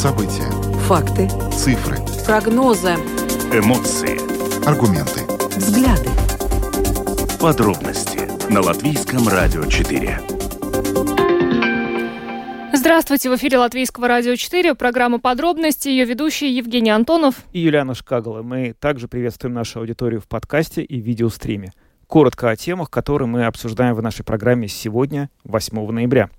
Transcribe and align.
События. 0.00 0.50
Факты. 0.88 1.28
Цифры. 1.52 1.98
Прогнозы. 2.24 2.94
Эмоции. 3.52 4.16
Аргументы. 4.66 5.26
Взгляды. 5.58 6.08
Подробности 7.38 8.20
на 8.50 8.62
Латвийском 8.62 9.28
радио 9.28 9.66
4. 9.66 10.20
Здравствуйте, 12.72 13.28
в 13.28 13.36
эфире 13.36 13.58
Латвийского 13.58 14.08
радио 14.08 14.36
4, 14.36 14.74
программа 14.74 15.18
«Подробности», 15.20 15.88
ее 15.90 16.06
ведущие 16.06 16.56
Евгений 16.56 16.88
Антонов 16.88 17.34
и 17.52 17.60
Юлиана 17.60 17.94
Шкагала. 17.94 18.40
Мы 18.40 18.72
также 18.80 19.06
приветствуем 19.06 19.52
нашу 19.52 19.80
аудиторию 19.80 20.22
в 20.22 20.28
подкасте 20.28 20.82
и 20.82 20.98
видеостриме. 20.98 21.74
Коротко 22.06 22.48
о 22.48 22.56
темах, 22.56 22.88
которые 22.88 23.28
мы 23.28 23.44
обсуждаем 23.44 23.94
в 23.94 24.00
нашей 24.00 24.24
программе 24.24 24.66
сегодня, 24.66 25.28
8 25.44 25.90
ноября. 25.90 26.30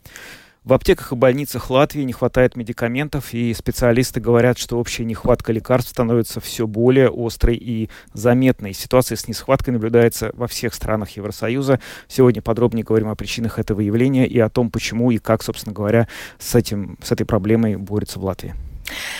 В 0.63 0.73
аптеках 0.73 1.11
и 1.11 1.15
больницах 1.15 1.71
Латвии 1.71 2.03
не 2.03 2.13
хватает 2.13 2.55
медикаментов, 2.55 3.33
и 3.33 3.51
специалисты 3.51 4.19
говорят, 4.19 4.59
что 4.59 4.77
общая 4.77 5.05
нехватка 5.05 5.51
лекарств 5.51 5.89
становится 5.89 6.39
все 6.39 6.67
более 6.67 7.09
острой 7.11 7.55
и 7.55 7.89
заметной. 8.13 8.73
Ситуация 8.73 9.15
с 9.15 9.27
несхваткой 9.27 9.73
наблюдается 9.73 10.29
во 10.35 10.47
всех 10.47 10.75
странах 10.75 11.09
Евросоюза. 11.17 11.79
Сегодня 12.07 12.43
подробнее 12.43 12.83
говорим 12.83 13.09
о 13.09 13.15
причинах 13.15 13.57
этого 13.57 13.81
явления 13.81 14.27
и 14.27 14.37
о 14.37 14.49
том, 14.49 14.69
почему 14.69 15.09
и 15.09 15.17
как, 15.17 15.41
собственно 15.41 15.73
говоря, 15.73 16.07
с, 16.37 16.53
этим, 16.53 16.99
с 17.01 17.11
этой 17.11 17.25
проблемой 17.25 17.77
борется 17.77 18.19
в 18.19 18.23
Латвии. 18.23 18.53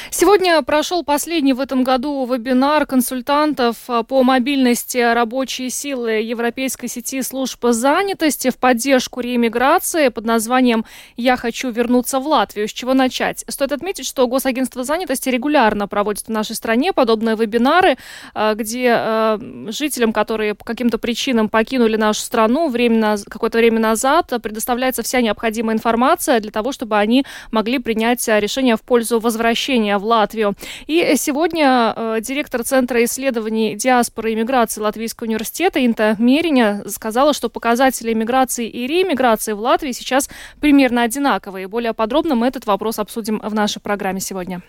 Сегодня 0.10 0.62
прошел 0.62 1.04
последний 1.04 1.54
в 1.54 1.60
этом 1.60 1.84
году 1.84 2.26
вебинар 2.26 2.86
консультантов 2.86 3.78
а, 3.88 4.04
по 4.04 4.24
мобильности 4.24 4.98
рабочей 4.98 5.70
силы 5.70 6.12
Европейской 6.22 6.88
сети 6.88 7.22
служб 7.22 7.66
занятости 7.70 8.50
в 8.50 8.58
поддержку 8.58 9.22
реиммиграции 9.22 10.10
под 10.10 10.26
названием 10.26 10.86
«Я 11.16 11.38
хочу 11.38 11.72
вернуться 11.72 12.20
в 12.20 12.28
Латвию». 12.28 12.68
С 12.68 12.74
чего 12.74 12.94
начать? 12.94 13.46
Стоит 13.48 13.72
отметить, 13.72 14.06
что 14.06 14.28
Госагентство 14.28 14.84
занятости 14.84 15.30
регулярно 15.30 15.88
проводит 15.88 16.28
в 16.28 16.30
нашей 16.30 16.56
стране 16.56 16.94
подобные 16.94 17.36
вебинары, 17.36 17.98
а, 18.34 18.54
где 18.56 18.94
а, 18.94 19.40
жителям, 19.70 20.12
которые 20.12 20.56
по 20.56 20.66
каким-то 20.66 20.98
причинам 20.98 21.50
покинули 21.50 21.96
нашу 21.96 22.22
страну 22.22 22.70
временно, 22.70 23.16
какое-то 23.30 23.58
время 23.58 23.80
назад, 23.80 24.34
предоставляется 24.44 25.04
вся 25.04 25.22
необходимая 25.22 25.76
информация 25.76 26.40
для 26.40 26.52
того, 26.52 26.72
чтобы 26.72 26.98
они 26.98 27.26
могли 27.52 27.80
принять 27.80 28.28
решение 28.28 28.76
в 28.76 28.82
пользу 28.82 29.20
возвращения 29.20 29.61
возвращения 29.62 29.98
в 29.98 30.06
Латвию. 30.06 30.56
И 30.88 31.14
сегодня 31.18 31.94
э, 31.96 32.20
директор 32.22 32.64
Центра 32.64 33.04
исследований 33.04 33.76
диаспоры 33.76 34.32
и 34.32 34.36
миграции 34.36 34.82
Латвийского 34.82 35.28
университета 35.28 35.86
Инта 35.86 36.16
Мериня 36.18 36.84
сказала, 36.88 37.34
что 37.34 37.50
показатели 37.50 38.14
миграции 38.14 38.68
и 38.68 38.88
реиммиграции 38.88 39.54
в 39.54 39.60
Латвии 39.60 39.92
сейчас 39.92 40.30
примерно 40.60 41.04
одинаковые. 41.04 41.68
Более 41.68 41.94
подробно 41.94 42.36
мы 42.36 42.48
этот 42.48 42.66
вопрос 42.66 42.98
обсудим 43.00 43.40
в 43.44 43.54
нашей 43.54 43.82
программе 43.82 44.20
сегодня. 44.20 44.62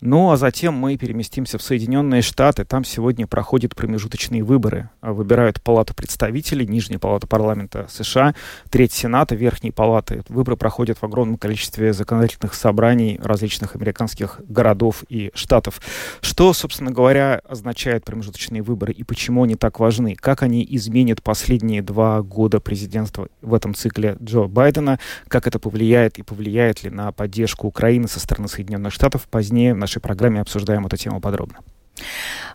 Ну, 0.00 0.30
а 0.30 0.36
затем 0.36 0.74
мы 0.74 0.96
переместимся 0.96 1.58
в 1.58 1.62
Соединенные 1.62 2.22
Штаты. 2.22 2.64
Там 2.64 2.84
сегодня 2.84 3.26
проходят 3.26 3.74
промежуточные 3.74 4.44
выборы. 4.44 4.90
А 5.00 5.12
выбирают 5.12 5.60
Палату 5.60 5.92
представителей, 5.92 6.68
Нижняя 6.68 7.00
Палата 7.00 7.26
парламента 7.26 7.88
США, 7.90 8.36
Треть 8.70 8.92
Сената, 8.92 9.34
Верхней 9.34 9.72
Палаты. 9.72 10.22
Выборы 10.28 10.56
проходят 10.56 10.98
в 10.98 11.04
огромном 11.04 11.36
количестве 11.36 11.92
законодательных 11.92 12.54
собраний 12.54 13.18
различных 13.20 13.74
американских 13.74 14.40
городов 14.48 15.02
и 15.08 15.32
штатов. 15.34 15.80
Что, 16.20 16.52
собственно 16.52 16.92
говоря, 16.92 17.40
означают 17.48 18.04
промежуточные 18.04 18.62
выборы 18.62 18.92
и 18.92 19.02
почему 19.02 19.42
они 19.42 19.56
так 19.56 19.80
важны? 19.80 20.14
Как 20.14 20.44
они 20.44 20.64
изменят 20.70 21.24
последние 21.24 21.82
два 21.82 22.22
года 22.22 22.60
президентства 22.60 23.26
в 23.42 23.52
этом 23.52 23.74
цикле 23.74 24.16
Джо 24.22 24.44
Байдена? 24.44 25.00
Как 25.26 25.48
это 25.48 25.58
повлияет 25.58 26.18
и 26.18 26.22
повлияет 26.22 26.84
ли 26.84 26.90
на 26.90 27.10
поддержку 27.10 27.66
Украины 27.66 28.06
со 28.06 28.20
стороны 28.20 28.46
Соединенных 28.46 28.92
Штатов? 28.92 29.26
Позднее 29.28 29.74
в 29.74 29.87
нашей 29.88 30.00
программе 30.00 30.42
обсуждаем 30.42 30.84
эту 30.84 30.98
тему 30.98 31.18
подробно. 31.18 31.60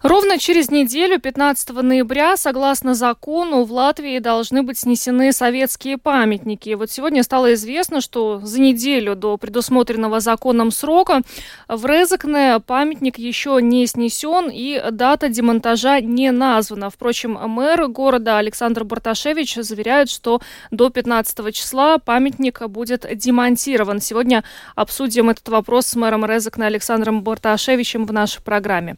Ровно 0.03 0.37
через 0.37 0.69
неделю, 0.69 1.17
15 1.17 1.69
ноября, 1.69 2.35
согласно 2.35 2.93
закону, 2.93 3.63
в 3.63 3.71
Латвии 3.71 4.19
должны 4.19 4.61
быть 4.61 4.79
снесены 4.79 5.31
советские 5.31 5.97
памятники. 5.97 6.69
И 6.69 6.75
вот 6.75 6.91
сегодня 6.91 7.23
стало 7.23 7.53
известно, 7.53 8.01
что 8.01 8.41
за 8.43 8.59
неделю 8.59 9.15
до 9.15 9.37
предусмотренного 9.37 10.19
законом 10.19 10.71
срока 10.71 11.21
в 11.69 11.85
Резекне 11.85 12.59
памятник 12.59 13.17
еще 13.17 13.59
не 13.61 13.87
снесен 13.87 14.49
и 14.51 14.83
дата 14.91 15.29
демонтажа 15.29 16.01
не 16.01 16.31
названа. 16.31 16.89
Впрочем, 16.89 17.39
мэр 17.41 17.87
города 17.87 18.39
Александр 18.39 18.83
Барташевич 18.83 19.55
заверяет, 19.55 20.09
что 20.09 20.41
до 20.69 20.89
15 20.89 21.55
числа 21.55 21.97
памятник 21.97 22.61
будет 22.67 23.05
демонтирован. 23.13 24.01
Сегодня 24.01 24.43
обсудим 24.75 25.29
этот 25.29 25.47
вопрос 25.47 25.85
с 25.85 25.95
мэром 25.95 26.25
Резекне 26.25 26.65
Александром 26.65 27.23
Барташевичем 27.23 28.05
в 28.05 28.11
нашей 28.11 28.41
программе. 28.41 28.97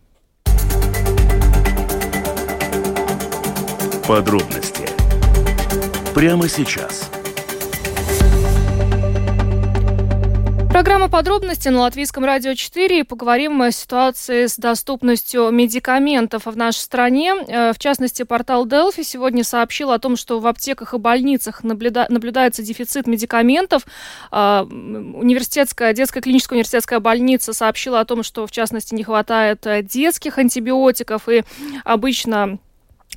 Подробности 4.11 4.83
прямо 6.13 6.49
сейчас. 6.49 7.09
Программа 10.69 11.07
«Подробности» 11.07 11.69
на 11.69 11.79
Латвийском 11.79 12.25
радио 12.25 12.53
4. 12.53 13.05
Поговорим 13.05 13.61
о 13.61 13.71
ситуации 13.71 14.47
с 14.47 14.57
доступностью 14.57 15.49
медикаментов 15.51 16.45
в 16.45 16.57
нашей 16.57 16.79
стране. 16.79 17.35
Э, 17.47 17.71
в 17.71 17.79
частности, 17.79 18.23
портал 18.23 18.67
Delphi 18.67 19.03
сегодня 19.05 19.45
сообщил 19.45 19.91
о 19.91 19.99
том, 19.99 20.17
что 20.17 20.41
в 20.41 20.47
аптеках 20.47 20.93
и 20.93 20.97
больницах 20.97 21.63
наблюда... 21.63 22.05
наблюдается 22.09 22.63
дефицит 22.63 23.07
медикаментов. 23.07 23.85
Э, 24.29 24.63
университетская, 24.63 25.93
детская 25.93 26.19
клиническая 26.19 26.57
университетская 26.57 26.99
больница 26.99 27.53
сообщила 27.53 28.01
о 28.01 28.05
том, 28.05 28.23
что, 28.23 28.45
в 28.45 28.51
частности, 28.51 28.93
не 28.93 29.05
хватает 29.05 29.65
э, 29.65 29.81
детских 29.83 30.37
антибиотиков 30.37 31.29
и 31.29 31.45
обычно 31.85 32.59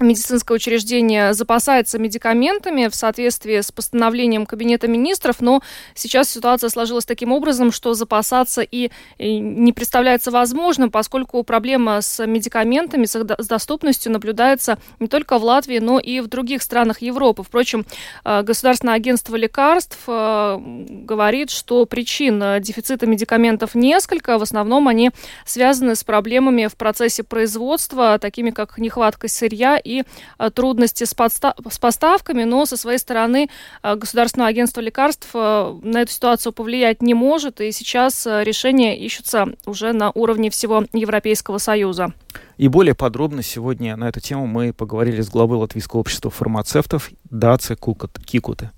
медицинское 0.00 0.54
учреждение 0.54 1.34
запасается 1.34 1.98
медикаментами 1.98 2.88
в 2.88 2.94
соответствии 2.94 3.60
с 3.60 3.70
постановлением 3.70 4.44
Кабинета 4.44 4.88
министров, 4.88 5.36
но 5.40 5.62
сейчас 5.94 6.30
ситуация 6.30 6.68
сложилась 6.68 7.04
таким 7.04 7.30
образом, 7.30 7.70
что 7.70 7.94
запасаться 7.94 8.62
и, 8.62 8.90
не 9.18 9.72
представляется 9.72 10.30
возможным, 10.30 10.90
поскольку 10.90 11.42
проблема 11.44 12.00
с 12.00 12.24
медикаментами, 12.26 13.04
с 13.04 13.46
доступностью 13.46 14.10
наблюдается 14.10 14.78
не 14.98 15.06
только 15.06 15.38
в 15.38 15.44
Латвии, 15.44 15.78
но 15.78 16.00
и 16.00 16.20
в 16.20 16.26
других 16.26 16.62
странах 16.62 17.00
Европы. 17.00 17.44
Впрочем, 17.44 17.86
э, 18.24 18.42
Государственное 18.42 18.94
агентство 18.94 19.36
лекарств 19.36 19.98
э, 20.08 20.58
говорит, 20.58 21.50
что 21.50 21.86
причин 21.86 22.42
дефицита 22.60 23.06
медикаментов 23.06 23.74
несколько. 23.74 24.38
В 24.38 24.42
основном 24.42 24.88
они 24.88 25.12
связаны 25.46 25.94
с 25.94 26.02
проблемами 26.02 26.66
в 26.66 26.76
процессе 26.76 27.22
производства, 27.22 28.18
такими 28.18 28.50
как 28.50 28.78
нехватка 28.78 29.28
сырья 29.28 29.80
и 29.84 30.04
э, 30.38 30.50
трудности 30.50 31.04
с, 31.04 31.14
подста- 31.14 31.54
с 31.70 31.78
поставками, 31.78 32.44
но 32.44 32.66
со 32.66 32.76
своей 32.76 32.98
стороны 32.98 33.48
э, 33.82 33.94
Государственное 33.96 34.48
агентство 34.48 34.80
лекарств 34.80 35.28
э, 35.34 35.78
на 35.82 36.02
эту 36.02 36.12
ситуацию 36.12 36.52
повлиять 36.52 37.02
не 37.02 37.14
может, 37.14 37.60
и 37.60 37.70
сейчас 37.72 38.26
решения 38.26 38.98
ищутся 38.98 39.46
уже 39.66 39.92
на 39.92 40.10
уровне 40.14 40.50
всего 40.50 40.84
Европейского 40.92 41.58
Союза. 41.58 42.12
И 42.56 42.68
более 42.68 42.94
подробно 42.94 43.42
сегодня 43.42 43.96
на 43.96 44.08
эту 44.08 44.20
тему 44.20 44.46
мы 44.46 44.72
поговорили 44.72 45.20
с 45.20 45.28
главой 45.28 45.58
Латвийского 45.58 46.00
общества 46.00 46.30
фармацевтов 46.30 47.10
Даци 47.30 47.76
Кикуты. 47.76 48.70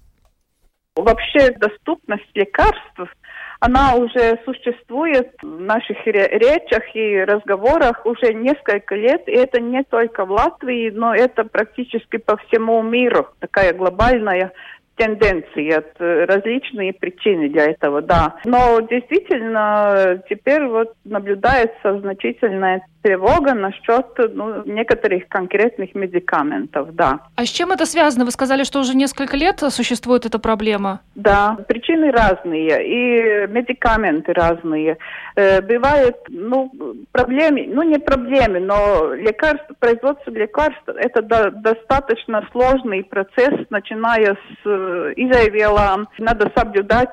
Вообще 0.96 1.50
доступность 1.50 2.30
лекарств 2.34 3.14
она 3.60 3.94
уже 3.94 4.38
существует 4.44 5.30
в 5.42 5.60
наших 5.60 6.06
речах 6.06 6.82
и 6.94 7.24
разговорах 7.24 8.04
уже 8.04 8.34
несколько 8.34 8.94
лет, 8.94 9.22
и 9.26 9.32
это 9.32 9.60
не 9.60 9.82
только 9.84 10.24
в 10.26 10.30
Латвии, 10.30 10.90
но 10.90 11.14
это 11.14 11.44
практически 11.44 12.18
по 12.18 12.36
всему 12.36 12.82
миру, 12.82 13.28
такая 13.40 13.72
глобальная 13.72 14.52
тенденции, 14.96 15.70
от 15.72 16.00
э, 16.00 16.24
различные 16.24 16.92
причины 16.92 17.48
для 17.50 17.66
этого, 17.66 18.00
да. 18.00 18.36
Но 18.44 18.80
действительно 18.80 20.22
теперь 20.28 20.66
вот 20.66 20.94
наблюдается 21.04 22.00
значительная 22.00 22.86
тревога 23.06 23.54
насчет 23.54 24.06
ну, 24.34 24.64
некоторых 24.64 25.28
конкретных 25.28 25.94
медикаментов, 25.94 26.92
да. 26.94 27.20
А 27.36 27.46
с 27.46 27.48
чем 27.48 27.70
это 27.70 27.86
связано? 27.86 28.24
Вы 28.24 28.32
сказали, 28.32 28.64
что 28.64 28.80
уже 28.80 28.96
несколько 28.96 29.36
лет 29.36 29.60
существует 29.68 30.26
эта 30.26 30.40
проблема. 30.40 31.00
Да, 31.14 31.56
причины 31.68 32.10
разные, 32.10 32.84
и 32.84 33.46
медикаменты 33.46 34.32
разные. 34.32 34.98
Э, 35.36 35.60
бывает, 35.60 36.16
ну, 36.28 36.72
проблемы, 37.12 37.66
ну, 37.68 37.82
не 37.82 37.98
проблемы, 37.98 38.58
но 38.58 39.14
лекарство, 39.14 39.74
производство 39.78 40.30
лекарств– 40.30 40.82
это 40.86 41.22
до, 41.22 41.50
достаточно 41.50 42.44
сложный 42.50 43.04
процесс, 43.04 43.54
начиная 43.70 44.34
с 44.34 44.66
э, 44.66 45.12
изавела. 45.16 46.06
Надо 46.18 46.50
соблюдать 46.56 47.10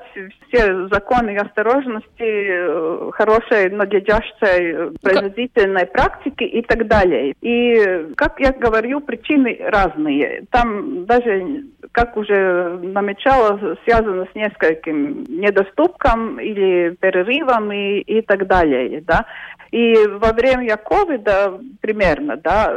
все 0.48 0.88
законы 0.88 1.36
осторожности, 1.36 2.08
э, 2.18 3.10
хорошей, 3.12 3.70
надлежащей 3.70 4.96
производительной 5.02 5.83
практики 5.86 6.44
и 6.44 6.62
так 6.62 6.86
далее. 6.86 7.34
И, 7.40 8.12
как 8.16 8.40
я 8.40 8.52
говорю, 8.52 9.00
причины 9.00 9.58
разные. 9.60 10.44
Там 10.50 11.06
даже, 11.06 11.64
как 11.92 12.16
уже 12.16 12.78
намечалось, 12.82 13.78
связано 13.84 14.26
с 14.30 14.34
нескольким 14.34 15.24
недоступком 15.28 16.40
или 16.40 16.96
перерывом 17.00 17.72
и, 17.72 18.00
и 18.00 18.22
так 18.22 18.46
далее, 18.46 19.02
да. 19.06 19.26
И 19.70 19.94
во 20.06 20.32
время 20.32 20.76
ковида 20.76 21.60
примерно, 21.80 22.36
да, 22.36 22.74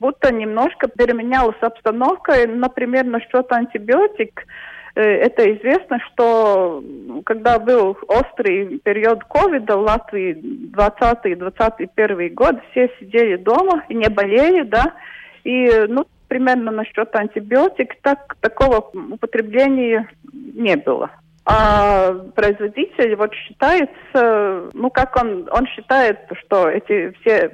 будто 0.00 0.32
немножко 0.32 0.88
переменялась 0.88 1.60
обстановка, 1.60 2.34
например, 2.48 3.04
насчет 3.04 3.52
антибиотик, 3.52 4.40
э, 4.40 4.44
это 5.02 5.56
известно, 5.56 5.98
что 6.06 6.82
когда 7.24 7.58
был 7.58 7.96
острый 8.08 8.78
период 8.78 9.24
ковида 9.24 9.76
в 9.76 9.82
Латвии 9.82 10.34
20-21 10.72 12.30
год, 12.30 12.56
все 12.70 12.90
сидели 12.98 13.36
дома 13.36 13.84
и 13.88 13.94
не 13.94 14.08
болели, 14.08 14.62
да, 14.62 14.94
и, 15.44 15.68
ну, 15.88 16.06
примерно 16.28 16.70
насчет 16.70 17.14
антибиотик, 17.14 17.96
так, 18.02 18.36
такого 18.40 18.90
употребления 19.10 20.08
не 20.32 20.76
было. 20.76 21.10
А 21.44 22.12
производитель 22.36 23.16
вот 23.16 23.34
считается, 23.34 24.70
ну 24.72 24.90
как 24.90 25.16
он, 25.20 25.48
он 25.50 25.66
считает, 25.66 26.18
что 26.44 26.68
эти 26.68 27.12
все 27.20 27.50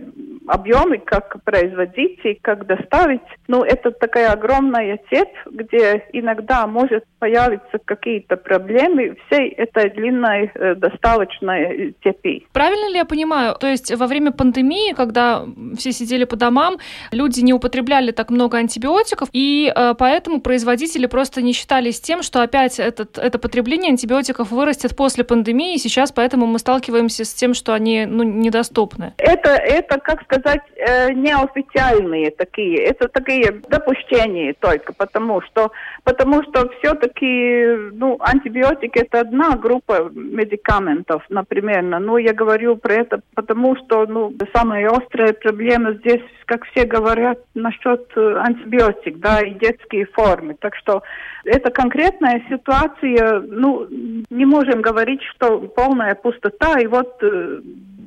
объемы, 0.47 0.99
как 0.99 1.43
производить 1.45 2.21
и 2.25 2.35
как 2.35 2.67
доставить, 2.67 3.21
ну 3.49 3.63
это 3.63 3.91
такая 3.91 4.31
огромная 4.31 4.99
цепь, 5.11 5.35
где 5.51 6.05
иногда 6.13 6.67
может 6.67 7.05
появиться 7.19 7.79
какие-то 7.85 8.37
проблемы 8.37 9.17
всей 9.27 9.49
этой 9.51 9.91
длинной 9.91 10.51
э, 10.55 10.75
доставочной 10.75 11.95
цепи. 12.03 12.47
Правильно 12.53 12.91
ли 12.91 12.97
я 12.97 13.05
понимаю? 13.05 13.57
То 13.59 13.67
есть 13.67 13.95
во 13.95 14.07
время 14.07 14.33
пандемии, 14.33 14.95
когда 14.95 15.45
все 15.77 15.93
сидели 15.93 16.25
по 16.25 16.37
домам, 16.37 16.77
люди 17.11 17.41
не 17.41 17.53
употребляли 17.53 18.13
так 18.13 18.31
много 18.31 18.59
антибиотиков, 18.59 19.29
и 19.33 19.73
э, 19.75 19.95
поэтому 19.99 20.41
производители 20.41 21.07
просто 21.07 21.43
не 21.43 21.53
считались 21.53 22.01
тем, 22.01 22.23
что 22.23 22.43
опять 22.43 22.79
этот, 22.79 23.19
это 23.19 23.39
потребление 23.39 23.91
антибиотиков 23.91 24.51
вырастет 24.51 24.97
после 24.97 25.25
пандемии, 25.25 25.75
и 25.75 25.79
сейчас 25.79 26.13
поэтому 26.13 26.47
мы 26.47 26.59
сталкиваемся 26.59 27.25
с 27.25 27.35
тем, 27.35 27.55
что 27.55 27.73
они 27.75 28.07
ну, 28.07 28.23
недоступны. 28.23 29.15
Это, 29.19 29.51
это, 29.51 29.99
как 29.99 30.23
сказать, 30.23 30.36
э, 30.39 31.13
неофициальные 31.13 32.31
такие, 32.31 32.83
это 32.83 33.09
такие 33.09 33.51
допущения 33.69 34.55
только, 34.59 34.93
потому 34.93 35.41
что, 35.43 35.71
потому 36.05 36.43
что 36.43 36.69
все-таки, 36.79 37.91
ну, 37.93 38.17
антибиотики 38.21 38.99
это 38.99 39.21
одна 39.21 39.57
группа 39.57 40.11
медикаментов, 40.13 41.23
например, 41.29 41.83
ну, 41.83 42.19
я 42.19 42.33
говорю 42.33 42.77
про 42.77 42.95
это, 42.95 43.21
потому 43.35 43.77
что, 43.77 44.07
ну, 44.07 44.33
самая 44.55 44.89
острая 44.89 45.33
проблема 45.33 45.93
здесь, 45.95 46.23
как 46.47 46.65
все 46.67 46.85
говорят, 46.85 47.39
насчет 47.55 48.07
э, 48.17 48.37
антибиотик, 48.39 49.19
да, 49.19 49.41
и 49.41 49.55
детские 49.55 50.07
формы, 50.07 50.55
так 50.59 50.77
что 50.77 51.03
это 51.45 51.71
конкретная 51.71 52.43
ситуация, 52.49 53.41
ну, 53.41 53.87
не 54.31 54.45
можем 54.45 54.83
говорить, 54.83 55.23
что 55.35 55.61
полная 55.61 56.15
пустота, 56.15 56.79
и 56.81 56.87
вот 56.87 57.23
э, 57.23 57.61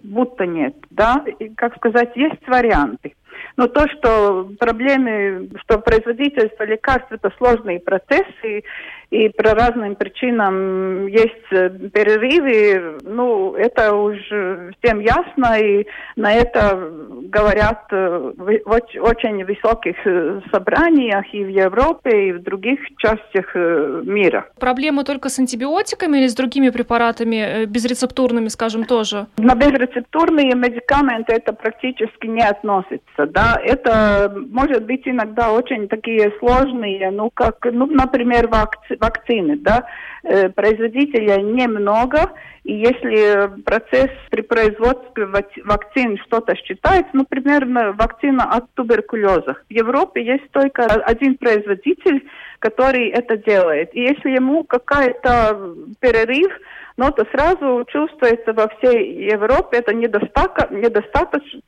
будто 0.10 0.46
нет, 0.46 0.76
да, 0.90 1.24
и, 1.40 1.50
как 1.50 1.76
сказать, 1.78 2.12
есть 2.16 2.46
варианты. 2.48 3.14
Но 3.58 3.68
то, 3.68 3.88
что 3.88 4.50
проблемы, 4.60 5.50
что 5.62 5.80
производительство 5.80 6.64
лекарств 6.64 7.12
это 7.12 7.32
сложные 7.38 7.80
процессы, 7.80 8.64
и 9.12 9.30
по 9.30 9.44
разным 9.56 9.96
причинам 9.96 11.08
есть 11.08 11.52
э, 11.52 11.70
перерывы, 11.70 13.00
ну, 13.04 13.56
это 13.56 13.96
уже 13.96 14.72
всем 14.80 15.00
ясно, 15.00 15.60
и 15.60 15.88
на 16.16 16.34
это 16.34 16.92
говорят 17.24 17.86
э, 17.92 18.34
в 18.38 19.02
очень 19.02 19.44
высоких 19.46 19.96
э, 20.06 20.42
собраниях 20.52 21.26
и 21.34 21.44
в 21.44 21.50
Европе, 21.50 22.30
и 22.30 22.32
в 22.34 22.44
других 22.44 22.80
частях 22.98 23.56
мира. 23.56 24.46
Проблема 24.60 25.04
только 25.04 25.30
с 25.30 25.40
антибиотиками 25.40 26.18
или 26.18 26.28
с 26.28 26.36
другими 26.36 26.70
препаратами, 26.70 27.66
безрецептурными, 27.66 28.50
скажем, 28.50 28.84
тоже? 28.84 29.26
На 29.38 29.56
безрецептурные 29.56 30.54
медикаменты 30.54 31.34
это 31.34 31.54
практически 31.54 32.28
не 32.28 32.44
относится, 32.44 33.26
да, 33.28 33.60
это 33.64 34.32
может 34.52 34.86
быть 34.86 35.08
иногда 35.08 35.52
очень 35.52 35.88
такие 35.88 36.32
сложные, 36.40 37.10
ну, 37.10 37.32
как, 37.34 37.56
ну, 37.72 37.88
например, 37.88 38.48
вакци 38.48 38.99
вакцины, 39.00 39.58
да, 39.58 39.86
э, 40.24 40.50
производителя 40.50 41.38
немного, 41.42 42.32
и 42.64 42.74
если 42.74 43.62
процесс 43.64 44.12
при 44.30 44.42
производстве 44.42 45.26
вакцин 45.66 46.18
что-то 46.26 46.56
считается, 46.56 47.10
ну, 47.14 47.26
примерно 47.26 47.94
вакцина 47.94 48.44
от 48.44 48.66
туберкулеза. 48.76 49.56
В 49.70 49.74
Европе 49.74 50.24
есть 50.24 50.52
только 50.52 50.84
один 50.84 51.38
производитель, 51.38 52.28
который 52.60 53.10
это 53.10 53.38
делает. 53.38 53.96
И 53.96 54.02
если 54.02 54.32
ему 54.32 54.64
какая-то 54.66 55.74
перерыв, 56.00 56.52
но 56.98 57.12
то 57.12 57.26
сразу 57.32 57.86
чувствуется 57.88 58.52
во 58.52 58.68
всей 58.68 59.32
Европе 59.32 59.78
это 59.78 59.94
недостаток, 59.94 60.70
недостаточно, 60.70 61.62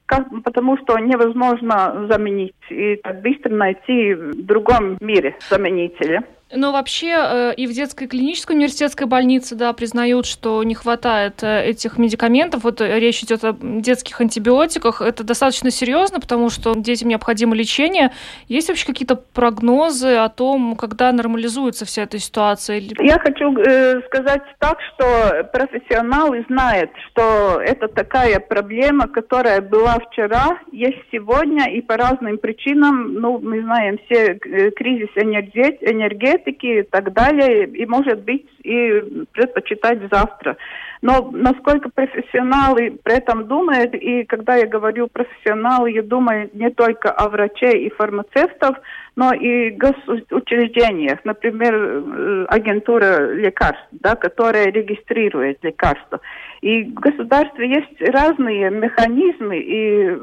потому 0.44 0.77
что 0.77 1.00
невозможно 1.00 2.06
заменить 2.12 2.54
и 2.69 2.98
так 2.98 3.22
быстро 3.22 3.50
найти 3.50 4.13
в 4.13 4.45
другом 4.45 4.98
мире 5.00 5.38
заменителя. 5.50 6.24
Но 6.53 6.71
вообще 6.71 7.15
э, 7.18 7.53
и 7.56 7.65
в 7.65 7.71
детской 7.71 8.07
клинической 8.07 8.56
университетской 8.56 9.07
больнице, 9.07 9.56
да, 9.56 9.71
признают, 9.74 10.25
что 10.25 10.63
не 10.63 10.75
хватает 10.75 11.44
э, 11.44 11.65
этих 11.65 11.98
медикаментов. 11.98 12.63
Вот 12.63 12.81
э, 12.81 13.00
речь 13.00 13.24
идет 13.24 13.44
о 13.44 13.56
детских 13.62 14.19
антибиотиках. 14.19 15.01
Это 15.01 15.24
достаточно 15.24 15.71
серьезно, 15.71 16.19
потому 16.19 16.50
что 16.50 16.74
детям 16.75 17.09
необходимо 17.09 17.56
лечение. 17.56 18.12
Есть 18.48 18.68
вообще 18.68 18.86
какие-то 18.86 19.15
прогнозы 19.15 20.15
о 20.15 20.27
том, 20.30 20.75
когда 20.75 21.12
нормализуется 21.12 21.86
вся 21.86 22.03
эта 22.03 22.19
ситуация? 22.19 22.81
Я 23.00 23.19
хочу 23.19 23.57
э, 23.57 24.01
сказать 24.07 24.42
так, 24.59 24.77
что 24.94 25.50
профессионалы 25.53 26.45
знают, 26.50 26.92
что 27.07 27.62
это 27.62 27.88
такая 27.88 28.39
проблема, 28.39 29.08
которая 29.08 29.62
была 29.62 30.00
вчера, 30.00 30.60
есть 30.72 31.00
сегодня, 31.12 31.72
и 31.72 31.81
по 31.81 31.96
разным 31.96 32.38
причинам, 32.38 33.13
ну, 33.13 33.39
мы 33.39 33.62
знаем 33.62 34.00
все 34.05 34.36
кризис 34.36 35.10
энергетики, 35.15 36.40
энергетики 36.41 36.79
и 36.79 36.83
так 36.83 37.13
далее, 37.13 37.65
и 37.65 37.86
может 37.86 38.24
быть 38.24 38.45
и 38.63 39.25
предпочитать 39.31 40.00
завтра. 40.12 40.57
Но 41.01 41.31
насколько 41.31 41.89
профессионалы 41.89 43.00
при 43.03 43.17
этом 43.17 43.48
думают, 43.48 43.95
и 43.95 44.24
когда 44.24 44.55
я 44.55 44.67
говорю 44.67 45.07
профессионалы, 45.07 45.91
я 45.91 46.03
думаю 46.03 46.50
не 46.53 46.69
только 46.69 47.10
о 47.12 47.29
враче 47.29 47.71
и 47.71 47.89
фармацевтов, 47.89 48.77
но 49.15 49.33
и 49.33 49.71
госучреждениях, 49.71 51.19
например, 51.25 51.74
э, 51.74 52.45
агентура 52.50 53.33
лекарств, 53.33 53.88
да, 53.91 54.15
которая 54.15 54.71
регистрирует 54.71 55.57
лекарства. 55.63 56.19
И 56.62 56.84
в 56.84 56.94
государстве 56.94 57.70
есть 57.70 58.01
разные 58.13 58.70
механизмы 58.70 59.58
и 59.58 60.18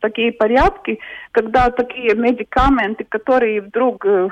такие 0.00 0.32
порядки, 0.32 0.98
когда 1.32 1.70
такие 1.70 2.14
медикаменты, 2.14 3.04
которые 3.04 3.60
вдруг 3.60 4.04
э, 4.06 4.28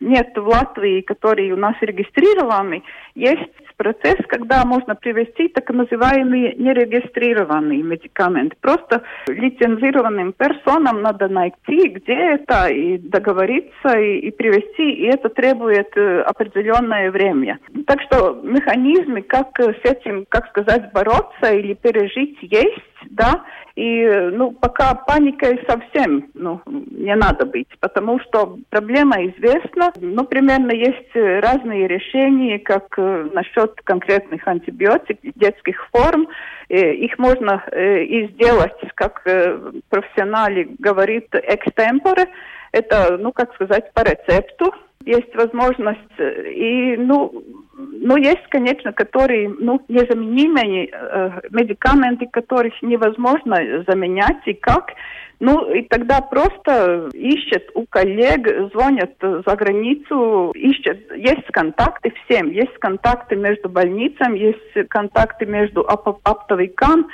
нет 0.00 0.36
в 0.36 0.46
Латвии, 0.46 1.00
которые 1.00 1.54
у 1.54 1.56
нас 1.56 1.74
регистрированы, 1.80 2.82
есть 3.14 3.50
процесс, 3.80 4.18
когда 4.28 4.62
можно 4.66 4.94
привести 4.94 5.48
так 5.48 5.70
называемые 5.70 6.54
нерегистрированные 6.56 7.82
медикаменты. 7.82 8.54
Просто 8.60 9.02
лицензированным 9.26 10.34
персонам 10.34 11.00
надо 11.00 11.28
найти, 11.28 11.88
где 11.88 12.12
это, 12.12 12.68
и 12.68 12.98
договориться, 12.98 13.98
и, 13.98 14.18
и 14.18 14.30
привести, 14.32 14.90
и 14.90 15.06
это 15.06 15.30
требует 15.30 15.96
э, 15.96 16.20
определенное 16.20 17.10
время. 17.10 17.58
Так 17.86 18.02
что 18.02 18.38
механизмы, 18.42 19.22
как 19.22 19.58
с 19.58 19.80
этим, 19.82 20.26
как 20.28 20.48
сказать, 20.48 20.92
бороться 20.92 21.50
или 21.50 21.72
пережить, 21.72 22.36
есть 22.42 22.89
да, 23.08 23.44
и, 23.76 24.04
ну, 24.32 24.52
пока 24.52 24.94
паникой 24.94 25.64
совсем, 25.68 26.28
ну, 26.34 26.60
не 26.66 27.14
надо 27.14 27.46
быть, 27.46 27.68
потому 27.80 28.20
что 28.20 28.58
проблема 28.68 29.16
известна, 29.26 29.92
ну, 29.96 30.24
примерно 30.24 30.72
есть 30.72 31.14
разные 31.14 31.88
решения, 31.88 32.58
как 32.58 32.98
э, 32.98 33.28
насчет 33.32 33.80
конкретных 33.84 34.46
антибиотиков, 34.46 35.32
детских 35.36 35.88
форм, 35.92 36.28
э, 36.68 36.94
их 36.94 37.18
можно 37.18 37.62
э, 37.70 38.02
и 38.04 38.28
сделать, 38.32 38.76
как 38.94 39.22
э, 39.24 39.72
профессионалы 39.88 40.76
говорит, 40.78 41.28
экстемпоре, 41.34 42.26
это, 42.72 43.16
ну, 43.18 43.32
как 43.32 43.54
сказать, 43.54 43.92
по 43.94 44.00
рецепту, 44.00 44.74
есть 45.04 45.34
возможность, 45.34 46.18
э, 46.18 46.50
и, 46.50 46.96
ну, 46.96 47.42
ну, 47.76 48.16
есть, 48.16 48.46
конечно, 48.50 48.92
которые, 48.92 49.48
ну, 49.48 49.80
незаменимые 49.88 50.90
э, 50.92 51.40
медикаменты, 51.50 52.26
которых 52.26 52.74
невозможно 52.82 53.56
заменять, 53.88 54.46
и 54.46 54.52
как. 54.52 54.92
Ну, 55.38 55.72
и 55.72 55.82
тогда 55.82 56.20
просто 56.20 57.08
ищет 57.14 57.70
у 57.74 57.86
коллег, 57.86 58.46
звонят 58.74 59.12
за 59.20 59.56
границу, 59.56 60.52
ищет. 60.54 61.10
Есть 61.16 61.46
контакты 61.52 62.12
всем, 62.24 62.50
есть 62.50 62.74
контакты 62.78 63.36
между 63.36 63.70
больницами, 63.70 64.38
есть 64.38 64.88
контакты 64.90 65.46
между 65.46 65.80
оптовиками, 65.88 67.04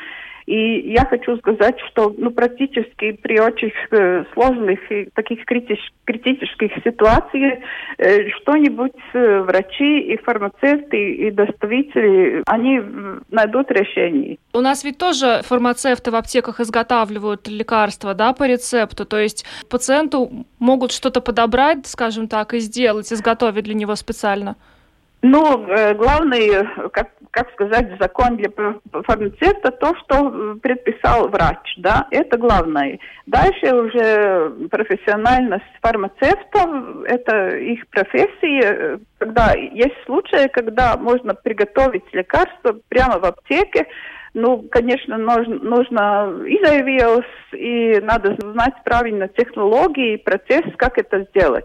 и 0.46 0.92
я 0.92 1.04
хочу 1.04 1.36
сказать, 1.38 1.76
что 1.90 2.14
ну, 2.16 2.30
практически 2.30 3.12
при 3.12 3.40
очень 3.40 3.72
э, 3.90 4.24
сложных 4.32 4.78
и 4.92 5.08
таких 5.12 5.44
критич, 5.44 5.80
критических 6.04 6.70
ситуациях 6.84 7.58
э, 7.98 8.28
что-нибудь 8.30 8.92
э, 9.12 9.40
врачи 9.40 10.00
и 10.00 10.16
фармацевты 10.18 11.14
и 11.14 11.30
доставители, 11.32 12.42
они 12.46 12.80
найдут 13.30 13.72
решение. 13.72 14.38
У 14.52 14.60
нас 14.60 14.84
ведь 14.84 14.98
тоже 14.98 15.40
фармацевты 15.42 16.12
в 16.12 16.14
аптеках 16.14 16.60
изготавливают 16.60 17.48
лекарства, 17.48 18.14
да, 18.14 18.32
по 18.32 18.46
рецепту, 18.46 19.04
то 19.04 19.18
есть 19.18 19.44
пациенту 19.68 20.46
могут 20.60 20.92
что-то 20.92 21.20
подобрать, 21.20 21.86
скажем 21.88 22.28
так, 22.28 22.54
и 22.54 22.60
сделать, 22.60 23.12
изготовить 23.12 23.64
для 23.64 23.74
него 23.74 23.96
специально. 23.96 24.54
Ну, 25.22 25.66
э, 25.66 25.94
главный, 25.94 26.66
как, 26.92 27.08
как 27.30 27.50
сказать, 27.52 27.88
закон 27.98 28.36
для 28.36 28.50
фармацевта, 28.92 29.70
то, 29.72 29.94
что 29.96 30.56
предписал 30.62 31.28
врач, 31.28 31.74
да, 31.78 32.06
это 32.10 32.36
главное. 32.36 32.98
Дальше 33.26 33.74
уже 33.74 34.50
профессиональность 34.70 35.64
фармацевтов, 35.80 37.04
это 37.06 37.56
их 37.56 37.86
профессия, 37.88 39.00
когда 39.18 39.52
есть 39.54 39.96
случаи, 40.04 40.48
когда 40.48 40.96
можно 40.96 41.34
приготовить 41.34 42.04
лекарство 42.12 42.78
прямо 42.88 43.18
в 43.18 43.24
аптеке, 43.24 43.86
ну, 44.36 44.62
конечно, 44.70 45.16
нужно, 45.16 45.54
нужно 45.54 46.44
и 46.46 46.62
заявилось, 46.62 47.24
и 47.52 47.98
надо 48.02 48.36
знать 48.38 48.74
правильно 48.84 49.28
технологии 49.28 50.12
и 50.12 50.22
процесс, 50.22 50.64
как 50.76 50.98
это 50.98 51.26
сделать. 51.30 51.64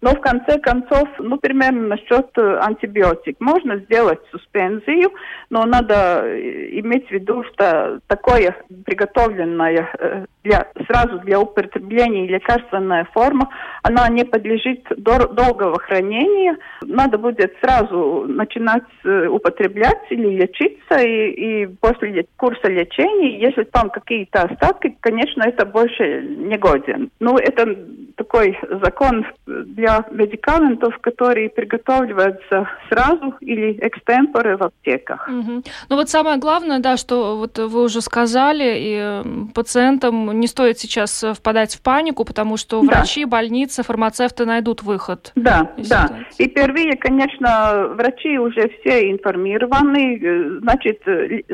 Но 0.00 0.10
в 0.10 0.20
конце 0.20 0.58
концов, 0.58 1.08
ну, 1.18 1.38
примерно 1.38 1.88
насчет 1.88 2.26
э, 2.36 2.58
антибиотик. 2.62 3.36
Можно 3.40 3.78
сделать 3.78 4.20
суспензию, 4.30 5.12
но 5.50 5.64
надо 5.64 6.22
э, 6.24 6.68
иметь 6.80 7.08
в 7.08 7.10
виду, 7.10 7.44
что 7.52 8.00
такое 8.06 8.56
приготовленное 8.84 9.88
э, 9.98 10.24
для, 10.42 10.66
сразу 10.86 11.18
для 11.20 11.40
употребления 11.40 12.26
лекарственная 12.26 13.08
форма, 13.12 13.48
она 13.82 14.08
не 14.08 14.24
подлежит 14.24 14.84
дор- 14.90 15.32
долгого 15.32 15.78
хранения. 15.78 16.56
Надо 16.82 17.18
будет 17.18 17.54
сразу 17.62 18.24
начинать 18.28 18.84
употреблять 19.04 20.02
или 20.10 20.28
лечиться, 20.40 21.00
и, 21.00 21.64
и 21.64 21.66
после 21.66 22.26
курса 22.36 22.68
лечения, 22.68 23.38
если 23.38 23.64
там 23.64 23.90
какие-то 23.90 24.42
остатки, 24.42 24.96
конечно, 25.00 25.42
это 25.44 25.64
больше 25.64 26.22
не 26.22 26.56
годен. 26.56 27.10
Ну, 27.20 27.36
это 27.36 27.76
такой 28.16 28.58
закон 28.82 29.26
для 29.46 29.83
медикаментов, 30.10 30.98
которые 30.98 31.50
приготавливаются 31.50 32.68
сразу 32.88 33.34
или 33.40 33.78
экстемпоры 33.80 34.56
в 34.56 34.62
аптеках. 34.62 35.28
Угу. 35.28 35.62
Ну 35.88 35.96
вот 35.96 36.08
самое 36.08 36.38
главное, 36.38 36.78
да, 36.78 36.96
что 36.96 37.36
вот 37.36 37.58
вы 37.58 37.82
уже 37.82 38.00
сказали, 38.00 38.74
и 38.76 39.52
пациентам 39.54 40.38
не 40.38 40.46
стоит 40.46 40.78
сейчас 40.78 41.24
впадать 41.36 41.76
в 41.76 41.82
панику, 41.82 42.24
потому 42.24 42.56
что 42.56 42.80
да. 42.80 42.86
врачи, 42.86 43.24
больницы, 43.24 43.82
фармацевты 43.82 44.44
найдут 44.44 44.82
выход. 44.82 45.32
Да, 45.34 45.70
да. 45.76 46.10
И 46.38 46.48
впервые, 46.48 46.96
конечно, 46.96 47.88
врачи 47.94 48.38
уже 48.38 48.70
все 48.80 49.10
информированы, 49.10 50.60
значит, 50.60 51.02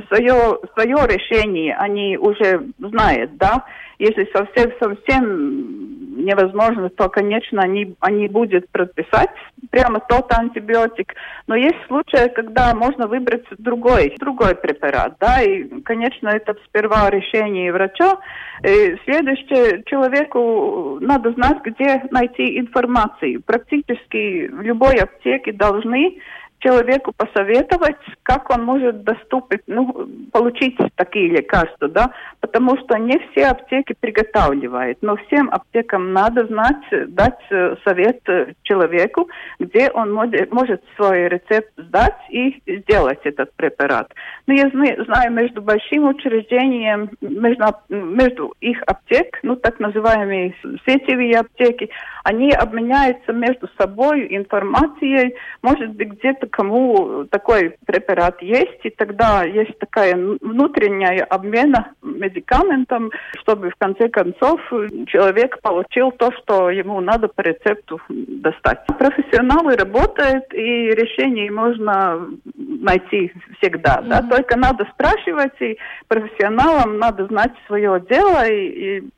свое, 0.08 0.58
свое 0.74 0.96
решение 1.06 1.74
они 1.76 2.16
уже 2.16 2.66
знают, 2.78 3.36
да. 3.36 3.64
Если 3.98 4.26
совсем-совсем 4.32 5.99
невозможно, 6.10 6.90
то, 6.90 7.08
конечно, 7.08 7.62
они, 7.62 7.94
они 8.00 8.28
будут 8.28 8.68
прописать 8.70 9.30
прямо 9.70 10.00
тот 10.00 10.32
антибиотик. 10.32 11.14
Но 11.46 11.54
есть 11.54 11.78
случаи, 11.86 12.28
когда 12.34 12.74
можно 12.74 13.06
выбрать 13.06 13.44
другой, 13.58 14.14
другой 14.18 14.54
препарат, 14.54 15.14
да, 15.20 15.42
и, 15.42 15.64
конечно, 15.82 16.28
это 16.28 16.56
сперва 16.66 17.10
решение 17.10 17.72
врача. 17.72 18.18
И 18.64 18.96
следующее, 19.04 19.82
человеку 19.86 20.98
надо 21.00 21.32
знать, 21.32 21.58
где 21.64 22.02
найти 22.10 22.58
информацию. 22.58 23.42
Практически 23.42 24.48
в 24.48 24.60
любой 24.60 24.96
аптеке 24.96 25.52
должны 25.52 26.20
человеку 26.60 27.12
посоветовать, 27.16 27.96
как 28.22 28.50
он 28.50 28.64
может 28.64 29.02
доступить, 29.02 29.62
ну, 29.66 30.08
получить 30.30 30.76
такие 30.94 31.28
лекарства, 31.28 31.88
да, 31.88 32.12
потому 32.40 32.76
что 32.78 32.96
не 32.98 33.18
все 33.30 33.46
аптеки 33.46 33.94
приготавливают, 33.98 34.98
но 35.00 35.16
всем 35.16 35.50
аптекам 35.50 36.12
надо 36.12 36.46
знать, 36.46 36.76
дать 37.08 37.40
э, 37.50 37.76
совет 37.84 38.20
э, 38.28 38.52
человеку, 38.62 39.28
где 39.58 39.90
он 39.90 40.12
может, 40.12 40.82
свой 40.96 41.28
рецепт 41.28 41.70
сдать 41.76 42.18
и 42.28 42.62
сделать 42.66 43.20
этот 43.24 43.52
препарат. 43.54 44.12
Но 44.46 44.54
я 44.54 44.70
знаю, 44.70 45.32
между 45.32 45.62
большим 45.62 46.08
учреждением, 46.08 47.10
между, 47.20 47.64
между 47.88 48.54
их 48.60 48.82
аптек, 48.86 49.38
ну, 49.42 49.56
так 49.56 49.80
называемые 49.80 50.54
сетевые 50.86 51.40
аптеки, 51.40 51.88
они 52.24 52.52
обменяются 52.52 53.32
между 53.32 53.68
собой 53.78 54.26
информацией, 54.36 55.34
может 55.62 55.90
быть, 55.90 56.08
где-то 56.08 56.49
кому 56.50 57.24
такой 57.30 57.76
препарат 57.86 58.40
есть, 58.42 58.80
и 58.84 58.90
тогда 58.90 59.44
есть 59.44 59.78
такая 59.78 60.16
внутренняя 60.16 61.24
обмена 61.24 61.92
медикаментом, 62.02 63.10
чтобы 63.40 63.70
в 63.70 63.76
конце 63.76 64.08
концов 64.08 64.60
человек 65.06 65.60
получил 65.62 66.12
то, 66.12 66.30
что 66.32 66.70
ему 66.70 67.00
надо 67.00 67.28
по 67.28 67.40
рецепту 67.40 68.00
достать. 68.08 68.84
Профессионалы 68.98 69.76
работают, 69.76 70.44
и 70.52 70.90
решение 70.90 71.50
можно 71.50 72.28
найти 72.54 73.32
всегда. 73.58 74.00
Mm-hmm. 74.00 74.08
Да? 74.08 74.22
Только 74.22 74.58
надо 74.58 74.86
спрашивать, 74.92 75.60
и 75.60 75.78
профессионалам 76.08 76.98
надо 76.98 77.26
знать 77.26 77.52
свое 77.66 78.02
дело, 78.08 78.46
и, 78.46 78.98
и 78.98 79.10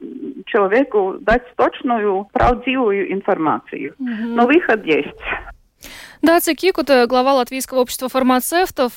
человеку 0.47 1.17
дать 1.21 1.43
точную, 1.57 2.27
правдивую 2.33 3.13
информацию. 3.13 3.95
Mm-hmm. 4.01 4.35
Но 4.35 4.47
выход 4.47 4.85
есть. 4.85 5.21
Даци 6.23 6.55
Кикут, 6.55 6.89
глава 7.09 7.35
Латвийского 7.35 7.81
общества 7.81 8.09
фармацевтов, 8.09 8.93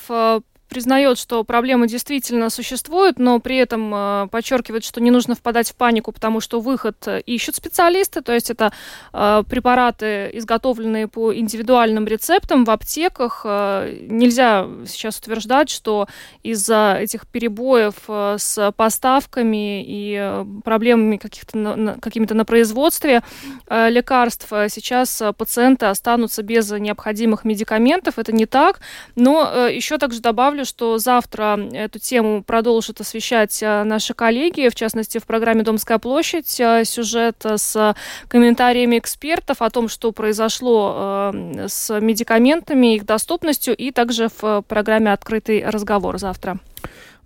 признает, 0.76 1.16
что 1.16 1.42
проблемы 1.42 1.88
действительно 1.88 2.50
существуют, 2.50 3.18
но 3.18 3.40
при 3.40 3.56
этом 3.56 3.94
э, 3.94 4.28
подчеркивает, 4.30 4.84
что 4.84 5.00
не 5.00 5.10
нужно 5.10 5.34
впадать 5.34 5.70
в 5.70 5.74
панику, 5.74 6.12
потому 6.12 6.40
что 6.40 6.60
выход 6.60 6.96
э, 7.06 7.20
ищут 7.20 7.56
специалисты, 7.56 8.20
то 8.20 8.34
есть 8.34 8.50
это 8.50 8.74
э, 9.14 9.42
препараты, 9.48 10.28
изготовленные 10.34 11.08
по 11.08 11.34
индивидуальным 11.34 12.06
рецептам 12.06 12.66
в 12.66 12.70
аптеках. 12.70 13.46
Нельзя 13.46 14.68
сейчас 14.86 15.18
утверждать, 15.18 15.70
что 15.70 16.08
из-за 16.42 16.98
этих 17.00 17.26
перебоев 17.26 17.94
с 18.06 18.74
поставками 18.76 19.82
и 19.82 20.44
проблемами 20.62 21.16
каких-то 21.16 21.56
на, 21.56 21.94
какими-то 21.94 22.34
на 22.34 22.44
производстве 22.44 23.22
лекарств 23.70 24.48
сейчас 24.68 25.22
пациенты 25.38 25.86
останутся 25.86 26.42
без 26.42 26.70
необходимых 26.70 27.46
медикаментов. 27.46 28.18
Это 28.18 28.32
не 28.32 28.44
так, 28.44 28.80
но 29.14 29.68
еще 29.68 29.96
также 29.96 30.20
добавлю, 30.20 30.65
что 30.66 30.98
завтра 30.98 31.58
эту 31.72 31.98
тему 31.98 32.42
продолжат 32.42 33.00
освещать 33.00 33.62
э, 33.62 33.84
наши 33.84 34.12
коллеги, 34.12 34.68
в 34.68 34.74
частности, 34.74 35.18
в 35.18 35.24
программе 35.24 35.62
«Домская 35.62 35.98
площадь» 35.98 36.60
э, 36.60 36.84
сюжет 36.84 37.36
с 37.44 37.96
комментариями 38.28 38.98
экспертов 38.98 39.62
о 39.62 39.70
том, 39.70 39.88
что 39.88 40.12
произошло 40.12 41.32
э, 41.32 41.66
с 41.68 41.98
медикаментами, 42.00 42.96
их 42.96 43.06
доступностью, 43.06 43.74
и 43.74 43.90
также 43.90 44.28
в 44.40 44.62
программе 44.62 45.12
«Открытый 45.12 45.64
разговор» 45.66 46.18
завтра. 46.18 46.58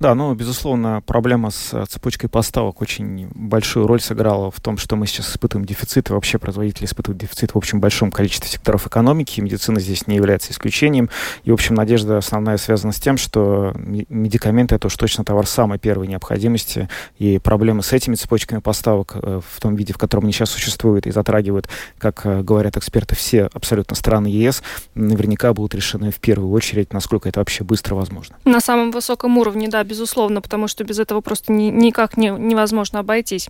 Да, 0.01 0.15
ну, 0.15 0.35
безусловно, 0.35 1.03
проблема 1.05 1.51
с 1.51 1.75
э, 1.75 1.85
цепочкой 1.87 2.31
поставок 2.31 2.81
очень 2.81 3.29
большую 3.35 3.87
роль 3.87 4.01
сыграла 4.01 4.51
в 4.51 4.59
том, 4.59 4.79
что 4.79 4.97
мы 4.97 5.07
сейчас 5.07 5.31
испытываем 5.31 5.67
дефицит, 5.67 6.09
и 6.09 6.15
вообще 6.15 6.39
производители 6.39 6.87
испытывают 6.87 7.21
дефицит 7.21 7.53
в 7.53 7.59
общем 7.59 7.81
большом 7.81 8.11
количестве 8.11 8.49
секторов 8.49 8.87
экономики, 8.87 9.43
медицина 9.43 9.79
здесь 9.79 10.07
не 10.07 10.17
является 10.17 10.53
исключением. 10.53 11.11
И, 11.45 11.51
в 11.51 11.53
общем, 11.53 11.75
надежда 11.75 12.17
основная 12.17 12.57
связана 12.57 12.95
с 12.95 12.97
тем, 12.99 13.19
что 13.19 13.75
медикаменты— 13.77 14.75
это 14.77 14.87
уж 14.87 14.97
точно 14.97 15.23
товар 15.23 15.47
самой 15.47 15.79
первой 15.79 16.07
необходимости, 16.07 16.89
и 17.19 17.39
проблемы 17.39 17.83
с 17.83 17.93
этими 17.93 18.15
цепочками 18.15 18.61
поставок 18.61 19.17
э, 19.17 19.43
в 19.47 19.61
том 19.61 19.77
виде, 19.77 19.93
в 19.93 19.99
котором 19.99 20.25
они 20.25 20.33
сейчас 20.33 20.49
существуют 20.49 21.07
и 21.07 21.11
затрагивают, 21.11 21.69
как 21.99 22.25
э, 22.25 22.43
говорят 22.43 22.79
эксперты, 22.79 23.17
все 23.17 23.51
абсолютно 23.53 23.95
страны 23.95 24.29
ЕС, 24.29 24.63
наверняка 24.95 25.53
будут 25.53 25.75
решены 25.75 26.11
в 26.11 26.21
первую 26.21 26.53
очередь, 26.53 26.95
насколько 26.95 27.29
это 27.29 27.41
вообще 27.41 27.65
быстро 27.65 27.97
возможно. 27.97 28.37
На 28.47 28.61
самом 28.61 28.93
высоком 28.93 29.37
уровне, 29.37 29.69
да, 29.69 29.85
безусловно, 29.91 30.41
потому 30.41 30.69
что 30.69 30.85
без 30.85 31.01
этого 31.01 31.21
просто 31.21 31.53
ни, 31.53 31.65
никак 31.65 32.17
не, 32.17 32.29
невозможно 32.29 33.01
обойтись. 33.01 33.49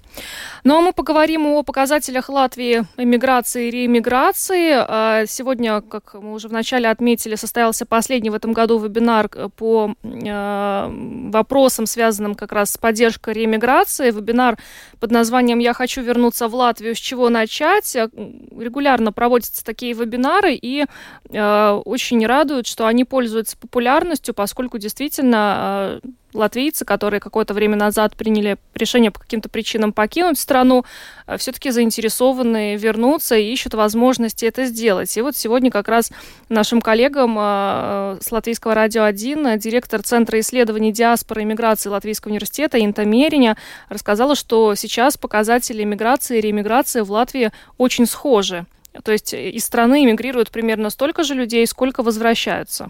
Ну 0.65 0.79
а 0.79 0.81
мы 0.81 0.95
поговорим 0.95 1.47
о 1.47 1.63
показателях 1.63 2.31
Латвии 2.31 2.87
эмиграции 2.97 3.69
и 3.69 3.71
реэмиграции. 3.71 4.73
А, 4.73 5.27
сегодня, 5.27 5.83
как 5.83 6.15
мы 6.15 6.33
уже 6.33 6.49
вначале 6.49 6.89
отметили, 6.89 7.35
состоялся 7.35 7.85
последний 7.85 8.31
в 8.31 8.35
этом 8.35 8.55
году 8.55 8.79
вебинар 8.79 9.29
по 9.29 9.95
а, 10.03 10.91
вопросам, 11.31 11.85
связанным 11.85 12.35
как 12.35 12.53
раз 12.53 12.71
с 12.71 12.79
поддержкой 12.79 13.35
реэмиграции. 13.35 14.11
Вебинар 14.11 14.57
под 14.99 15.11
названием 15.11 15.59
«Я 15.59 15.75
хочу 15.75 16.01
вернуться 16.01 16.49
в 16.49 16.55
Латвию. 16.55 16.95
С 16.95 16.99
чего 16.99 17.29
начать?». 17.29 17.95
Регулярно 17.95 19.13
проводятся 19.13 19.63
такие 19.63 19.93
вебинары, 19.93 20.55
и 20.55 20.87
а, 21.35 21.77
очень 21.85 22.25
радуют, 22.25 22.67
что 22.67 22.87
они 22.87 23.05
пользуются 23.05 23.59
популярностью, 23.59 24.33
поскольку 24.33 24.79
действительно 24.79 26.01
латвийцы, 26.33 26.85
которые 26.85 27.21
какое-то 27.21 27.55
время 27.55 27.77
назад 27.77 28.17
приняли 28.17 28.59
решение 28.75 29.11
по 29.11 29.21
каким-то 29.21 29.49
причинам 29.49 29.93
покинуть 29.93 30.39
страну, 30.39 30.85
э, 31.27 31.37
все-таки 31.37 31.71
заинтересованы 31.71 32.77
вернуться 32.77 33.37
и 33.37 33.53
ищут 33.53 33.75
возможности 33.75 34.45
это 34.45 34.65
сделать. 34.67 35.15
И 35.17 35.23
вот 35.23 35.37
сегодня 35.37 35.71
как 35.71 35.89
раз 35.89 36.11
нашим 36.49 36.81
коллегам 36.81 37.37
э, 37.39 38.19
с 38.21 38.31
Латвийского 38.33 38.75
радио 38.75 39.05
1 39.05 39.59
директор 39.59 40.03
Центра 40.03 40.39
исследований 40.41 40.93
диаспоры 40.93 41.43
и 41.43 41.45
миграции 41.45 41.89
Латвийского 41.89 42.31
университета 42.31 42.83
Инта 42.83 43.05
Мериня 43.05 43.57
рассказала, 43.89 44.35
что 44.35 44.75
сейчас 44.75 45.17
показатели 45.17 45.85
миграции 45.85 46.39
и 46.39 46.41
реэмиграции 46.41 47.01
в 47.01 47.11
Латвии 47.11 47.53
очень 47.79 48.07
схожи. 48.07 48.67
То 49.05 49.13
есть 49.13 49.33
из 49.35 49.65
страны 49.65 50.05
эмигрируют 50.05 50.51
примерно 50.51 50.91
столько 50.91 51.23
же 51.23 51.35
людей, 51.35 51.67
сколько 51.67 52.03
возвращаются. 52.03 52.89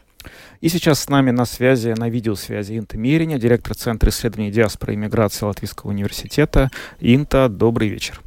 И 0.60 0.68
сейчас 0.68 1.00
с 1.00 1.08
нами 1.08 1.30
на 1.30 1.44
связи, 1.44 1.94
на 1.96 2.08
видеосвязи 2.08 2.78
Инта 2.78 2.96
Мериня, 2.96 3.38
директор 3.38 3.74
Центра 3.74 4.10
исследований 4.10 4.50
диаспоры 4.50 4.94
и 4.94 4.96
миграции 4.96 5.44
Латвийского 5.44 5.90
университета. 5.90 6.70
Инта, 7.00 7.48
добрый 7.48 7.88
вечер. 7.88 8.20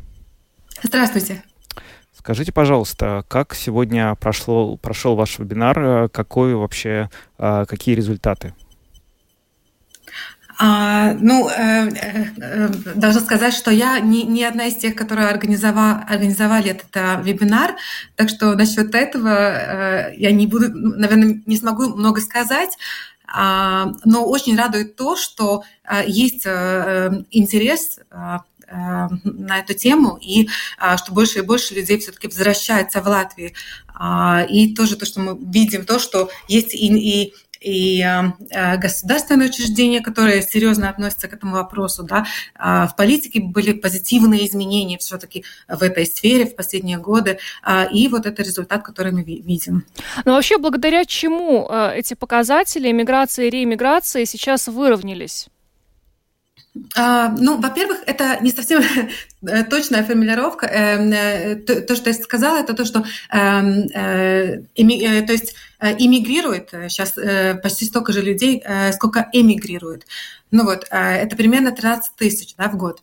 Здравствуйте. 0.82 1.44
Скажите, 2.16 2.52
пожалуйста, 2.52 3.26
как 3.28 3.54
сегодня 3.54 4.16
прошло, 4.16 4.78
прошел 4.78 5.16
ваш 5.16 5.40
вебинар? 5.40 6.10
Какой 6.10 6.56
вообще, 6.56 7.10
а, 7.38 7.66
какие 7.66 7.96
результаты? 7.96 8.54
А, 10.60 11.14
ну, 11.14 11.50
э, 11.50 11.90
э, 11.90 12.26
э, 12.38 12.68
должна 12.96 13.22
сказать, 13.22 13.54
что 13.54 13.72
я 13.72 14.00
не, 14.00 14.24
не 14.24 14.44
одна 14.44 14.68
из 14.68 14.76
тех, 14.76 14.96
которые 14.96 15.28
организовали, 15.28 16.04
организовали 16.08 16.72
этот 16.72 16.96
э, 16.96 17.22
вебинар, 17.24 17.76
так 18.16 18.30
что 18.30 18.54
насчет 18.54 18.94
этого 18.94 19.30
э, 19.30 20.14
я 20.16 20.32
не 20.32 20.46
буду, 20.46 20.70
наверное, 20.70 21.42
не 21.46 21.58
смогу 21.58 21.96
много 21.96 22.22
сказать. 22.22 22.78
А, 23.26 23.94
но 24.06 24.26
очень 24.26 24.56
радует 24.56 24.96
то, 24.96 25.16
что 25.16 25.64
э, 25.86 26.04
есть 26.06 26.46
э, 26.46 27.24
интерес 27.32 28.00
на 28.66 29.60
эту 29.60 29.76
тему, 29.76 30.18
и 30.20 30.50
что 30.98 31.14
больше 31.14 31.40
и 31.40 31.42
больше 31.44 31.76
людей 31.76 32.00
все-таки 32.00 32.26
возвращается 32.26 33.02
в 33.02 33.08
Латвию. 33.08 33.52
И 34.50 34.74
тоже 34.74 34.96
то, 34.96 35.06
что 35.06 35.20
мы 35.20 35.38
видим, 35.38 35.86
то, 35.86 36.00
что 36.00 36.32
есть 36.48 36.74
и, 36.74 36.88
и 36.88 37.34
и 37.64 38.02
э, 38.02 38.78
государственные 38.78 39.50
учреждения, 39.50 40.02
которые 40.02 40.42
серьезно 40.42 40.90
относятся 40.90 41.28
к 41.28 41.34
этому 41.34 41.54
вопросу. 41.54 42.04
Да. 42.04 42.26
А 42.56 42.88
в 42.88 42.96
политике 42.96 43.40
были 43.40 43.74
позитивные 43.74 44.46
изменения 44.48 44.98
все-таки 44.98 45.46
в 45.68 45.82
этой 45.82 46.06
сфере 46.06 46.46
в 46.46 46.56
последние 46.56 46.98
годы. 46.98 47.40
А, 47.64 47.86
и 47.86 48.08
вот 48.08 48.26
это 48.26 48.44
результат, 48.44 48.84
который 48.84 49.12
мы 49.12 49.24
видим. 49.24 49.86
Но 50.26 50.34
вообще 50.34 50.58
благодаря 50.58 51.06
чему 51.06 51.68
э, 51.70 51.94
эти 51.96 52.14
показатели 52.14 52.92
миграции 52.92 53.48
и 53.48 53.50
реиммиграции 53.50 54.26
сейчас 54.26 54.68
выровнялись? 54.68 55.48
А, 56.96 57.30
ну, 57.30 57.60
во-первых, 57.60 58.00
это 58.06 58.40
не 58.42 58.52
совсем 58.52 58.82
э, 59.48 59.64
точная 59.64 60.04
формулировка. 60.04 60.66
Э, 60.66 61.56
то, 61.56 61.96
что 61.96 62.10
я 62.10 62.14
сказала, 62.14 62.58
это 62.58 62.74
то, 62.74 62.86
что 62.86 63.06
эм, 63.32 63.88
то 63.90 65.34
есть 65.34 65.56
иммигрирует 65.82 66.70
сейчас 66.88 67.16
почти 67.62 67.86
столько 67.86 68.14
же 68.14 68.22
людей, 68.22 68.64
сколько 68.94 69.30
эмигрирует. 69.34 70.06
Ну 70.50 70.64
вот, 70.64 70.88
это 70.90 71.36
примерно 71.36 71.74
13 71.74 72.16
тысяч 72.16 72.56
да, 72.56 72.70
в 72.70 72.78
год. 72.78 73.02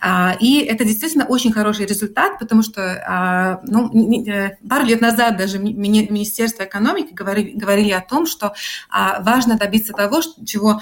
А, 0.00 0.36
и 0.40 0.60
это 0.60 0.84
действительно 0.84 1.26
очень 1.26 1.52
хороший 1.52 1.86
результат, 1.86 2.38
потому 2.38 2.62
что 2.62 3.02
а, 3.06 3.60
ну, 3.64 3.90
э, 4.26 4.56
пару 4.68 4.84
лет 4.84 5.00
назад 5.00 5.36
даже 5.36 5.58
Министерство 5.58 6.64
экономики 6.64 7.12
говорили, 7.12 7.52
говорили 7.52 7.92
о 7.92 8.00
том, 8.00 8.26
что 8.26 8.54
а, 8.90 9.20
важно 9.22 9.56
добиться 9.56 9.92
того, 9.92 10.20
чего 10.44 10.80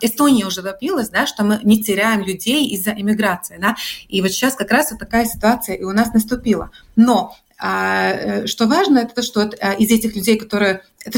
Эстония 0.00 0.46
уже 0.46 0.62
добилась, 0.62 1.08
да, 1.08 1.26
что 1.26 1.44
мы 1.44 1.60
не 1.62 1.82
теряем 1.82 2.22
людей 2.22 2.68
из-за 2.68 2.92
иммиграции. 2.92 3.58
Да? 3.58 3.76
И 4.08 4.20
вот 4.22 4.30
сейчас 4.30 4.54
как 4.54 4.70
раз 4.70 4.90
вот 4.90 5.00
такая 5.00 5.24
ситуация 5.24 5.76
и 5.76 5.84
у 5.84 5.92
нас 5.92 6.12
наступила. 6.12 6.70
Но 6.94 7.34
а, 7.64 8.10
э, 8.10 8.46
что 8.48 8.66
важно, 8.66 8.98
это 8.98 9.14
то, 9.14 9.22
что 9.22 9.42
э, 9.42 9.76
из 9.76 9.88
этих 9.92 10.16
людей, 10.16 10.36
которые 10.36 10.82
э, 11.04 11.10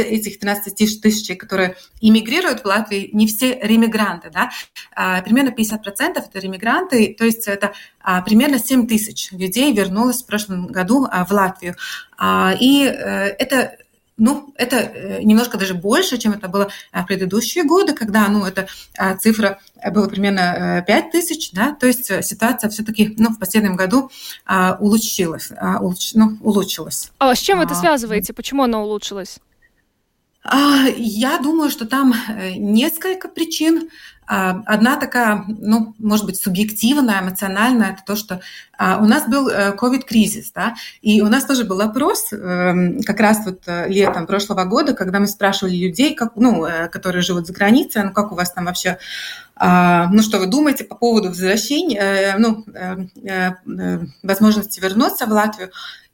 этих 0.00 0.38
13 0.38 0.74
тысяч, 0.74 1.36
которые 1.38 1.76
иммигрируют 2.00 2.60
в 2.60 2.64
Латвию, 2.64 3.10
не 3.12 3.26
все 3.26 3.60
ремигранты, 3.60 4.30
да, 4.30 4.50
а, 4.96 5.20
примерно 5.20 5.50
50% 5.50 6.16
это 6.16 6.38
ремигранты, 6.38 7.14
то 7.18 7.26
есть 7.26 7.46
это 7.46 7.74
а, 8.00 8.22
примерно 8.22 8.58
7 8.58 8.86
тысяч 8.86 9.30
людей 9.32 9.74
вернулось 9.74 10.22
в 10.22 10.26
прошлом 10.26 10.68
году 10.68 11.06
в 11.06 11.32
Латвию. 11.32 11.76
И 12.60 12.82
это 12.84 13.76
ну, 14.16 14.52
это 14.56 15.20
немножко 15.22 15.56
даже 15.56 15.72
больше, 15.72 16.18
чем 16.18 16.32
это 16.32 16.46
было 16.46 16.70
в 16.92 17.04
предыдущие 17.06 17.64
годы, 17.64 17.94
когда, 17.94 18.28
ну, 18.28 18.44
эта 18.44 18.68
а, 18.98 19.16
цифра 19.16 19.60
была 19.92 20.08
примерно 20.08 20.84
5 20.86 21.04
э, 21.04 21.10
тысяч, 21.10 21.52
да, 21.52 21.74
то 21.74 21.86
есть 21.86 22.10
э, 22.10 22.22
ситуация 22.22 22.70
все-таки, 22.70 23.14
ну, 23.18 23.30
в 23.30 23.38
последнем 23.38 23.76
году 23.76 24.10
а, 24.44 24.76
улучшилась, 24.80 25.50
а, 25.56 25.78
улуч, 25.80 26.12
ну, 26.14 26.36
улучшилась. 26.40 27.10
А 27.18 27.34
с 27.34 27.38
чем 27.38 27.58
вы 27.58 27.64
это 27.64 27.74
связываете? 27.74 28.32
Почему 28.32 28.64
она 28.64 28.82
улучшилась? 28.82 29.38
Я 30.44 31.38
думаю, 31.38 31.70
что 31.70 31.86
там 31.86 32.14
несколько 32.56 33.28
причин. 33.28 33.90
А, 34.32 34.62
одна 34.64 34.96
такая, 34.96 35.44
ну, 35.48 35.92
может 35.98 36.24
быть, 36.24 36.40
субъективная, 36.40 37.20
эмоциональная, 37.20 37.94
это 37.94 38.02
то, 38.06 38.14
что 38.14 38.40
а, 38.78 38.98
у 38.98 39.04
нас 39.04 39.28
был 39.28 39.50
ковид-кризис, 39.76 40.52
да, 40.52 40.74
и 41.02 41.20
у 41.20 41.26
нас 41.26 41.44
тоже 41.46 41.64
был 41.64 41.80
опрос 41.80 42.32
эм, 42.32 43.02
как 43.02 43.18
раз 43.18 43.44
вот 43.44 43.62
э, 43.66 43.88
летом 43.88 44.28
прошлого 44.28 44.64
года, 44.66 44.94
когда 44.94 45.18
мы 45.18 45.26
спрашивали 45.26 45.74
людей, 45.74 46.14
как, 46.14 46.36
ну, 46.36 46.64
э, 46.64 46.86
которые 46.88 47.22
живут 47.22 47.48
за 47.48 47.52
границей, 47.52 48.04
ну, 48.04 48.12
как 48.12 48.30
у 48.30 48.36
вас 48.36 48.52
там 48.52 48.66
вообще 48.66 48.98
а, 49.56 50.06
ну, 50.12 50.22
что 50.22 50.38
вы 50.38 50.46
думаете 50.46 50.84
по 50.84 50.94
поводу 50.94 51.28
возвращения, 51.28 51.98
э, 51.98 52.38
ну, 52.38 52.64
возможности 54.22 54.78
вернуться 54.78 55.26
в 55.26 55.30
Латвию? 55.30 55.70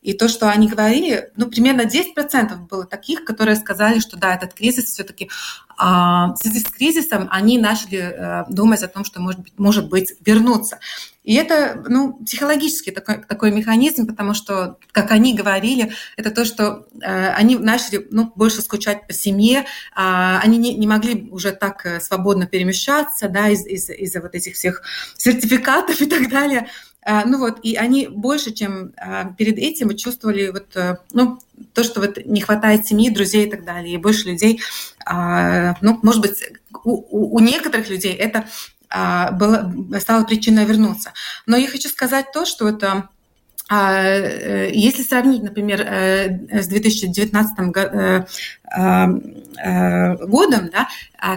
И 0.07 0.13
то, 0.13 0.29
что 0.29 0.49
они 0.49 0.69
говорили, 0.69 1.33
ну, 1.35 1.47
примерно 1.47 1.81
10% 1.81 2.69
было 2.71 2.87
таких, 2.87 3.25
которые 3.25 3.57
сказали, 3.57 3.99
что 3.99 4.17
да, 4.17 4.37
этот 4.37 4.55
кризис 4.55 4.85
все-таки 4.85 5.29
а, 5.77 6.33
в 6.35 6.37
связи 6.37 6.61
с 6.61 6.71
кризисом 6.71 7.27
они 7.29 7.59
начали 7.59 7.99
а, 7.99 8.47
думать 8.49 8.85
о 8.85 8.89
том, 8.89 9.05
что 9.05 9.21
может 9.21 9.41
быть, 9.41 9.59
может 9.59 9.89
быть 9.89 10.13
вернуться. 10.25 10.79
И 11.25 11.35
это 11.35 11.83
ну, 11.89 12.21
психологический 12.25 12.93
такой, 12.93 13.17
такой 13.25 13.51
механизм, 13.51 14.07
потому 14.07 14.33
что, 14.33 14.79
как 14.93 15.11
они 15.11 15.35
говорили, 15.35 15.93
это 16.17 16.31
то, 16.31 16.45
что 16.45 16.87
э, 17.03 17.31
они 17.31 17.57
начали 17.57 18.07
ну, 18.13 18.33
больше 18.37 18.63
скучать 18.63 19.09
по 19.09 19.13
семье, 19.13 19.59
э, 19.59 19.65
они 19.97 20.57
не, 20.57 20.75
не 20.75 20.87
могли 20.87 21.29
уже 21.33 21.51
так 21.51 21.85
э, 21.85 21.99
свободно 21.99 22.47
перемещаться 22.47 23.29
да, 23.29 23.49
из- 23.49 23.67
из- 23.67 23.91
из-за 23.91 24.21
вот 24.21 24.37
этих 24.37 24.55
всех 24.55 24.83
сертификатов 25.17 26.01
и 26.01 26.07
так 26.07 26.31
далее. 26.31 26.69
А, 27.09 27.25
ну 27.25 27.39
вот, 27.39 27.61
и 27.63 27.77
они 27.77 28.09
больше, 28.09 28.51
чем 28.51 28.93
а, 28.97 29.33
перед 29.39 29.59
этим, 29.59 29.97
чувствовали 29.97 30.51
вот, 30.51 30.75
э, 30.75 30.97
ну, 31.13 31.39
то, 31.73 31.85
что 31.85 32.01
вот 32.01 32.19
не 32.27 32.41
хватает 32.41 32.85
семьи, 32.85 33.11
друзей 33.11 33.47
и 33.47 33.51
так 33.51 33.65
далее. 33.65 33.95
И 33.95 33.97
больше 33.97 34.29
людей, 34.29 34.61
а, 35.05 35.77
ну, 35.83 36.01
может 36.03 36.21
быть, 36.21 36.43
у, 36.83 37.37
у 37.37 37.39
некоторых 37.39 37.89
людей 37.89 38.13
это 38.13 38.49
было, 38.89 39.73
стало 40.01 40.25
причиной 40.25 40.65
вернуться. 40.65 41.13
Но 41.45 41.57
я 41.57 41.69
хочу 41.69 41.89
сказать 41.89 42.33
то, 42.33 42.45
что 42.45 42.69
это 42.69 43.09
если 43.69 45.03
сравнить, 45.03 45.43
например, 45.43 45.81
с 45.81 46.69
2019 46.69 47.59
годом, 50.29 50.71
да, 50.71 50.89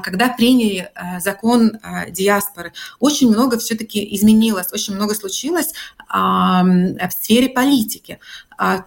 когда 0.02 0.30
приняли 0.30 0.92
закон 1.20 1.80
диаспоры, 2.10 2.74
очень 3.00 3.30
много 3.30 3.58
все-таки 3.58 4.16
изменилось, 4.16 4.72
очень 4.72 4.94
много 4.94 5.16
случилось 5.16 5.74
в 6.08 7.10
сфере 7.20 7.50
политики. 7.50 8.20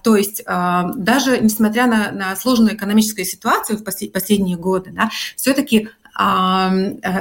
То 0.03 0.17
есть 0.17 0.45
даже 0.47 1.39
несмотря 1.41 1.87
на, 1.89 2.13
на 2.13 2.37
сложную 2.37 2.77
экономическую 2.77 3.25
ситуацию 3.25 3.79
в 3.79 3.83
последние 3.83 4.57
годы, 4.57 4.91
да, 4.93 5.11
все-таки 5.37 5.89
Э, 6.02 6.02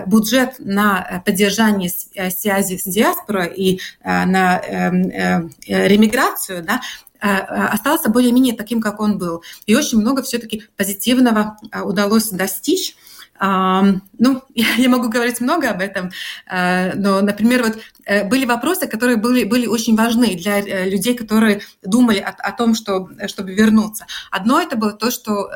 бюджет 0.06 0.56
на 0.60 1.24
поддержание 1.26 1.90
э, 2.16 2.30
связи 2.30 2.78
с 2.78 2.84
диаспорой 2.84 3.54
и 3.56 3.80
э, 4.04 4.26
на 4.26 4.60
эм, 4.60 5.52
ремиграцию, 5.68 6.64
да, 6.64 6.82
остался 7.20 8.10
более-менее 8.10 8.56
таким, 8.56 8.82
как 8.82 9.00
он 9.00 9.20
был. 9.20 9.44
И 9.68 9.76
очень 9.76 10.00
много 10.00 10.24
все-таки 10.24 10.64
позитивного 10.76 11.56
удалось 11.84 12.30
достичь. 12.30 12.96
Ну, 13.40 14.42
я 14.56 14.90
могу 14.90 15.08
говорить 15.08 15.40
много 15.40 15.70
об 15.70 15.82
этом, 15.82 16.10
но, 16.50 17.22
например, 17.22 17.62
вот 17.62 18.28
были 18.28 18.46
вопросы, 18.46 18.88
которые 18.88 19.18
были, 19.18 19.44
были 19.44 19.68
очень 19.68 19.96
важны 19.96 20.36
для 20.36 20.62
людей, 20.86 21.16
которые 21.16 21.62
думали 21.84 22.18
о, 22.18 22.32
о 22.32 22.52
том, 22.54 22.74
что, 22.74 23.08
чтобы 23.28 23.54
вернуться. 23.54 24.08
Одно 24.32 24.60
это 24.60 24.76
было 24.76 24.94
то, 24.94 25.12
что 25.12 25.52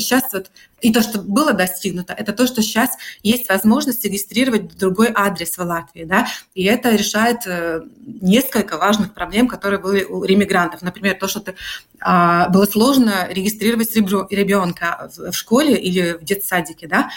сейчас 0.00 0.32
вот 0.32 0.50
и 0.82 0.92
то, 0.92 1.00
что 1.00 1.20
было 1.20 1.52
достигнуто, 1.52 2.12
это 2.12 2.32
то, 2.32 2.46
что 2.46 2.60
сейчас 2.60 2.90
есть 3.22 3.48
возможность 3.48 4.04
регистрировать 4.04 4.76
другой 4.76 5.12
адрес 5.14 5.56
в 5.56 5.62
Латвии. 5.62 6.04
Да? 6.04 6.26
И 6.54 6.64
это 6.64 6.90
решает 6.90 7.46
э, 7.46 7.82
несколько 8.04 8.76
важных 8.76 9.14
проблем, 9.14 9.46
которые 9.46 9.78
были 9.80 10.04
у 10.04 10.24
ремигрантов. 10.24 10.82
Например, 10.82 11.14
то, 11.14 11.28
что 11.28 11.40
ты, 11.40 11.54
а, 12.00 12.48
было 12.48 12.66
сложно 12.66 13.28
регистрировать 13.30 13.94
ребенка 13.94 15.10
в 15.16 15.32
школе 15.32 15.76
или 15.76 16.18
в 16.20 16.24
детсадике. 16.24 16.88
Да? 16.88 17.10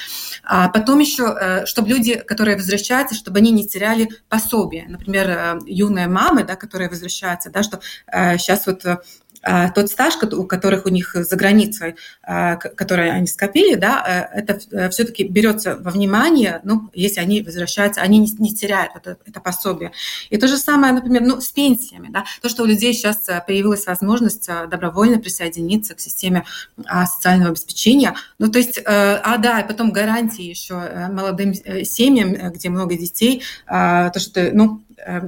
А 0.44 0.70
потом 0.70 1.00
еще, 1.00 1.36
э, 1.40 1.66
чтобы 1.66 1.90
люди, 1.90 2.16
которые 2.16 2.58
возвращаются, 2.58 3.16
чтобы 3.16 3.40
они 3.40 3.52
не 3.52 3.68
теряли 3.68 4.10
пособие. 4.30 4.86
Например, 4.88 5.30
э, 5.30 5.60
юные 5.66 6.08
мамы, 6.08 6.44
да, 6.44 6.56
которые 6.56 6.90
возвращаются, 6.90 7.50
да, 7.50 7.64
что 7.64 7.80
сейчас 8.38 8.68
вот 8.68 8.84
тот 9.76 9.90
стаж, 9.90 10.16
у 10.24 10.44
которых 10.46 10.86
у 10.86 10.90
них 10.90 11.16
за 11.16 11.36
границей, 11.36 11.96
а, 12.24 12.56
который 12.56 13.12
они 13.12 13.28
скопили, 13.28 13.76
да, 13.76 14.30
э, 14.34 14.40
это 14.40 14.60
э, 14.72 14.90
все-таки 14.90 15.24
берется 15.28 15.76
во 15.76 15.92
внимание, 15.92 16.62
ну, 16.64 16.90
если 16.94 17.20
они 17.20 17.42
возвращаются, 17.42 18.02
они 18.02 18.20
не, 18.20 18.56
теряют 18.56 18.94
это, 18.96 19.18
это 19.26 19.40
пособие. 19.40 19.92
И 20.32 20.38
то 20.38 20.48
же 20.48 20.58
самое, 20.58 20.94
например, 20.94 21.22
ну, 21.22 21.40
с 21.40 21.50
пенсиями, 21.50 22.10
да, 22.12 22.26
то, 22.42 22.50
что 22.50 22.64
у 22.64 22.66
людей 22.66 22.94
сейчас 22.94 23.30
э, 23.30 23.44
появилась 23.46 23.86
возможность 23.86 24.50
добровольно 24.70 25.20
присоединиться 25.20 25.94
к 25.94 26.00
системе 26.00 26.46
а, 26.86 27.06
социального 27.06 27.52
обеспечения, 27.52 28.16
ну, 28.40 28.50
то 28.50 28.58
есть, 28.58 28.80
а, 28.86 29.38
да, 29.38 29.60
и 29.60 29.68
потом 29.68 29.92
гарантии 29.92 30.44
еще 30.44 30.76
молодым 31.12 31.54
семьям, 31.54 32.52
где 32.52 32.70
много 32.70 32.96
детей, 32.96 33.44
то, 33.68 34.14
что, 34.18 34.50
ну, 34.54 34.82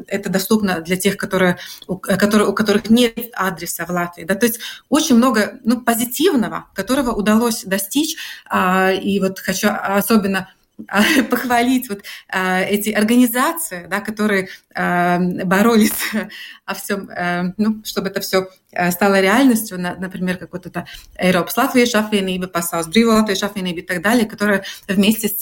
это 0.07 0.29
доступно 0.29 0.81
для 0.81 0.97
тех, 0.97 1.17
которые, 1.17 1.57
у, 1.87 1.97
которые, 1.97 2.47
у 2.47 2.53
которых 2.53 2.89
нет 2.89 3.29
адреса 3.33 3.85
в 3.85 3.89
Латвии. 3.89 4.23
Да? 4.23 4.35
То 4.35 4.45
есть 4.45 4.59
очень 4.89 5.15
много 5.15 5.59
ну, 5.63 5.81
позитивного, 5.81 6.65
которого 6.73 7.11
удалось 7.11 7.63
достичь. 7.63 8.17
А, 8.49 8.91
и 8.91 9.19
вот 9.19 9.39
хочу 9.39 9.69
особенно 9.69 10.49
а, 10.87 11.03
похвалить 11.29 11.89
вот 11.89 12.03
а, 12.29 12.61
эти 12.61 12.89
организации, 12.89 13.87
да, 13.87 14.01
которые 14.01 14.49
боролись 14.75 15.93
о 16.65 16.75
всем, 16.75 17.09
ну, 17.57 17.81
чтобы 17.83 18.09
это 18.09 18.19
все 18.19 18.47
стало 18.91 19.19
реальностью, 19.19 19.79
например, 19.79 20.37
как 20.37 20.53
вот 20.53 20.67
это 20.67 20.85
Eiropas 21.19 21.57
Latviešu 21.57 21.97
apvienība, 21.97 22.45
Pasaules 22.45 22.87
Brīvo 22.87 23.19
Latviešu 23.19 23.47
apvienība 23.47 23.79
и 23.79 23.81
так 23.81 24.03
далее, 24.03 24.27
которые 24.27 24.63
вместе 24.87 25.29
с 25.29 25.41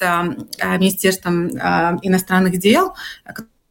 Министерством 0.64 1.50
иностранных 2.02 2.58
дел, 2.60 2.96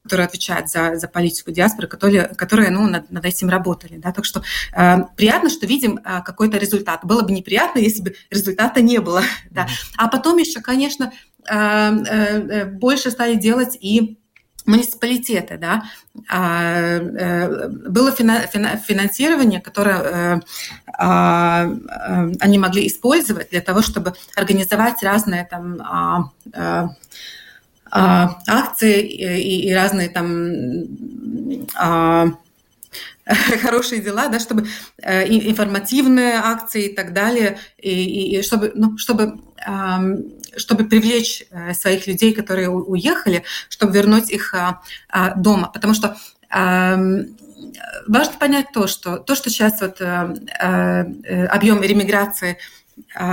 которые 0.04 0.26
отвечают 0.26 0.70
за, 0.70 0.96
за 0.96 1.08
политику 1.08 1.50
диаспоры, 1.50 1.88
которые, 1.88 2.26
которые 2.28 2.70
ну, 2.70 2.86
над, 2.88 3.10
над 3.10 3.24
этим 3.24 3.48
работали. 3.48 3.96
Да? 3.96 4.12
Так 4.12 4.24
что 4.24 4.42
э, 4.76 4.98
приятно, 5.16 5.48
что 5.48 5.66
видим 5.66 5.98
э, 5.98 6.20
какой-то 6.22 6.58
результат. 6.58 7.04
Было 7.04 7.22
бы 7.22 7.32
неприятно, 7.32 7.78
если 7.78 8.02
бы 8.02 8.14
результата 8.30 8.80
не 8.80 8.98
было. 8.98 9.22
Да? 9.50 9.66
А 9.96 10.08
потом 10.08 10.38
еще, 10.38 10.60
конечно, 10.60 11.12
э, 11.48 11.54
э, 11.56 12.64
больше 12.66 13.10
стали 13.10 13.36
делать 13.36 13.78
и 13.80 14.18
муниципалитеты, 14.66 15.58
да, 15.58 15.84
а, 16.28 16.96
э, 16.96 17.68
было 17.68 18.12
финансирование, 18.12 19.60
которое 19.60 19.98
э, 19.98 20.40
а, 20.98 21.66
э, 21.66 22.32
они 22.40 22.58
могли 22.58 22.86
использовать 22.86 23.50
для 23.50 23.60
того, 23.60 23.82
чтобы 23.82 24.14
организовать 24.34 25.02
разные 25.02 25.44
там 25.44 26.32
а, 27.96 28.40
а, 28.48 28.60
акции 28.64 29.02
и, 29.02 29.68
и 29.68 29.72
разные 29.72 30.08
там 30.08 30.50
а, 31.76 32.26
хорошие 33.62 34.02
дела, 34.02 34.26
да, 34.26 34.40
чтобы 34.40 34.66
э, 35.00 35.28
информативные 35.28 36.34
акции 36.34 36.86
и 36.86 36.94
так 36.94 37.12
далее, 37.12 37.56
и, 37.78 38.38
и 38.38 38.42
чтобы, 38.42 38.72
ну, 38.74 38.98
чтобы, 38.98 39.38
чтобы 40.56 40.84
привлечь 40.86 41.44
э, 41.50 41.72
своих 41.74 42.08
людей, 42.08 42.34
которые 42.34 42.68
уехали, 42.68 43.44
чтобы 43.68 43.92
вернуть 43.92 44.28
их 44.28 44.52
а, 44.54 44.82
дома. 45.36 45.70
Потому 45.72 45.94
что 45.94 46.16
важно 46.50 48.38
понять 48.40 48.66
то, 48.74 48.88
что 48.88 49.18
то, 49.18 49.36
что 49.36 49.50
сейчас 49.50 49.80
вот 49.80 50.00
э, 50.00 51.46
объем 51.46 51.80
ремиграции 51.80 52.58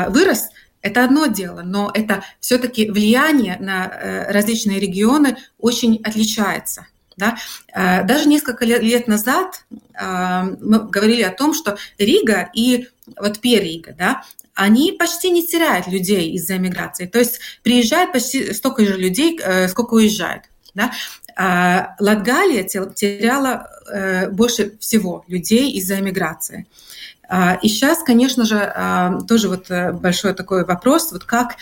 вырос– 0.07 0.49
это 0.81 1.03
одно 1.03 1.27
дело, 1.27 1.61
но 1.63 1.91
это 1.93 2.23
все-таки 2.39 2.89
влияние 2.89 3.57
на 3.59 3.87
э, 3.87 4.31
различные 4.31 4.79
регионы 4.79 5.37
очень 5.59 6.01
отличается. 6.03 6.87
Да? 7.17 7.37
Э, 7.73 8.03
даже 8.03 8.27
несколько 8.27 8.65
лет 8.65 9.07
назад 9.07 9.63
э, 9.69 10.43
мы 10.61 10.79
говорили 10.87 11.21
о 11.21 11.31
том, 11.31 11.53
что 11.53 11.77
Рига 11.97 12.49
и 12.53 12.87
вот 13.17 13.39
Перига, 13.39 13.93
да, 13.93 14.23
они 14.53 14.91
почти 14.91 15.29
не 15.29 15.45
теряют 15.45 15.87
людей 15.87 16.31
из-за 16.33 16.57
миграции. 16.57 17.05
То 17.05 17.19
есть 17.19 17.39
приезжает 17.63 18.11
почти 18.11 18.53
столько 18.53 18.85
же 18.85 18.97
людей, 18.97 19.39
сколько 19.69 19.93
уезжает. 19.93 20.43
Да? 20.73 20.91
Латгалия 21.99 22.63
теряла 22.63 23.69
больше 24.31 24.77
всего 24.77 25.23
людей 25.27 25.71
из-за 25.71 26.01
миграции. 26.01 26.67
А, 27.33 27.57
и 27.61 27.69
сейчас, 27.69 28.03
конечно 28.03 28.43
же, 28.43 28.57
а, 28.57 29.21
тоже 29.21 29.47
вот 29.47 29.71
э, 29.71 29.93
большой 29.93 30.33
такой 30.33 30.65
вопрос, 30.65 31.13
вот 31.13 31.23
как, 31.23 31.55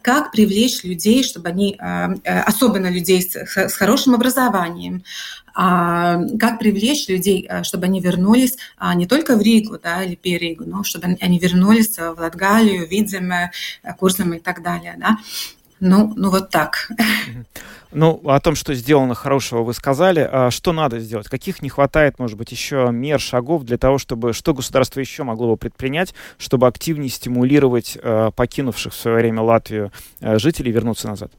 как 0.00 0.32
привлечь 0.32 0.82
людей, 0.82 1.22
чтобы 1.22 1.50
они, 1.50 1.76
а, 1.78 2.14
э, 2.24 2.40
особенно 2.40 2.90
людей 2.90 3.20
с, 3.20 3.74
хорошим 3.74 4.14
образованием, 4.14 5.04
как 5.52 6.60
привлечь 6.60 7.08
людей, 7.08 7.50
чтобы 7.64 7.86
они 7.86 8.00
вернулись 8.00 8.56
не 8.94 9.06
только 9.06 9.36
в 9.36 9.42
Ригу 9.42 9.78
да, 9.82 10.04
или 10.04 10.14
Перигу, 10.14 10.64
но 10.64 10.84
чтобы 10.84 11.18
они 11.20 11.38
вернулись 11.40 11.98
в 11.98 12.14
Латгалию, 12.18 12.88
Видземе, 12.88 13.50
Курзем 13.98 14.32
и 14.34 14.38
так 14.38 14.62
далее. 14.62 14.94
Да. 14.96 15.18
Ну, 15.80 16.14
ну 16.16 16.30
вот 16.30 16.50
так. 16.50 16.88
Ну, 17.92 18.20
о 18.24 18.38
том, 18.40 18.54
что 18.54 18.72
сделано 18.74 19.14
хорошего, 19.14 19.62
вы 19.62 19.74
сказали. 19.74 20.28
А 20.30 20.50
что 20.50 20.72
надо 20.72 21.00
сделать? 21.00 21.28
Каких 21.28 21.60
не 21.60 21.68
хватает, 21.68 22.18
может 22.18 22.38
быть, 22.38 22.52
еще 22.52 22.88
мер, 22.92 23.18
шагов 23.20 23.64
для 23.64 23.78
того, 23.78 23.98
чтобы... 23.98 24.32
Что 24.32 24.54
государство 24.54 25.00
еще 25.00 25.24
могло 25.24 25.48
бы 25.52 25.56
предпринять, 25.56 26.14
чтобы 26.38 26.68
активнее 26.68 27.10
стимулировать 27.10 27.98
э, 28.00 28.30
покинувших 28.34 28.92
в 28.92 28.96
свое 28.96 29.16
время 29.16 29.42
Латвию 29.42 29.92
э, 30.20 30.38
жителей 30.38 30.70
вернуться 30.70 31.08
назад? 31.08 31.32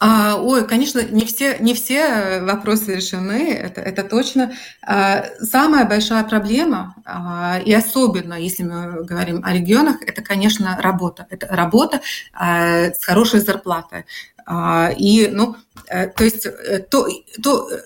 А, 0.00 0.36
ой, 0.36 0.66
конечно, 0.66 1.02
не 1.02 1.24
все, 1.24 1.58
не 1.58 1.74
все 1.74 2.40
вопросы 2.40 2.96
решены, 2.96 3.52
это, 3.52 3.80
это 3.80 4.04
точно. 4.04 4.52
А, 4.82 5.24
самая 5.40 5.86
большая 5.86 6.22
проблема, 6.24 6.94
а, 7.04 7.60
и 7.64 7.72
особенно 7.72 8.34
если 8.34 8.62
мы 8.62 9.04
говорим 9.04 9.42
о 9.44 9.52
регионах, 9.52 9.96
это, 10.06 10.22
конечно, 10.22 10.78
работа. 10.80 11.26
Это 11.30 11.48
работа 11.48 12.00
а, 12.32 12.92
с 12.92 13.04
хорошей 13.04 13.40
зарплатой. 13.40 14.04
А, 14.46 14.92
и, 14.96 15.28
ну, 15.28 15.56
э, 15.88 16.06
то 16.06 16.24
есть, 16.24 16.46
э, 16.46 16.78
то, 16.78 17.06
то 17.42 17.68
Э, 17.68 17.78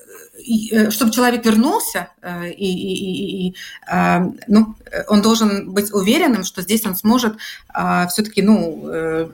чтобы 0.91 1.13
человек 1.13 1.45
вернулся, 1.45 2.09
э, 2.21 2.51
и, 2.51 2.73
и, 2.73 3.49
и, 3.49 3.57
а, 3.87 4.27
ну, 4.47 4.75
он 5.09 5.23
должен 5.23 5.73
быть 5.73 5.93
уверенным, 5.93 6.45
что 6.45 6.63
здесь 6.63 6.85
он 6.87 6.97
сможет 6.97 7.37
а, 7.69 8.07
все-таки 8.09 8.43
ну, 8.43 8.89
э, 8.89 9.29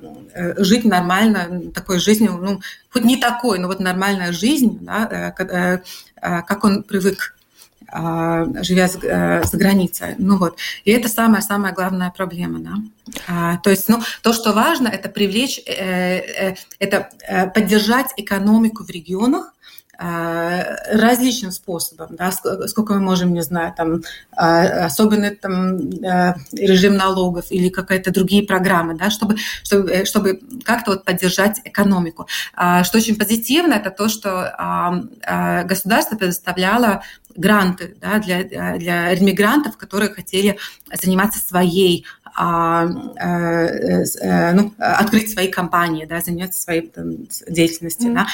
жить 0.58 0.84
нормально, 0.84 1.70
такой 1.74 1.98
жизнью, 1.98 2.38
ну, 2.40 2.60
хоть 2.90 3.04
не 3.04 3.16
такой, 3.16 3.58
но 3.58 3.68
вот 3.68 3.80
нормальная 3.80 4.32
жизнь, 4.32 4.78
да, 4.82 5.32
как 6.20 6.64
он 6.64 6.82
привык 6.82 7.34
живя 7.90 8.86
за 8.88 9.56
границей. 9.56 10.14
Ну 10.18 10.36
вот. 10.36 10.58
И 10.84 10.90
это 10.90 11.08
самая-самая 11.08 11.72
главная 11.72 12.10
проблема. 12.10 12.58
Да? 12.58 13.58
То 13.64 13.70
есть 13.70 13.88
ну, 13.88 14.02
то, 14.22 14.34
что 14.34 14.52
важно, 14.52 14.88
это 14.88 15.08
привлечь, 15.08 15.58
это 15.64 17.08
поддержать 17.54 18.08
экономику 18.18 18.84
в 18.84 18.90
регионах, 18.90 19.54
различным 19.98 21.50
способом, 21.50 22.14
да, 22.16 22.30
сколько 22.30 22.94
мы 22.94 23.00
можем, 23.00 23.34
не 23.34 23.42
знаю, 23.42 23.74
там, 23.76 24.02
особенно 24.30 25.30
там 25.32 25.90
режим 26.52 26.94
налогов 26.94 27.46
или 27.50 27.68
какие-то 27.68 28.12
другие 28.12 28.44
программы, 28.44 28.94
да, 28.96 29.10
чтобы, 29.10 29.36
чтобы, 29.64 30.04
чтобы 30.04 30.40
как-то 30.64 30.92
вот 30.92 31.04
поддержать 31.04 31.60
экономику. 31.64 32.28
Что 32.54 32.98
очень 32.98 33.16
позитивно, 33.16 33.74
это 33.74 33.90
то, 33.90 34.08
что 34.08 34.54
государство 35.66 36.16
предоставляло 36.16 37.02
гранты 37.38 37.96
да, 38.00 38.18
для, 38.18 38.44
для 38.44 39.14
иммигрантов, 39.18 39.76
которые 39.76 40.12
хотели 40.12 40.58
заниматься 40.92 41.38
своей 41.38 42.04
а, 42.17 42.17
э, 42.17 42.17
э, 42.17 42.17
ну, 42.38 43.14
открыть 44.78 45.32
свои 45.32 45.48
компании, 45.48 46.04
да, 46.04 46.20
заняться 46.20 46.60
своей 46.60 46.82
там, 46.82 47.26
деятельностью. 47.48 48.10
Mm. 48.10 48.14
Да. 48.14 48.26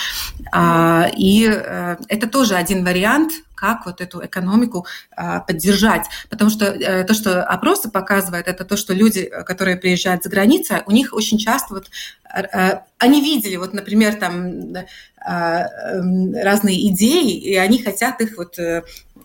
А, 0.52 1.10
и 1.16 1.48
э, 1.48 1.96
это 2.08 2.28
тоже 2.28 2.56
один 2.56 2.84
вариант, 2.84 3.32
как 3.54 3.86
вот 3.86 4.02
эту 4.02 4.24
экономику 4.24 4.86
а, 5.16 5.40
поддержать. 5.40 6.06
Потому 6.28 6.50
что 6.50 7.04
то, 7.04 7.14
что 7.14 7.44
опросы 7.44 7.90
показывают, 7.90 8.46
это 8.46 8.64
то, 8.64 8.76
что 8.76 8.92
люди, 8.92 9.30
которые 9.46 9.76
приезжают 9.76 10.22
за 10.22 10.28
границей, 10.28 10.82
у 10.86 10.90
них 10.90 11.14
очень 11.14 11.38
часто 11.38 11.74
вот 11.74 11.90
они 12.98 13.20
видели, 13.20 13.56
вот, 13.56 13.74
например, 13.74 14.16
там 14.16 14.74
разные 15.24 16.88
идеи, 16.88 17.38
и 17.38 17.54
они 17.54 17.80
хотят 17.80 18.20
их 18.20 18.36
вот 18.36 18.58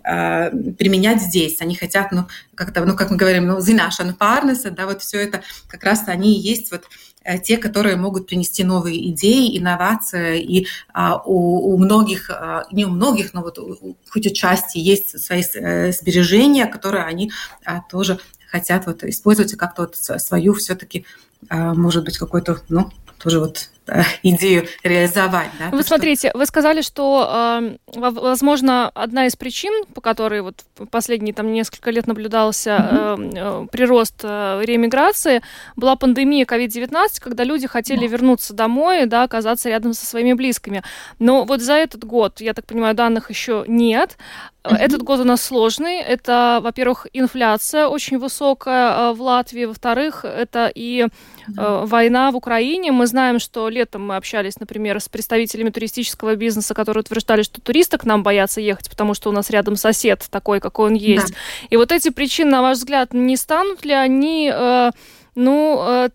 а, 0.03 0.49
применять 0.49 1.21
здесь. 1.21 1.61
Они 1.61 1.75
хотят, 1.75 2.11
ну, 2.11 2.27
как-то, 2.55 2.85
ну, 2.85 2.95
как 2.95 3.11
мы 3.11 3.17
говорим, 3.17 3.47
ну, 3.47 3.61
зинашан 3.61 4.13
парнеса, 4.13 4.71
да, 4.71 4.85
вот 4.85 5.01
все 5.01 5.19
это 5.19 5.41
как 5.67 5.83
раз 5.83 6.03
они 6.07 6.35
и 6.35 6.39
есть 6.39 6.71
вот 6.71 6.85
э, 7.23 7.37
те, 7.39 7.57
которые 7.57 7.95
могут 7.95 8.27
принести 8.27 8.63
новые 8.63 9.09
идеи, 9.11 9.57
инновации, 9.57 10.41
и 10.41 10.67
а, 10.93 11.21
у, 11.23 11.73
у 11.73 11.77
многих, 11.77 12.29
а, 12.29 12.65
не 12.71 12.85
у 12.85 12.89
многих, 12.89 13.33
но 13.33 13.41
вот 13.41 13.59
у, 13.59 13.97
хоть 14.09 14.27
у 14.27 14.29
части 14.29 14.77
есть 14.77 15.19
свои 15.23 15.43
э, 15.53 15.91
сбережения, 15.91 16.65
которые 16.65 17.03
они 17.03 17.31
а, 17.65 17.81
тоже 17.81 18.19
хотят 18.49 18.87
вот 18.87 19.03
использовать 19.03 19.53
и 19.53 19.57
как-то 19.57 19.83
вот 19.83 19.95
свою 19.95 20.53
все-таки, 20.53 21.05
а, 21.49 21.73
может 21.73 22.03
быть, 22.03 22.17
какой-то, 22.17 22.59
ну, 22.69 22.91
тоже 23.19 23.39
вот 23.39 23.69
Э, 23.78 23.78
идею 24.23 24.67
реализовать. 24.83 25.49
Да? 25.59 25.69
Вы 25.69 25.83
смотрите, 25.83 26.29
что... 26.29 26.37
вы 26.37 26.45
сказали, 26.45 26.81
что, 26.81 27.57
э, 27.57 27.77
возможно, 27.95 28.89
одна 28.89 29.25
из 29.25 29.35
причин, 29.35 29.85
по 29.93 30.01
которой 30.01 30.41
вот 30.41 30.63
последние 30.91 31.33
там 31.33 31.51
несколько 31.51 31.91
лет 31.91 32.07
наблюдался 32.07 32.69
mm-hmm. 32.69 33.67
прирост 33.67 34.23
реэмиграции, 34.23 35.41
была 35.75 35.95
пандемия 35.95 36.45
COVID-19, 36.45 37.19
когда 37.19 37.43
люди 37.43 37.67
хотели 37.67 38.05
mm-hmm. 38.05 38.11
вернуться 38.11 38.53
домой, 38.53 39.05
да, 39.05 39.23
оказаться 39.23 39.69
рядом 39.69 39.93
со 39.93 40.05
своими 40.05 40.33
близкими. 40.33 40.83
Но 41.19 41.43
вот 41.43 41.61
за 41.61 41.73
этот 41.73 42.03
год, 42.03 42.41
я 42.41 42.53
так 42.53 42.65
понимаю, 42.65 42.95
данных 42.95 43.29
еще 43.29 43.63
нет. 43.67 44.17
Mm-hmm. 44.63 44.75
Этот 44.77 45.03
год 45.03 45.19
у 45.19 45.23
нас 45.23 45.41
сложный. 45.41 45.99
Это, 45.99 46.59
во-первых, 46.61 47.07
инфляция 47.13 47.87
очень 47.87 48.19
высокая 48.19 49.13
в 49.13 49.21
Латвии, 49.21 49.65
во-вторых, 49.65 50.25
это 50.25 50.71
и 50.73 51.07
э, 51.07 51.85
война 51.85 52.31
в 52.31 52.35
Украине. 52.35 52.91
Мы 52.91 53.07
знаем, 53.07 53.39
что 53.39 53.69
летом 53.79 54.05
мы 54.05 54.15
общались, 54.15 54.59
например, 54.59 54.99
с 54.99 55.07
представителями 55.07 55.69
туристического 55.69 56.35
бизнеса, 56.35 56.73
которые 56.73 57.01
утверждали, 57.01 57.43
что 57.43 57.61
туристы 57.61 57.97
к 57.97 58.05
нам 58.05 58.23
боятся 58.23 58.61
ехать, 58.61 58.89
потому 58.89 59.13
что 59.13 59.29
у 59.29 59.31
нас 59.31 59.49
рядом 59.49 59.75
сосед 59.75 60.27
такой, 60.29 60.59
какой 60.59 60.87
он 60.87 60.95
есть. 60.95 61.29
Да. 61.29 61.37
И 61.69 61.77
вот 61.77 61.91
эти 61.91 62.09
причины, 62.09 62.51
на 62.51 62.61
ваш 62.61 62.77
взгляд, 62.77 63.13
не 63.13 63.37
станут 63.37 63.85
ли 63.85 63.93
они, 63.93 64.51
э, 64.53 64.91
ну, 65.35 65.83
э, 65.87 66.09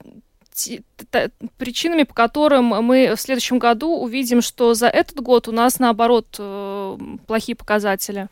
причинами, 1.59 2.05
по 2.05 2.15
которым 2.15 2.67
мы 2.67 3.15
в 3.17 3.21
следующем 3.21 3.59
году 3.59 3.97
увидим, 3.97 4.43
что 4.43 4.75
за 4.75 4.87
этот 4.89 5.21
год 5.21 5.49
у 5.49 5.53
нас, 5.53 5.79
наоборот, 5.79 6.37
э, 6.39 6.99
плохие 7.27 7.57
показатели? 7.57 8.29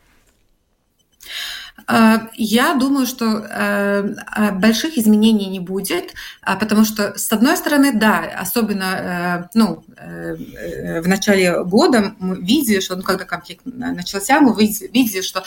А, 1.87 2.29
я 2.35 2.75
думаю, 2.75 3.07
что 3.07 3.25
э, 3.27 4.15
а, 4.27 4.53
больших 4.53 4.97
изменений 4.99 5.47
не 5.47 5.61
будет, 5.61 6.15
а, 6.43 6.57
потому 6.57 6.85
что, 6.85 7.17
с 7.19 7.31
одной 7.33 7.57
стороны, 7.57 7.93
да, 7.93 8.31
особенно 8.39 8.85
э, 8.85 9.49
ну, 9.55 9.85
э, 9.97 11.01
в 11.01 11.09
начале 11.09 11.65
года 11.65 12.15
мы 12.19 12.37
видели, 12.37 12.81
что 12.81 12.97
ну, 12.97 13.03
когда 13.03 13.25
конфликт 13.25 13.63
начался, 13.65 14.41
мы 14.41 14.55
видели, 14.57 15.23
что 15.23 15.45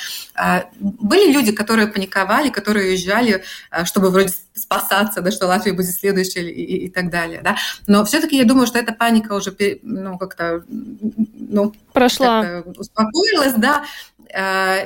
были 0.79 1.31
люди, 1.31 1.51
которые 1.51 1.87
паниковали, 1.87 2.49
которые 2.49 2.89
уезжали, 2.89 3.43
чтобы 3.83 4.09
вроде 4.09 4.33
спасаться, 4.53 5.21
да, 5.21 5.31
что 5.31 5.47
Латвия 5.47 5.73
будет 5.73 5.91
следующей 5.91 6.49
и, 6.49 6.85
и 6.85 6.89
так 6.89 7.09
далее. 7.09 7.41
Да. 7.43 7.57
Но 7.87 8.05
все-таки 8.05 8.37
я 8.37 8.45
думаю, 8.45 8.67
что 8.67 8.79
эта 8.79 8.93
паника 8.93 9.33
уже 9.33 9.55
ну, 9.83 10.17
как-то 10.17 10.63
ну, 10.67 11.73
прошла, 11.91 12.63
успокоилась, 12.77 13.53
да, 13.57 13.83
Э, 14.14 14.14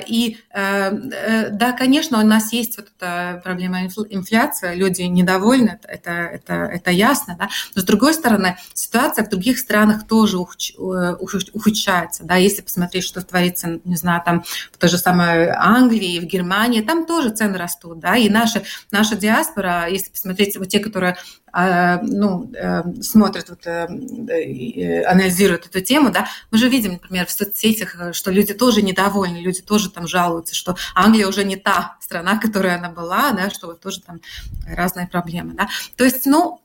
и 0.08 0.38
э, 0.52 0.90
э, 0.90 1.50
да, 1.50 1.72
конечно, 1.72 2.20
у 2.20 2.26
нас 2.26 2.52
есть 2.52 2.76
вот 2.76 2.88
эта 2.96 3.40
проблема 3.42 3.82
инфляции, 3.84 4.74
люди 4.74 5.02
недовольны, 5.02 5.78
это, 5.82 6.10
это, 6.10 6.54
это 6.54 6.90
ясно, 6.90 7.36
да? 7.38 7.48
но 7.74 7.82
с 7.82 7.84
другой 7.84 8.14
стороны, 8.14 8.56
ситуация 8.74 9.24
в 9.24 9.28
других 9.28 9.58
странах 9.58 10.06
тоже 10.06 10.38
ухудшается, 10.38 12.24
да, 12.24 12.36
если 12.36 12.62
посмотреть, 12.62 13.04
что 13.04 13.22
творится, 13.22 13.80
не 13.84 13.96
знаю, 13.96 14.22
там 14.24 14.44
в 14.72 14.78
той 14.78 14.88
же 14.88 14.98
самой 14.98 15.48
Англии, 15.50 16.20
в 16.20 16.24
Германии, 16.24 16.80
там 16.80 17.06
тоже 17.06 17.30
цены 17.30 17.58
растут, 17.58 17.98
да, 18.00 18.16
и 18.16 18.28
наша, 18.28 18.62
наша 18.90 19.16
диаспора, 19.16 19.88
если 19.88 20.10
посмотреть 20.10 20.56
вот 20.56 20.68
те, 20.68 20.78
которые 20.78 21.16
ну, 21.52 22.50
э, 22.54 22.82
смотрят, 23.02 23.48
вот, 23.50 23.66
э, 23.66 25.04
анализируют 25.04 25.66
эту 25.66 25.80
тему, 25.80 26.10
да, 26.10 26.28
мы 26.50 26.58
же 26.58 26.68
видим, 26.68 26.92
например, 26.92 27.26
в 27.26 27.30
соцсетях, 27.30 27.96
э, 27.98 28.12
что 28.12 28.30
люди 28.30 28.54
тоже 28.54 28.82
недовольны, 28.82 29.38
люди 29.38 29.60
тоже 29.62 29.90
там 29.90 30.06
жалуются, 30.06 30.54
что 30.54 30.76
Англия 30.94 31.26
уже 31.26 31.44
не 31.44 31.56
та 31.56 31.96
страна, 32.00 32.38
которая 32.42 32.78
она 32.78 32.90
была, 32.90 33.32
да, 33.32 33.50
что 33.50 33.68
вот 33.68 33.80
тоже 33.80 34.00
там 34.00 34.20
разные 34.66 35.08
проблемы, 35.08 35.54
да. 35.54 35.68
То 35.96 36.04
есть, 36.04 36.26
ну, 36.26 36.60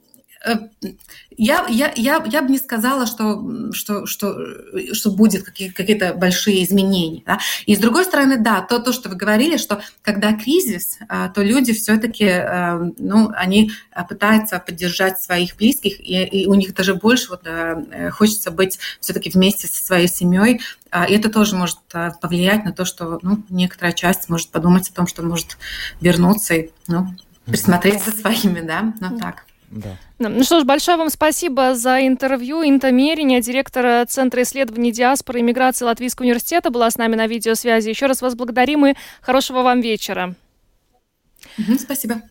я, 1.37 1.65
я, 1.67 1.91
я, 1.95 2.23
я 2.25 2.41
бы 2.41 2.49
не 2.49 2.57
сказала, 2.57 3.05
что, 3.05 3.71
что, 3.73 4.05
что, 4.05 4.35
что 4.93 5.11
будет 5.11 5.43
какие, 5.43 5.69
какие-то 5.69 6.13
большие 6.13 6.63
изменения. 6.63 7.23
Да? 7.25 7.39
И 7.65 7.75
с 7.75 7.79
другой 7.79 8.05
стороны, 8.05 8.37
да, 8.37 8.61
то, 8.61 8.79
то, 8.79 8.93
что 8.93 9.09
вы 9.09 9.15
говорили, 9.15 9.57
что 9.57 9.81
когда 10.01 10.33
кризис, 10.33 10.97
а, 11.09 11.29
то 11.29 11.41
люди 11.41 11.73
все-таки, 11.73 12.27
а, 12.27 12.89
ну, 12.97 13.31
они 13.35 13.71
пытаются 14.07 14.59
поддержать 14.59 15.19
своих 15.21 15.57
близких, 15.57 15.99
и, 15.99 16.23
и 16.23 16.45
у 16.47 16.53
них 16.53 16.73
даже 16.73 16.95
больше 16.95 17.29
вот, 17.29 17.41
э, 17.45 18.09
хочется 18.11 18.51
быть 18.51 18.79
все-таки 18.99 19.29
вместе 19.29 19.67
со 19.67 19.83
своей 19.83 20.07
семьей. 20.07 20.61
А, 20.91 21.05
и 21.05 21.15
это 21.15 21.29
тоже 21.29 21.55
может 21.55 21.79
повлиять 22.21 22.63
на 22.63 22.71
то, 22.71 22.85
что 22.85 23.19
ну, 23.21 23.43
некоторая 23.49 23.93
часть 23.93 24.29
может 24.29 24.49
подумать 24.49 24.89
о 24.89 24.93
том, 24.93 25.07
что 25.07 25.23
может 25.23 25.57
вернуться 25.99 26.53
и 26.53 26.69
ну, 26.87 27.07
присмотреть 27.45 28.03
за 28.03 28.11
своими, 28.11 28.61
да, 28.61 28.93
ну 28.99 29.17
так. 29.17 29.45
Да. 29.75 29.97
Ну 30.19 30.43
что 30.43 30.61
ж, 30.61 30.63
большое 30.63 30.97
вам 30.97 31.09
спасибо 31.09 31.75
за 31.75 32.07
интервью. 32.07 32.63
Инта 32.63 32.91
Мериня, 32.91 33.41
директор 33.41 34.07
Центра 34.07 34.41
исследований 34.41 34.93
диаспоры 34.93 35.39
и 35.39 35.43
миграции 35.43 35.83
Латвийского 35.83 36.25
университета, 36.25 36.69
была 36.69 36.89
с 36.89 36.97
нами 36.97 37.15
на 37.15 37.27
видеосвязи. 37.27 37.89
Еще 37.89 38.05
раз 38.05 38.21
вас 38.21 38.35
благодарим 38.35 38.85
и 38.85 38.93
хорошего 39.21 39.63
вам 39.63 39.81
вечера. 39.81 40.33
Спасибо. 41.77 42.21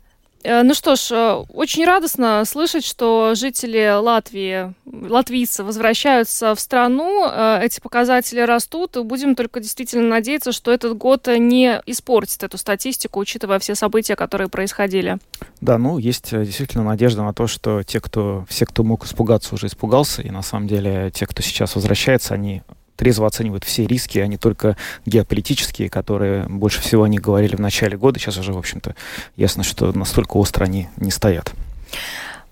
Э, 0.45 0.63
ну 0.63 0.75
что 0.75 0.95
ж, 0.95 1.11
э, 1.11 1.45
очень 1.55 1.85
радостно 1.87 2.45
слышать, 2.45 2.85
что 2.85 3.35
жители 3.35 3.99
Латвии, 3.99 4.75
латвийцы 4.85 5.65
возвращаются 5.65 6.55
в 6.55 6.61
страну, 6.61 7.27
э, 7.27 7.61
эти 7.63 7.81
показатели 7.81 8.41
растут, 8.41 8.97
и 8.97 9.03
будем 9.03 9.35
только 9.37 9.61
действительно 9.61 10.07
надеяться, 10.07 10.53
что 10.53 10.71
этот 10.71 10.97
год 10.99 11.29
не 11.29 11.81
испортит 11.87 12.43
эту 12.43 12.59
статистику, 12.59 13.21
учитывая 13.21 13.59
все 13.59 13.75
события, 13.75 14.17
которые 14.17 14.49
происходили. 14.49 15.17
Да, 15.63 15.79
ну, 15.79 15.97
есть 15.97 16.31
действительно 16.31 16.85
надежда 16.85 17.23
на 17.23 17.33
то, 17.33 17.47
что 17.47 17.83
те, 17.83 18.01
кто, 18.01 18.45
все, 18.49 18.67
кто 18.67 18.85
мог 18.85 19.07
испугаться, 19.07 19.55
уже 19.55 19.69
испугался, 19.69 20.21
и 20.21 20.31
на 20.31 20.43
самом 20.43 20.69
деле 20.69 21.11
те, 21.11 21.27
кто 21.27 21.43
сейчас 21.43 21.75
возвращается, 21.75 22.35
они 22.35 22.63
трезво 22.97 23.27
оценивают 23.27 23.65
все 23.65 23.87
риски, 23.87 24.19
а 24.19 24.27
не 24.27 24.37
только 24.37 24.77
геополитические, 25.07 25.89
которые 25.89 26.47
больше 26.49 26.81
всего 26.81 27.05
они 27.05 27.19
говорили 27.19 27.57
в 27.57 27.61
начале 27.61 27.97
года. 27.97 28.19
Сейчас 28.19 28.39
уже, 28.39 28.53
в 28.53 28.59
общем-то, 28.59 28.95
ясно, 29.37 29.63
что 29.63 29.93
настолько 29.93 30.37
остро 30.37 30.65
они 30.65 30.89
не 30.97 31.11
стоят. 31.11 31.53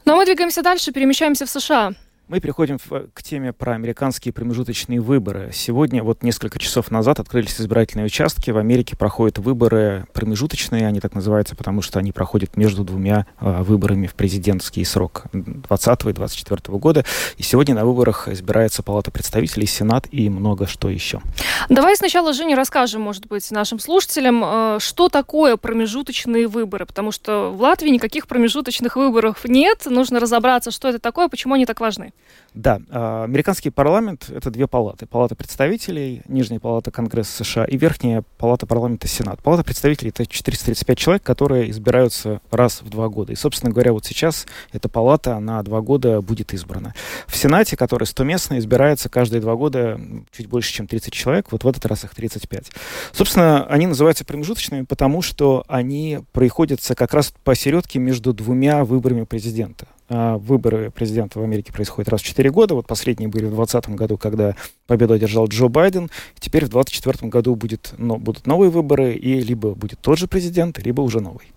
Но 0.05 0.17
мы 0.17 0.25
двигаемся 0.25 0.63
дальше, 0.63 0.93
перемещаемся 0.93 1.47
в 1.47 1.51
США. 1.51 1.93
Мы 2.29 2.41
переходим 2.41 2.79
к 2.79 3.23
теме 3.23 3.53
про 3.53 3.75
американские 3.75 4.33
промежуточные 4.33 5.01
выборы. 5.01 5.51
Сегодня, 5.53 6.03
вот 6.03 6.23
несколько 6.23 6.59
часов 6.59 6.91
назад, 6.91 7.21
открылись 7.21 7.61
избирательные 7.61 8.07
участки. 8.07 8.51
В 8.51 8.59
Америке 8.59 8.97
проходят 8.97 9.39
выборы 9.39 10.07
промежуточные, 10.15 10.87
они 10.87 11.01
так 11.01 11.15
называются, 11.15 11.57
потому 11.57 11.83
что 11.83 11.99
они 11.99 12.13
проходят 12.13 12.57
между 12.57 12.85
двумя 12.85 13.27
э, 13.41 13.63
выборами 13.63 14.07
в 14.07 14.15
президентский 14.15 14.85
срок 14.85 15.25
2020 15.33 16.01
и 16.01 16.13
2024 16.13 16.79
года. 16.79 17.05
И 17.37 17.43
сегодня 17.43 17.75
на 17.75 17.85
выборах 17.85 18.29
избирается 18.29 18.83
Палата 18.83 19.11
представителей, 19.11 19.67
Сенат 19.67 20.07
и 20.11 20.31
много 20.31 20.67
что 20.67 20.89
еще. 20.89 21.21
Давай 21.69 21.97
сначала, 21.97 22.33
Женя, 22.33 22.57
расскажем, 22.57 23.03
может 23.03 23.27
быть, 23.27 23.51
нашим 23.51 23.79
слушателям, 23.79 24.43
э, 24.45 24.79
что 24.81 25.09
такое 25.09 25.57
промежуточные 25.57 26.47
выборы, 26.47 26.87
потому 26.87 27.13
что 27.13 27.51
в 27.51 27.61
Латвии 27.61 27.91
никаких 27.91 28.27
промежуточных 28.27 28.97
выборов 28.97 29.45
нет. 29.45 29.87
Нужно 29.87 30.21
разобраться, 30.21 30.71
что 30.71 30.89
это 30.89 31.01
такое, 31.01 31.29
почему 31.29 31.55
они 31.55 31.67
так 31.67 31.81
важны. 31.81 32.12
Да, 32.55 32.81
а, 32.91 33.25
американский 33.25 33.71
парламент— 33.71 34.31
это 34.35 34.51
две 34.51 34.67
палаты. 34.67 35.07
Палата 35.07 35.35
представителей, 35.35 36.21
Нижняя 36.29 36.61
палата 36.61 36.91
Конгресса 36.91 37.45
США 37.45 37.65
и 37.65 37.79
Верхняя 37.79 38.23
палата 38.37 38.67
парламента 38.67 39.09
Сенат. 39.09 39.43
Палата 39.43 39.65
представителей— 39.65 40.11
это 40.15 40.27
435 40.27 40.99
человек, 40.99 41.23
которые 41.23 41.71
избираются 41.71 42.43
раз 42.51 42.83
в 42.83 42.91
два 42.91 43.09
года. 43.09 43.33
И, 43.33 43.37
собственно 43.37 43.73
говоря, 43.73 43.95
вот 43.95 44.05
сейчас 44.05 44.47
эта 44.73 44.91
палата 44.91 45.39
на 45.39 45.63
два 45.63 45.81
года 45.81 46.21
будет 46.21 46.53
избрана. 46.53 46.95
В 47.27 47.37
Сенате, 47.37 47.77
который 47.77 48.05
100-местный, 48.05 48.59
избирается 48.59 49.09
каждые 49.09 49.41
два 49.41 49.55
года 49.55 49.99
чуть 50.31 50.47
больше, 50.47 50.75
чем 50.75 50.87
30 50.87 51.13
человек. 51.13 51.53
Вот 51.53 51.65
в 51.65 51.69
этот 51.69 51.87
раз 51.87 52.05
их 52.05 52.15
35. 52.15 52.71
Собственно, 53.13 53.65
они 53.67 53.87
называются 53.87 54.27
промежуточными, 54.27 54.85
потому 54.85 55.23
что 55.23 55.65
они 55.69 56.21
приходятся 56.33 56.95
как 56.95 57.15
раз 57.15 57.33
посередке 57.45 57.99
между 57.99 58.35
двумя 58.35 58.85
выборами 58.85 59.25
президента. 59.25 59.87
А, 60.15 60.37
выборы 60.37 60.91
президента 60.91 61.39
в 61.39 61.43
Америке 61.43 61.73
происходят 61.73 62.11
раз 62.11 62.21
в 62.21 62.25
4 62.25 62.51
года. 62.51 62.75
Вот 62.75 62.87
последние 62.87 63.31
были 63.31 63.47
в 63.47 63.55
2020 63.55 63.97
году, 63.97 64.19
когда 64.19 64.55
победу 64.87 65.15
одержал 65.15 65.47
Джо 65.47 65.69
Байден. 65.69 66.11
Теперь 66.39 66.67
в 66.67 66.69
2024 66.69 67.31
году 67.31 67.55
будет, 67.55 67.95
но, 67.97 68.19
будут 68.19 68.47
новые 68.47 68.71
выборы, 68.71 69.15
и 69.15 69.41
либо 69.41 69.75
будет 69.75 70.01
тот 70.01 70.19
же 70.19 70.27
президент, 70.29 70.79
либо 70.79 71.01
уже 71.01 71.21
новый. 71.21 71.53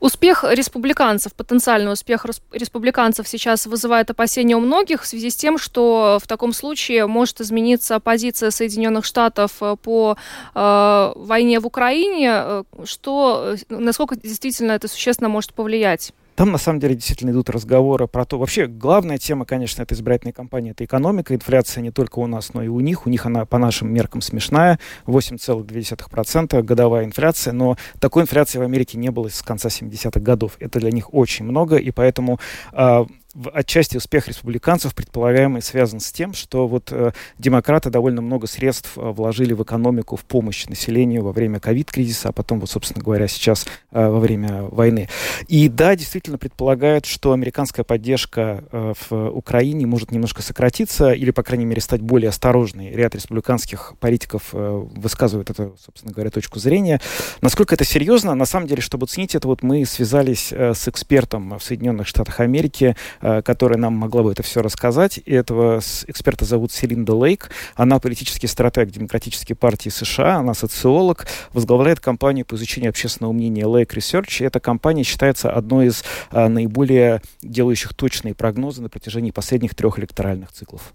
Успех 0.00 0.42
республиканцев, 0.48 1.34
потенциальный 1.34 1.92
успех 1.92 2.24
республиканцев 2.52 3.28
сейчас 3.28 3.66
вызывает 3.66 4.08
опасения 4.08 4.56
у 4.56 4.60
многих 4.60 5.02
в 5.02 5.06
связи 5.06 5.28
с 5.28 5.36
тем, 5.36 5.58
что 5.58 6.18
в 6.22 6.26
таком 6.26 6.54
случае 6.54 7.06
может 7.06 7.42
измениться 7.42 8.00
позиция 8.00 8.50
Соединенных 8.50 9.04
Штатов 9.04 9.52
э, 9.60 9.76
по 9.82 10.16
э, 10.54 11.12
войне 11.14 11.60
в 11.60 11.66
Украине. 11.66 12.30
Э, 12.32 12.64
что, 12.84 13.54
э, 13.54 13.56
насколько 13.68 14.16
действительно 14.16 14.72
это 14.72 14.88
существенно 14.88 15.28
может 15.28 15.52
повлиять? 15.52 16.14
Там, 16.34 16.50
на 16.50 16.58
самом 16.58 16.80
деле, 16.80 16.94
действительно 16.94 17.30
идут 17.30 17.50
разговоры 17.50 18.06
про 18.06 18.24
то... 18.24 18.38
Вообще, 18.38 18.66
главная 18.66 19.18
тема, 19.18 19.44
конечно, 19.44 19.82
это 19.82 19.94
избирательной 19.94 20.32
кампании, 20.32 20.70
это 20.70 20.84
экономика. 20.84 21.34
Инфляция 21.34 21.82
не 21.82 21.90
только 21.90 22.18
у 22.18 22.26
нас, 22.26 22.54
но 22.54 22.62
и 22.62 22.68
у 22.68 22.80
них. 22.80 23.06
У 23.06 23.10
них 23.10 23.26
она 23.26 23.44
по 23.44 23.58
нашим 23.58 23.92
меркам 23.92 24.20
смешная. 24.20 24.78
8,2% 25.06 26.62
годовая 26.62 27.04
инфляция. 27.04 27.52
Но 27.52 27.76
такой 28.00 28.22
инфляции 28.22 28.58
в 28.58 28.62
Америке 28.62 28.98
не 28.98 29.10
было 29.10 29.28
с 29.28 29.42
конца 29.42 29.68
70-х 29.68 30.20
годов. 30.20 30.56
Это 30.58 30.80
для 30.80 30.90
них 30.90 31.12
очень 31.12 31.44
много, 31.44 31.76
и 31.76 31.90
поэтому 31.90 32.40
э, 32.72 33.04
отчасти 33.52 33.96
успех 33.96 34.28
республиканцев 34.28 34.94
предполагаемый 34.94 35.62
связан 35.62 36.00
с 36.00 36.12
тем, 36.12 36.34
что 36.34 36.66
вот 36.66 36.88
э, 36.90 37.12
демократы 37.38 37.90
довольно 37.90 38.22
много 38.22 38.46
средств 38.46 38.92
э, 38.96 39.00
вложили 39.00 39.52
в 39.52 39.62
экономику, 39.62 40.16
в 40.16 40.24
помощь 40.24 40.66
населению 40.66 41.22
во 41.22 41.32
время 41.32 41.60
ковид-кризиса, 41.60 42.30
а 42.30 42.32
потом, 42.32 42.60
вот, 42.60 42.70
собственно 42.70 43.02
говоря, 43.02 43.28
сейчас 43.28 43.66
э, 43.90 44.06
во 44.06 44.20
время 44.20 44.62
войны. 44.62 45.08
И 45.48 45.68
да, 45.68 45.96
действительно 45.96 46.38
предполагают, 46.38 47.06
что 47.06 47.32
американская 47.32 47.84
поддержка 47.84 48.64
э, 48.70 48.92
в 49.08 49.30
Украине 49.30 49.86
может 49.86 50.12
немножко 50.12 50.42
сократиться 50.42 51.12
или, 51.12 51.30
по 51.30 51.42
крайней 51.42 51.64
мере, 51.64 51.80
стать 51.80 52.00
более 52.00 52.28
осторожной. 52.28 52.90
Ряд 52.90 53.14
республиканских 53.14 53.94
политиков 54.00 54.50
э, 54.52 54.86
высказывают 54.94 55.50
эту, 55.50 55.76
собственно 55.82 56.12
говоря, 56.12 56.30
точку 56.30 56.58
зрения. 56.58 57.00
Насколько 57.40 57.74
это 57.74 57.84
серьезно? 57.84 58.34
На 58.34 58.46
самом 58.46 58.66
деле, 58.66 58.82
чтобы 58.82 59.04
оценить 59.04 59.34
это, 59.34 59.48
вот 59.48 59.62
мы 59.62 59.84
связались 59.86 60.52
э, 60.52 60.74
с 60.74 60.88
экспертом 60.88 61.58
в 61.58 61.62
Соединенных 61.62 62.06
Штатах 62.06 62.40
Америки, 62.40 62.96
которая 63.44 63.78
нам 63.78 63.94
могла 63.94 64.22
бы 64.22 64.32
это 64.32 64.42
все 64.42 64.62
рассказать. 64.62 65.20
И 65.24 65.32
этого 65.32 65.80
эксперта 66.06 66.44
зовут 66.44 66.72
Селинда 66.72 67.14
Лейк. 67.14 67.50
Она 67.76 67.98
политический 67.98 68.46
стратег 68.46 68.90
Демократической 68.90 69.54
партии 69.54 69.88
США, 69.88 70.36
она 70.36 70.54
социолог, 70.54 71.26
возглавляет 71.52 72.00
компанию 72.00 72.44
по 72.44 72.56
изучению 72.56 72.90
общественного 72.90 73.32
мнения 73.32 73.62
Lake 73.62 73.90
Research. 73.90 74.42
И 74.42 74.44
эта 74.44 74.60
компания 74.60 75.04
считается 75.04 75.50
одной 75.50 75.86
из 75.86 76.04
а, 76.30 76.48
наиболее 76.48 77.22
делающих 77.42 77.94
точные 77.94 78.34
прогнозы 78.34 78.82
на 78.82 78.88
протяжении 78.88 79.30
последних 79.30 79.74
трех 79.74 79.98
электоральных 79.98 80.52
циклов. 80.52 80.92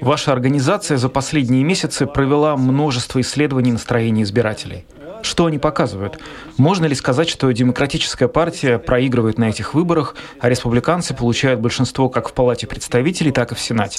Ваша 0.00 0.32
организация 0.32 0.96
за 0.96 1.08
последние 1.08 1.62
месяцы 1.62 2.06
провела 2.06 2.56
множество 2.56 3.20
исследований 3.20 3.70
настроения 3.70 4.24
избирателей. 4.24 4.84
Что 5.22 5.46
они 5.46 5.58
показывают? 5.58 6.18
Можно 6.56 6.86
ли 6.86 6.94
сказать, 6.94 7.28
что 7.28 7.50
демократическая 7.52 8.28
партия 8.28 8.78
проигрывает 8.78 9.38
на 9.38 9.48
этих 9.48 9.74
выборах, 9.74 10.14
а 10.40 10.48
республиканцы 10.48 11.14
получают 11.14 11.60
большинство 11.60 12.08
как 12.08 12.28
в 12.28 12.32
Палате 12.32 12.66
представителей, 12.66 13.32
так 13.32 13.52
и 13.52 13.54
в 13.54 13.60
Сенате? 13.60 13.98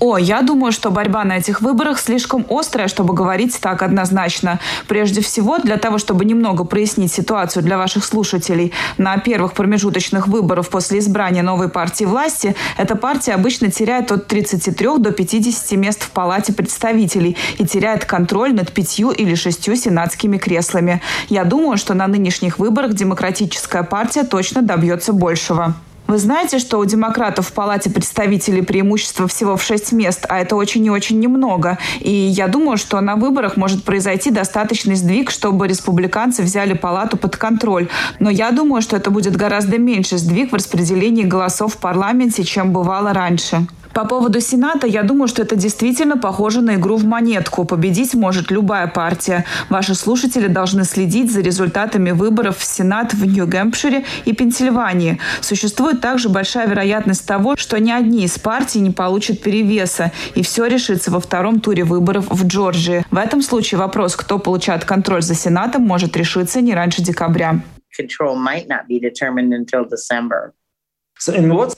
О, 0.00 0.16
я 0.16 0.42
думаю, 0.42 0.72
что 0.72 0.90
борьба 0.90 1.24
на 1.24 1.38
этих 1.38 1.60
выборах 1.60 1.98
слишком 1.98 2.44
острая, 2.48 2.88
чтобы 2.88 3.14
говорить 3.14 3.58
так 3.60 3.82
однозначно. 3.82 4.58
Прежде 4.88 5.20
всего, 5.20 5.58
для 5.58 5.76
того, 5.76 5.98
чтобы 5.98 6.24
немного 6.24 6.64
прояснить 6.64 7.12
ситуацию 7.12 7.62
для 7.62 7.78
ваших 7.78 8.04
слушателей, 8.04 8.72
на 8.98 9.16
первых 9.18 9.52
промежуточных 9.54 10.28
выборах 10.28 10.68
после 10.68 10.98
избрания 10.98 11.42
новой 11.42 11.68
партии 11.68 12.04
власти 12.04 12.54
эта 12.76 12.96
партия 12.96 13.32
обычно 13.32 13.70
теряет 13.70 14.12
от 14.12 14.26
33 14.26 14.98
до 14.98 15.12
50 15.12 15.78
мест 15.78 16.02
в 16.02 16.10
Палате 16.10 16.52
представителей 16.52 17.36
и 17.58 17.66
теряет 17.66 18.04
контроль 18.04 18.54
над 18.54 18.72
пятью 18.72 19.10
или 19.10 19.34
шестью 19.34 19.76
сенатскими 19.76 20.38
креслами. 20.38 21.00
Я 21.28 21.44
думаю, 21.44 21.76
что 21.76 21.94
на 21.94 22.06
нынешних 22.06 22.58
выборах 22.58 22.94
демократическая 22.94 23.82
партия 23.82 24.24
точно 24.24 24.62
добьется 24.62 25.12
большего. 25.12 25.74
Вы 26.06 26.18
знаете, 26.18 26.58
что 26.58 26.78
у 26.78 26.84
демократов 26.84 27.48
в 27.48 27.52
Палате 27.52 27.88
представителей 27.88 28.60
преимущество 28.60 29.26
всего 29.26 29.56
в 29.56 29.62
6 29.62 29.92
мест, 29.92 30.26
а 30.28 30.38
это 30.38 30.54
очень 30.54 30.84
и 30.84 30.90
очень 30.90 31.18
немного. 31.18 31.78
И 32.00 32.12
я 32.12 32.46
думаю, 32.46 32.76
что 32.76 33.00
на 33.00 33.16
выборах 33.16 33.56
может 33.56 33.84
произойти 33.84 34.30
достаточный 34.30 34.96
сдвиг, 34.96 35.30
чтобы 35.30 35.66
республиканцы 35.66 36.42
взяли 36.42 36.74
палату 36.74 37.16
под 37.16 37.38
контроль. 37.38 37.88
Но 38.20 38.28
я 38.28 38.50
думаю, 38.50 38.82
что 38.82 38.96
это 38.96 39.10
будет 39.10 39.34
гораздо 39.34 39.78
меньше 39.78 40.18
сдвиг 40.18 40.52
в 40.52 40.54
распределении 40.54 41.24
голосов 41.24 41.74
в 41.74 41.78
парламенте, 41.78 42.44
чем 42.44 42.72
бывало 42.72 43.14
раньше. 43.14 43.66
По 43.94 44.04
поводу 44.04 44.40
Сената, 44.40 44.88
я 44.88 45.04
думаю, 45.04 45.28
что 45.28 45.42
это 45.42 45.54
действительно 45.54 46.18
похоже 46.18 46.60
на 46.62 46.74
игру 46.74 46.96
в 46.96 47.04
монетку. 47.04 47.64
Победить 47.64 48.14
может 48.14 48.50
любая 48.50 48.88
партия. 48.88 49.44
Ваши 49.68 49.94
слушатели 49.94 50.48
должны 50.48 50.82
следить 50.84 51.32
за 51.32 51.40
результатами 51.40 52.10
выборов 52.10 52.58
в 52.58 52.64
Сенат 52.64 53.14
в 53.14 53.24
Нью-Гэмпшире 53.24 54.04
и 54.24 54.32
Пенсильвании. 54.32 55.20
Существует 55.40 56.00
также 56.00 56.28
большая 56.28 56.66
вероятность 56.66 57.24
того, 57.24 57.54
что 57.56 57.78
ни 57.78 57.92
одни 57.92 58.24
из 58.24 58.36
партий 58.36 58.80
не 58.80 58.90
получат 58.90 59.40
перевеса, 59.40 60.10
и 60.34 60.42
все 60.42 60.66
решится 60.66 61.12
во 61.12 61.20
втором 61.20 61.60
туре 61.60 61.84
выборов 61.84 62.26
в 62.28 62.46
Джорджии. 62.48 63.04
В 63.12 63.16
этом 63.16 63.42
случае 63.42 63.78
вопрос, 63.78 64.16
кто 64.16 64.40
получает 64.40 64.84
контроль 64.84 65.22
за 65.22 65.36
Сенатом, 65.36 65.82
может 65.82 66.16
решиться 66.16 66.60
не 66.60 66.74
раньше 66.74 67.00
декабря. 67.00 67.60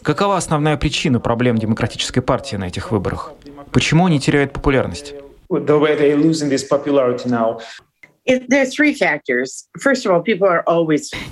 Какова 0.03 0.37
основная 0.37 0.77
причина 0.77 1.21
проблем 1.21 1.59
демократической 1.59 2.21
партии 2.21 2.57
на 2.57 2.65
этих 2.65 2.91
выборах? 2.91 3.33
Почему 3.71 4.07
они 4.07 4.19
теряют 4.21 4.53
популярность? 4.53 5.15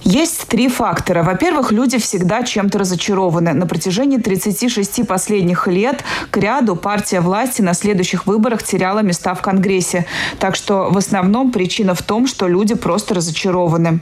Есть 0.04 0.46
три 0.46 0.68
фактора. 0.68 1.24
Во-первых, 1.24 1.72
люди 1.72 1.98
всегда 1.98 2.44
чем-то 2.44 2.78
разочарованы. 2.78 3.52
На 3.52 3.66
протяжении 3.66 4.18
36 4.18 5.04
последних 5.04 5.66
лет 5.66 6.04
к 6.30 6.37
ряду 6.37 6.76
партия 6.76 7.20
власти 7.20 7.62
на 7.62 7.74
следующих 7.74 8.26
выборах 8.26 8.62
теряла 8.62 9.00
места 9.00 9.35
в 9.35 9.42
Конгрессе. 9.42 10.07
Так 10.38 10.54
что 10.54 10.88
в 10.90 10.96
основном 10.96 11.50
причина 11.50 11.96
в 11.96 12.02
том, 12.02 12.28
что 12.28 12.46
люди 12.46 12.76
просто 12.76 13.14
разочарованы. 13.14 13.98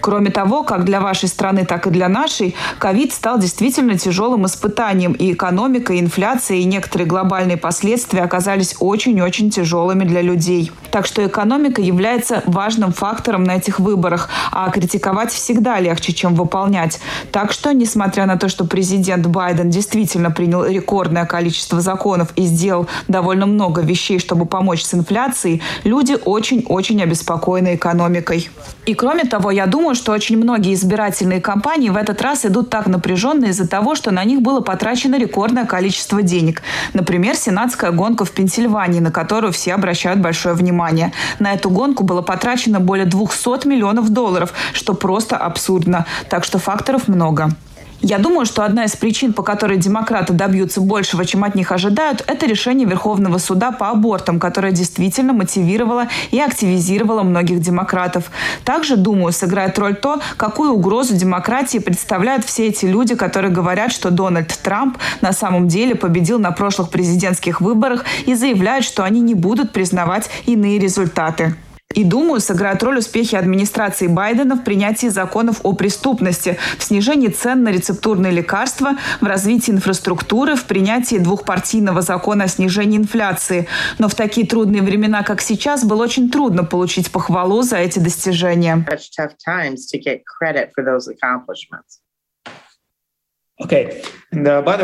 Кроме 0.00 0.30
того, 0.30 0.62
как 0.62 0.84
для 0.84 1.00
вашей 1.00 1.28
страны, 1.28 1.64
так 1.64 1.86
и 1.86 1.90
для 1.90 2.08
нашей, 2.08 2.54
ковид 2.78 3.12
стал 3.12 3.38
действительно 3.38 3.98
тяжелым 3.98 4.46
испытанием, 4.46 5.12
и 5.12 5.32
экономика, 5.32 5.92
и 5.92 6.00
инфляция, 6.00 6.58
и 6.58 6.64
некоторые 6.64 7.08
глобальные 7.08 7.56
последствия 7.56 8.22
оказались 8.22 8.76
очень-очень 8.78 9.50
тяжелыми 9.50 10.04
для 10.04 10.22
людей. 10.22 10.70
Так 10.90 11.06
что 11.06 11.26
экономика 11.26 11.82
является 11.82 12.27
важным 12.46 12.92
фактором 12.92 13.44
на 13.44 13.56
этих 13.56 13.80
выборах, 13.80 14.28
а 14.52 14.70
критиковать 14.70 15.32
всегда 15.32 15.80
легче, 15.80 16.12
чем 16.12 16.34
выполнять. 16.34 17.00
Так 17.32 17.52
что, 17.52 17.72
несмотря 17.72 18.26
на 18.26 18.36
то, 18.36 18.48
что 18.48 18.64
президент 18.64 19.26
Байден 19.26 19.70
действительно 19.70 20.30
принял 20.30 20.64
рекордное 20.64 21.26
количество 21.26 21.80
законов 21.80 22.32
и 22.36 22.42
сделал 22.42 22.86
довольно 23.08 23.46
много 23.46 23.82
вещей, 23.82 24.18
чтобы 24.18 24.46
помочь 24.46 24.82
с 24.82 24.94
инфляцией, 24.94 25.62
люди 25.84 26.16
очень-очень 26.24 27.02
обеспокоены 27.02 27.74
экономикой. 27.74 28.50
И 28.86 28.94
кроме 28.94 29.24
того, 29.24 29.50
я 29.50 29.66
думаю, 29.66 29.94
что 29.94 30.12
очень 30.12 30.38
многие 30.38 30.74
избирательные 30.74 31.40
кампании 31.40 31.90
в 31.90 31.96
этот 31.96 32.22
раз 32.22 32.46
идут 32.46 32.70
так 32.70 32.86
напряженно 32.86 33.46
из-за 33.46 33.68
того, 33.68 33.94
что 33.94 34.10
на 34.10 34.24
них 34.24 34.40
было 34.40 34.60
потрачено 34.60 35.18
рекордное 35.18 35.66
количество 35.66 36.22
денег. 36.22 36.62
Например, 36.94 37.36
сенатская 37.36 37.90
гонка 37.90 38.24
в 38.24 38.30
Пенсильвании, 38.30 39.00
на 39.00 39.10
которую 39.10 39.52
все 39.52 39.74
обращают 39.74 40.20
большое 40.20 40.54
внимание. 40.54 41.12
На 41.38 41.52
эту 41.52 41.70
гонку 41.70 42.04
было 42.04 42.17
потрачено 42.22 42.80
более 42.80 43.06
200 43.06 43.66
миллионов 43.66 44.10
долларов, 44.10 44.52
что 44.72 44.94
просто 44.94 45.36
абсурдно. 45.36 46.06
Так 46.28 46.44
что 46.44 46.58
факторов 46.58 47.08
много. 47.08 47.50
Я 48.00 48.18
думаю, 48.18 48.46
что 48.46 48.62
одна 48.62 48.84
из 48.84 48.94
причин, 48.94 49.32
по 49.32 49.42
которой 49.42 49.76
демократы 49.76 50.32
добьются 50.32 50.80
большего, 50.80 51.24
чем 51.24 51.42
от 51.42 51.56
них 51.56 51.72
ожидают, 51.72 52.22
это 52.28 52.46
решение 52.46 52.86
Верховного 52.86 53.38
суда 53.38 53.72
по 53.72 53.90
абортам, 53.90 54.38
которое 54.38 54.70
действительно 54.70 55.32
мотивировало 55.32 56.06
и 56.30 56.38
активизировало 56.38 57.24
многих 57.24 57.60
демократов. 57.60 58.30
Также, 58.64 58.96
думаю, 58.96 59.32
сыграет 59.32 59.76
роль 59.80 59.96
то, 59.96 60.20
какую 60.36 60.74
угрозу 60.74 61.16
демократии 61.16 61.78
представляют 61.78 62.44
все 62.44 62.68
эти 62.68 62.86
люди, 62.86 63.16
которые 63.16 63.50
говорят, 63.50 63.90
что 63.90 64.10
Дональд 64.10 64.56
Трамп 64.62 64.96
на 65.20 65.32
самом 65.32 65.66
деле 65.66 65.96
победил 65.96 66.38
на 66.38 66.52
прошлых 66.52 66.90
президентских 66.90 67.60
выборах 67.60 68.04
и 68.26 68.34
заявляют, 68.34 68.84
что 68.84 69.02
они 69.02 69.20
не 69.20 69.34
будут 69.34 69.72
признавать 69.72 70.30
иные 70.46 70.78
результаты. 70.78 71.56
И, 71.94 72.04
думаю, 72.04 72.40
сыграют 72.40 72.82
роль 72.82 72.98
успехи 72.98 73.34
администрации 73.34 74.08
Байдена 74.08 74.56
в 74.56 74.62
принятии 74.62 75.06
законов 75.06 75.60
о 75.62 75.72
преступности, 75.72 76.58
в 76.78 76.84
снижении 76.84 77.28
цен 77.28 77.64
на 77.64 77.70
рецептурные 77.70 78.30
лекарства, 78.30 78.90
в 79.22 79.24
развитии 79.24 79.72
инфраструктуры, 79.72 80.54
в 80.54 80.64
принятии 80.64 81.16
двухпартийного 81.16 82.02
закона 82.02 82.44
о 82.44 82.48
снижении 82.48 82.98
инфляции. 82.98 83.66
Но 83.98 84.08
в 84.08 84.14
такие 84.14 84.46
трудные 84.46 84.82
времена, 84.82 85.22
как 85.22 85.40
сейчас, 85.40 85.82
было 85.82 86.04
очень 86.04 86.30
трудно 86.30 86.62
получить 86.62 87.10
похвалу 87.10 87.62
за 87.62 87.78
эти 87.78 87.98
достижения. 87.98 88.84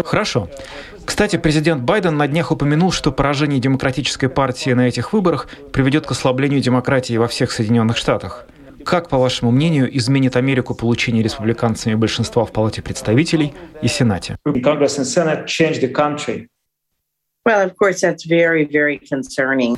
Хорошо. 0.04 0.48
Кстати, 1.04 1.36
президент 1.36 1.82
Байден 1.82 2.16
на 2.16 2.26
днях 2.26 2.50
упомянул, 2.50 2.90
что 2.90 3.12
поражение 3.12 3.60
демократической 3.60 4.28
партии 4.28 4.70
на 4.70 4.88
этих 4.88 5.12
выборах 5.12 5.48
приведет 5.72 6.06
к 6.06 6.10
ослаблению 6.10 6.60
демократии 6.60 7.16
во 7.16 7.28
всех 7.28 7.52
Соединенных 7.52 7.96
Штатах. 7.96 8.46
Как, 8.84 9.08
по 9.08 9.18
вашему 9.18 9.50
мнению, 9.50 9.96
изменит 9.96 10.36
Америку 10.36 10.74
получение 10.74 11.22
республиканцами 11.22 11.94
большинства 11.94 12.44
в 12.44 12.52
Палате 12.52 12.82
представителей 12.82 13.54
и 13.80 13.88
Сенате? 13.88 14.36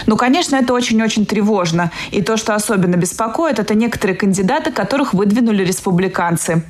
Ну, 0.07 0.17
конечно, 0.17 0.55
это 0.55 0.73
очень-очень 0.73 1.27
тревожно. 1.27 1.91
И 2.13 2.23
то, 2.23 2.37
что 2.37 2.55
особенно 2.55 2.95
беспокоит, 2.95 3.59
это 3.59 3.75
некоторые 3.75 4.17
кандидаты, 4.17 4.71
которых 4.71 5.13
выдвинули 5.15 5.65
республиканцы. 5.65 6.63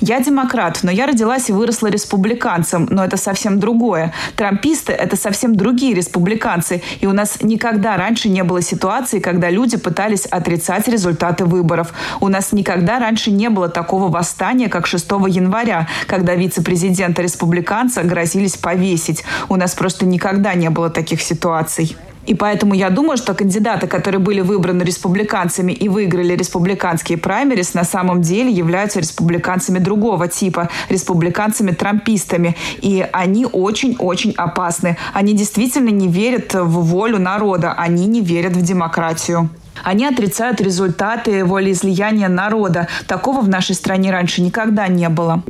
Я 0.00 0.18
демократ, 0.18 0.80
но 0.82 0.90
я 0.90 1.06
родилась 1.06 1.48
и 1.50 1.52
выросла 1.52 1.86
республиканцем, 1.86 2.88
но 2.90 3.04
это 3.04 3.16
совсем 3.16 3.60
другое. 3.60 4.12
Трамписты— 4.34 4.92
это 5.04 5.14
совсем 5.14 5.54
другие 5.54 5.94
республиканцы, 5.94 6.82
и 7.00 7.06
у 7.06 7.12
нас 7.12 7.40
никогда 7.42 7.96
раньше 7.96 8.28
не 8.28 8.42
было 8.42 8.60
ситуации, 8.60 9.20
когда 9.20 9.50
люди 9.50 9.76
пытались 9.76 10.26
отрицать 10.26 10.88
результаты 10.88 11.44
выборов. 11.44 11.94
У 12.20 12.26
нас 12.26 12.50
никогда 12.50 12.98
раньше 12.98 13.30
не 13.30 13.50
было 13.50 13.68
такого 13.68 14.08
восстания, 14.08 14.68
как 14.68 14.88
6 14.88 15.08
января, 15.28 15.86
когда 16.08 16.34
вице-президента 16.34 17.22
республиканца 17.22 18.02
грозились 18.02 18.56
повесить. 18.56 19.22
У 19.48 19.54
нас 19.54 19.76
просто 19.76 20.06
никогда 20.06 20.39
никогда 20.40 20.54
не 20.54 20.70
было 20.70 20.90
таких 20.90 21.20
ситуаций. 21.20 21.96
И 22.26 22.34
поэтому 22.34 22.74
я 22.74 22.90
думаю, 22.90 23.16
что 23.16 23.34
кандидаты, 23.34 23.86
которые 23.86 24.20
были 24.20 24.42
выбраны 24.42 24.84
республиканцами 24.84 25.72
и 25.72 25.88
выиграли 25.88 26.36
республиканские 26.36 27.18
праймерис, 27.18 27.74
на 27.74 27.84
самом 27.84 28.20
деле 28.20 28.50
являются 28.50 29.00
республиканцами 29.00 29.78
другого 29.78 30.28
типа, 30.28 30.68
республиканцами-трампистами. 30.90 32.54
И 32.82 33.06
они 33.12 33.46
очень-очень 33.46 34.34
опасны. 34.36 34.96
Они 35.14 35.32
действительно 35.32 35.90
не 35.90 36.08
верят 36.08 36.54
в 36.54 36.84
волю 36.84 37.18
народа, 37.18 37.74
они 37.76 38.06
не 38.06 38.20
верят 38.20 38.52
в 38.52 38.62
демократию. 38.62 39.48
Они 39.82 40.06
отрицают 40.06 40.60
результаты 40.60 41.44
волеизлияния 41.44 42.28
народа. 42.28 42.86
Такого 43.06 43.40
в 43.40 43.48
нашей 43.48 43.74
стране 43.74 44.12
раньше 44.12 44.42
никогда 44.42 44.88
не 44.88 45.08
было. 45.08 45.42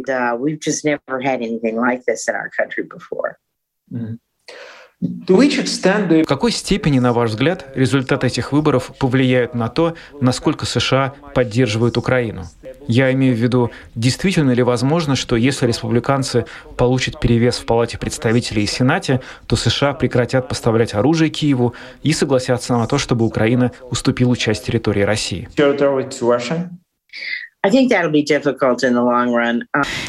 В 6.24 6.26
какой 6.26 6.52
степени, 6.52 6.98
на 6.98 7.14
ваш 7.14 7.30
взгляд, 7.30 7.66
результаты 7.74 8.26
этих 8.26 8.52
выборов 8.52 8.92
повлияют 8.98 9.54
на 9.54 9.68
то, 9.68 9.94
насколько 10.20 10.66
США 10.66 11.14
поддерживают 11.34 11.96
Украину? 11.96 12.44
Я 12.86 13.10
имею 13.12 13.34
в 13.34 13.38
виду, 13.38 13.70
действительно 13.94 14.50
ли 14.50 14.62
возможно, 14.62 15.16
что 15.16 15.36
если 15.36 15.66
республиканцы 15.66 16.44
получат 16.76 17.18
перевес 17.18 17.56
в 17.56 17.64
Палате 17.64 17.96
представителей 17.96 18.64
и 18.64 18.66
Сенате, 18.66 19.22
то 19.46 19.56
США 19.56 19.94
прекратят 19.94 20.48
поставлять 20.48 20.92
оружие 20.92 21.30
Киеву 21.30 21.74
и 22.02 22.12
согласятся 22.12 22.76
на 22.76 22.86
то, 22.86 22.98
чтобы 22.98 23.24
Украина 23.24 23.72
уступила 23.90 24.36
часть 24.36 24.66
территории 24.66 25.02
России? 25.02 25.48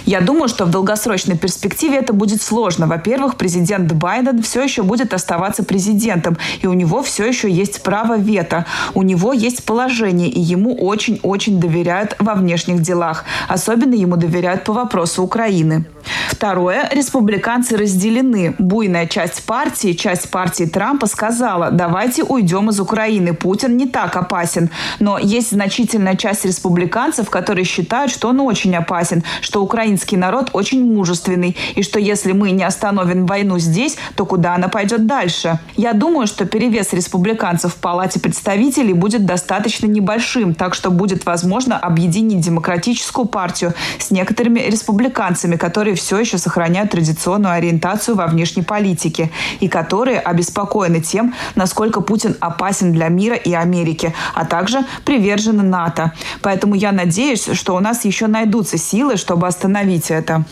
Я 0.05 0.21
думаю, 0.21 0.47
что 0.47 0.63
в 0.63 0.71
долгосрочной 0.71 1.37
перспективе 1.37 1.97
это 1.97 2.13
будет 2.13 2.41
сложно. 2.41 2.87
Во-первых, 2.87 3.35
президент 3.35 3.91
Байден 3.91 4.41
все 4.41 4.63
еще 4.63 4.83
будет 4.83 5.13
оставаться 5.13 5.65
президентом, 5.65 6.37
и 6.61 6.67
у 6.67 6.73
него 6.73 7.03
все 7.03 7.25
еще 7.25 7.51
есть 7.51 7.83
право 7.83 8.17
вето. 8.17 8.65
У 8.93 9.03
него 9.03 9.33
есть 9.33 9.65
положение, 9.65 10.29
и 10.29 10.39
ему 10.39 10.73
очень-очень 10.75 11.59
доверяют 11.59 12.15
во 12.19 12.35
внешних 12.35 12.81
делах. 12.81 13.25
Особенно 13.49 13.95
ему 13.95 14.15
доверяют 14.15 14.63
по 14.63 14.71
вопросу 14.71 15.21
Украины. 15.21 15.83
Второе. 16.29 16.89
Республиканцы 16.93 17.75
разделены. 17.75 18.55
Буйная 18.59 19.07
часть 19.07 19.43
партии, 19.43 19.91
часть 19.91 20.31
партии 20.31 20.63
Трампа 20.63 21.05
сказала, 21.05 21.69
давайте 21.69 22.23
уйдем 22.23 22.69
из 22.69 22.79
Украины. 22.79 23.33
Путин 23.33 23.75
не 23.75 23.87
так 23.87 24.15
опасен. 24.15 24.69
Но 24.99 25.19
есть 25.19 25.51
значительная 25.51 26.15
часть 26.15 26.45
республиканцев, 26.45 27.29
которые 27.29 27.40
считают, 27.63 28.11
что 28.11 28.29
он 28.29 28.39
очень 28.39 28.75
опасен, 28.75 29.23
что 29.41 29.61
украинский 29.61 30.17
народ 30.17 30.49
очень 30.53 30.83
мужественный, 30.83 31.55
и 31.75 31.83
что 31.83 31.99
если 31.99 32.31
мы 32.31 32.51
не 32.51 32.63
остановим 32.63 33.25
войну 33.25 33.59
здесь, 33.59 33.97
то 34.15 34.25
куда 34.25 34.55
она 34.55 34.67
пойдет 34.67 35.05
дальше? 35.07 35.59
Я 35.77 35.93
думаю, 35.93 36.27
что 36.27 36.45
перевес 36.45 36.93
республиканцев 36.93 37.73
в 37.73 37.77
Палате 37.77 38.19
представителей 38.19 38.93
будет 38.93 39.25
достаточно 39.25 39.87
небольшим, 39.87 40.53
так 40.53 40.73
что 40.73 40.91
будет 40.91 41.25
возможно 41.25 41.77
объединить 41.77 42.41
демократическую 42.41 43.25
партию 43.25 43.73
с 43.99 44.11
некоторыми 44.11 44.59
республиканцами, 44.59 45.55
которые 45.55 45.95
все 45.95 46.19
еще 46.19 46.37
сохраняют 46.37 46.91
традиционную 46.91 47.53
ориентацию 47.53 48.15
во 48.15 48.27
внешней 48.27 48.63
политике 48.63 49.31
и 49.59 49.67
которые 49.67 50.19
обеспокоены 50.19 51.01
тем, 51.01 51.33
насколько 51.55 52.01
Путин 52.01 52.35
опасен 52.39 52.91
для 52.91 53.07
мира 53.07 53.35
и 53.35 53.53
Америки, 53.53 54.13
а 54.33 54.45
также 54.45 54.85
привержены 55.05 55.63
НАТО. 55.63 56.13
Поэтому 56.41 56.75
я 56.75 56.91
надеюсь, 56.91 57.30
надеюсь, 57.31 57.59
что 57.59 57.75
у 57.75 57.79
нас 57.79 58.05
еще 58.05 58.27
найдутся 58.27 58.77
силы, 58.77 59.15
чтобы 59.17 59.47
остановить 59.47 60.11
это. 60.11 60.43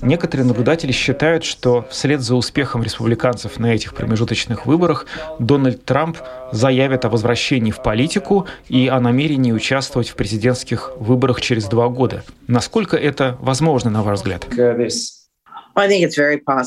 Некоторые 0.00 0.46
наблюдатели 0.46 0.92
считают, 0.92 1.42
что 1.42 1.84
вслед 1.90 2.20
за 2.20 2.36
успехом 2.36 2.84
республиканцев 2.84 3.58
на 3.58 3.74
этих 3.74 3.94
промежуточных 3.94 4.64
выборах 4.64 5.06
Дональд 5.40 5.84
Трамп 5.84 6.18
заявит 6.52 7.04
о 7.04 7.08
возвращении 7.08 7.72
в 7.72 7.82
политику 7.82 8.46
и 8.68 8.86
о 8.86 9.00
намерении 9.00 9.50
участвовать 9.50 10.08
в 10.08 10.14
президентских 10.14 10.92
выборах 10.96 11.40
через 11.40 11.64
два 11.64 11.88
года. 11.88 12.22
Насколько 12.46 12.96
это 12.96 13.36
возможно, 13.40 13.90
на 13.90 14.02
ваш 14.04 14.20
взгляд? 14.20 14.46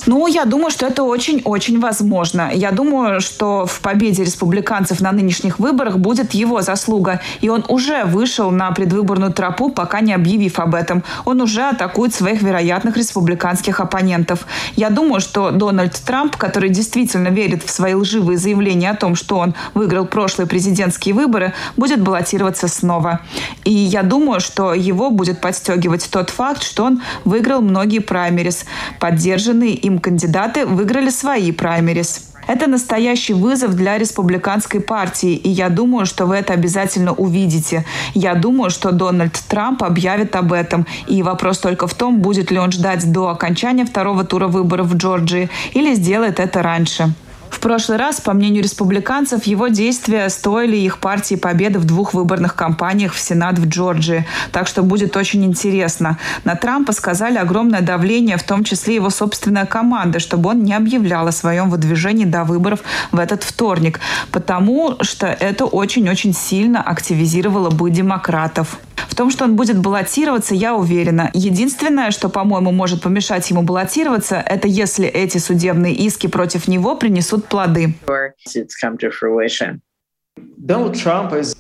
Ну, 0.05 0.28
я 0.28 0.45
думаю, 0.45 0.70
что 0.70 0.86
это 0.86 1.01
очень-очень 1.01 1.80
возможно. 1.80 2.51
Я 2.53 2.72
думаю, 2.72 3.22
что 3.22 3.66
в 3.66 3.82
победе 3.82 4.24
республиканцев 4.24 5.01
на 5.01 5.12
нынешних 5.12 5.57
выборах 5.57 5.97
будет 5.97 6.36
его 6.36 6.62
заслуга. 6.62 7.20
И 7.41 7.49
он 7.49 7.66
уже 7.70 8.03
вышел 8.03 8.51
на 8.51 8.70
предвыборную 8.70 9.34
тропу, 9.34 9.72
пока 9.72 10.01
не 10.01 10.14
объявив 10.14 10.60
об 10.60 10.76
этом. 10.76 11.03
Он 11.26 11.41
уже 11.41 11.64
атакует 11.64 12.14
своих 12.14 12.43
вероятных 12.43 12.97
республиканских 12.97 13.80
оппонентов. 13.80 14.45
Я 14.76 14.91
думаю, 14.91 15.22
что 15.22 15.49
Дональд 15.49 15.99
Трамп, 16.05 16.38
который 16.38 16.70
действительно 16.70 17.30
верит 17.30 17.64
в 17.64 17.72
свои 17.72 17.95
лживые 17.95 18.38
заявления 18.38 18.91
о 18.91 18.95
том, 18.95 19.16
что 19.16 19.39
он 19.39 19.55
выиграл 19.74 20.05
прошлые 20.05 20.47
президентские 20.47 21.16
выборы, 21.16 21.53
будет 21.78 21.99
баллотироваться 22.03 22.68
снова. 22.68 23.22
И 23.64 23.74
я 23.74 24.03
думаю, 24.03 24.39
что 24.39 24.76
его 24.76 25.10
будет 25.10 25.41
подстегивать 25.41 26.07
тот 26.12 26.30
факт, 26.30 26.62
что 26.62 26.84
он 26.84 27.01
выиграл 27.26 27.62
многие 27.62 27.99
праймерис. 27.99 28.66
Поддержанные 29.00 29.74
им 29.74 30.00
кандидаты 30.00 30.66
выиграли 30.66 31.10
свои 31.10 31.52
праймерис. 31.52 32.30
Это 32.47 32.66
настоящий 32.68 33.34
вызов 33.34 33.76
для 33.76 33.97
республиканской 34.00 34.80
партии, 34.80 35.36
и 35.36 35.50
я 35.50 35.70
думаю, 35.70 36.08
что 36.08 36.26
вы 36.26 36.36
это 36.36 36.54
обязательно 36.54 37.14
увидите. 37.14 37.86
Я 38.16 38.34
думаю, 38.34 38.72
что 38.72 38.91
Дональд 38.91 39.39
Трамп 39.47 39.84
объявит 39.84 40.36
об 40.36 40.52
этом, 40.52 40.88
и 41.08 41.22
вопрос 41.22 41.60
только 41.60 41.86
в 41.86 41.93
том, 41.93 42.22
будет 42.22 42.50
ли 42.50 42.58
он 42.58 42.72
ждать 42.72 43.12
до 43.12 43.30
окончания 43.30 43.86
второго 43.86 44.24
тура 44.24 44.47
выборов 44.47 44.88
в 44.88 44.97
Джорджии 44.97 45.50
или 45.74 45.93
сделает 45.93 46.39
это 46.39 46.64
раньше. 46.64 47.14
В 47.50 47.60
прошлый 47.60 47.97
раз, 47.97 48.22
по 48.22 48.34
мнению 48.34 48.64
республиканцев, 48.64 49.45
его 49.45 49.68
действия 49.68 50.30
стоили 50.30 50.78
их 50.78 51.00
партии 51.00 51.36
победы 51.36 51.80
в 51.80 51.86
двух 51.86 52.14
выборных 52.14 52.56
кампаниях 52.56 53.14
в 53.14 53.20
Сенат 53.20 53.60
в 53.60 53.68
Джорджии. 53.68 54.26
Так 54.52 54.68
что 54.68 54.84
будет 54.84 55.18
очень 55.18 55.43
интересно. 55.43 56.18
На 56.43 56.56
Трампа 56.56 56.93
сказали 56.93 57.38
огромное 57.38 57.82
давление, 57.82 58.38
в 58.38 58.43
том 58.43 58.64
числе 58.64 58.95
его 58.95 59.10
собственная 59.10 59.66
команда, 59.66 60.20
чтобы 60.20 60.52
он 60.52 60.64
не 60.64 60.74
объявлял 60.74 61.28
о 61.28 61.32
своем 61.32 61.70
выдвижении 61.70 62.26
до 62.26 62.43
выборов 62.43 62.82
в 63.12 63.20
этот 63.20 63.43
вторник, 63.43 64.00
потому 64.32 64.95
что 65.02 65.28
это 65.28 65.66
очень-очень 65.66 66.34
сильно 66.34 66.82
активизировало 66.82 67.70
бы 67.70 67.89
демократов. 67.89 68.80
В 69.08 69.16
том, 69.16 69.32
что 69.32 69.45
он 69.45 69.56
будет 69.56 69.80
баллотироваться, 69.80 70.56
я 70.56 70.76
уверена. 70.76 71.30
Единственное, 71.34 72.12
что, 72.12 72.30
по-моему, 72.30 72.72
может 72.72 73.02
помешать 73.02 73.50
ему 73.50 73.62
баллотироваться, 73.62 74.36
это 74.36 74.68
если 74.68 75.08
эти 75.08 75.38
судебные 75.38 75.93
иски 75.93 76.28
против 76.28 76.68
него 76.68 76.95
принесут 76.95 77.45
плоды. 77.45 77.95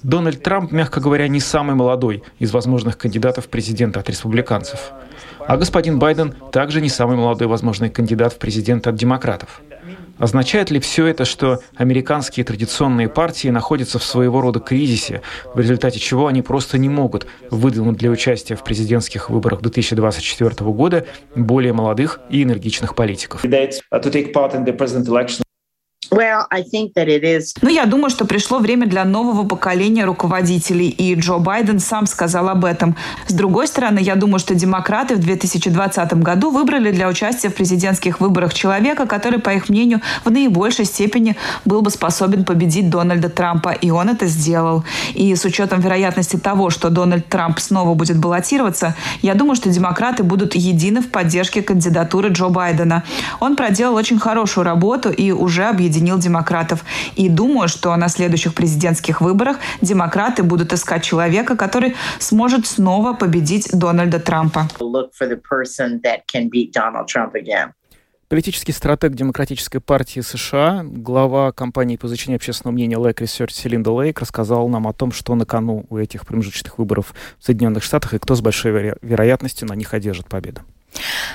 Дональд 0.03 0.43
Трамп, 0.43 0.71
мягко 0.71 0.99
говоря, 0.99 1.27
не 1.27 1.39
самый 1.39 1.75
молодой 1.75 2.23
из 2.37 2.51
возможных 2.51 2.97
кандидатов 2.97 3.45
в 3.45 3.49
президенты 3.49 3.99
от 3.99 4.09
республиканцев. 4.09 4.91
А 5.39 5.57
господин 5.57 5.99
Байден 5.99 6.33
также 6.51 6.81
не 6.81 6.89
самый 6.89 7.17
молодой 7.17 7.47
возможный 7.47 7.89
кандидат 7.89 8.33
в 8.33 8.37
президенты 8.37 8.89
от 8.89 8.95
демократов. 8.95 9.61
Означает 10.19 10.69
ли 10.69 10.79
все 10.79 11.07
это, 11.07 11.25
что 11.25 11.59
американские 11.75 12.43
традиционные 12.43 13.07
партии 13.07 13.47
находятся 13.47 13.99
в 13.99 14.03
своего 14.03 14.41
рода 14.41 14.59
кризисе, 14.59 15.21
в 15.53 15.59
результате 15.59 15.99
чего 15.99 16.27
они 16.27 16.41
просто 16.41 16.77
не 16.77 16.89
могут 16.89 17.25
выдвинуть 17.49 17.97
для 17.97 18.09
участия 18.09 18.55
в 18.55 18.63
президентских 18.63 19.29
выборах 19.29 19.61
2024 19.61 20.69
года 20.71 21.05
более 21.35 21.73
молодых 21.73 22.19
и 22.29 22.43
энергичных 22.43 22.95
политиков? 22.95 23.41
Ну, 27.61 27.69
я 27.69 27.85
думаю, 27.85 28.09
что 28.09 28.25
пришло 28.25 28.57
время 28.57 28.87
для 28.87 29.05
нового 29.05 29.47
поколения 29.47 30.05
руководителей, 30.05 30.89
и 30.89 31.13
Джо 31.13 31.37
Байден 31.37 31.79
сам 31.79 32.07
сказал 32.07 32.49
об 32.49 32.65
этом. 32.65 32.95
С 33.27 33.33
другой 33.33 33.67
стороны, 33.67 33.99
я 33.99 34.15
думаю, 34.15 34.39
что 34.39 34.55
демократы 34.55 35.15
в 35.15 35.19
2020 35.19 36.13
году 36.15 36.49
выбрали 36.49 36.91
для 36.91 37.07
участия 37.07 37.49
в 37.49 37.53
президентских 37.53 38.19
выборах 38.19 38.53
человека, 38.53 39.05
который, 39.05 39.39
по 39.39 39.51
их 39.51 39.69
мнению, 39.69 40.01
в 40.25 40.31
наибольшей 40.31 40.85
степени 40.85 41.35
был 41.65 41.81
бы 41.81 41.91
способен 41.91 42.43
победить 42.43 42.89
Дональда 42.89 43.29
Трампа, 43.29 43.69
и 43.69 43.91
он 43.91 44.09
это 44.09 44.25
сделал. 44.25 44.83
И 45.13 45.35
с 45.35 45.45
учетом 45.45 45.79
вероятности 45.79 46.37
того, 46.37 46.71
что 46.71 46.89
Дональд 46.89 47.27
Трамп 47.27 47.59
снова 47.59 47.93
будет 47.93 48.17
баллотироваться, 48.17 48.95
я 49.21 49.35
думаю, 49.35 49.55
что 49.55 49.69
демократы 49.69 50.23
будут 50.23 50.55
едины 50.55 51.01
в 51.01 51.09
поддержке 51.09 51.61
кандидатуры 51.61 52.29
Джо 52.29 52.47
Байдена. 52.47 53.03
Он 53.39 53.55
проделал 53.55 53.95
очень 53.95 54.19
хорошую 54.19 54.63
работу 54.63 55.11
и 55.11 55.31
уже 55.31 55.65
объединил 55.65 55.98
объединил 55.99 56.17
демократов. 56.17 56.83
И 57.15 57.29
думаю, 57.29 57.67
что 57.67 57.95
на 57.95 58.07
следующих 58.07 58.53
президентских 58.53 59.21
выборах 59.21 59.57
демократы 59.81 60.43
будут 60.43 60.73
искать 60.73 61.03
человека, 61.03 61.55
который 61.57 61.95
сможет 62.19 62.65
снова 62.65 63.13
победить 63.13 63.69
Дональда 63.73 64.19
Трампа. 64.19 64.67
Политический 68.29 68.73
стратег 68.73 69.15
Демократической 69.15 69.79
партии 69.79 70.19
США, 70.21 70.83
глава 70.83 71.51
компании 71.51 71.97
по 71.97 72.05
изучению 72.05 72.35
общественного 72.35 72.75
мнения 72.75 72.97
Lake 72.97 73.23
Research 73.23 73.51
Селинда 73.51 73.91
Лейк 73.91 74.19
рассказал 74.19 74.69
нам 74.69 74.87
о 74.87 74.93
том, 74.93 75.11
что 75.11 75.33
на 75.33 75.45
кону 75.45 75.85
у 75.89 75.97
этих 75.97 76.27
промежуточных 76.27 76.77
выборов 76.77 77.15
в 77.39 77.43
Соединенных 77.43 77.81
Штатах 77.81 78.13
и 78.13 78.19
кто 78.19 78.35
с 78.35 78.41
большой 78.41 78.71
веро- 78.71 78.97
вероятностью 79.01 79.67
на 79.67 79.73
них 79.73 79.95
одержит 79.95 80.27
победу. 80.27 80.61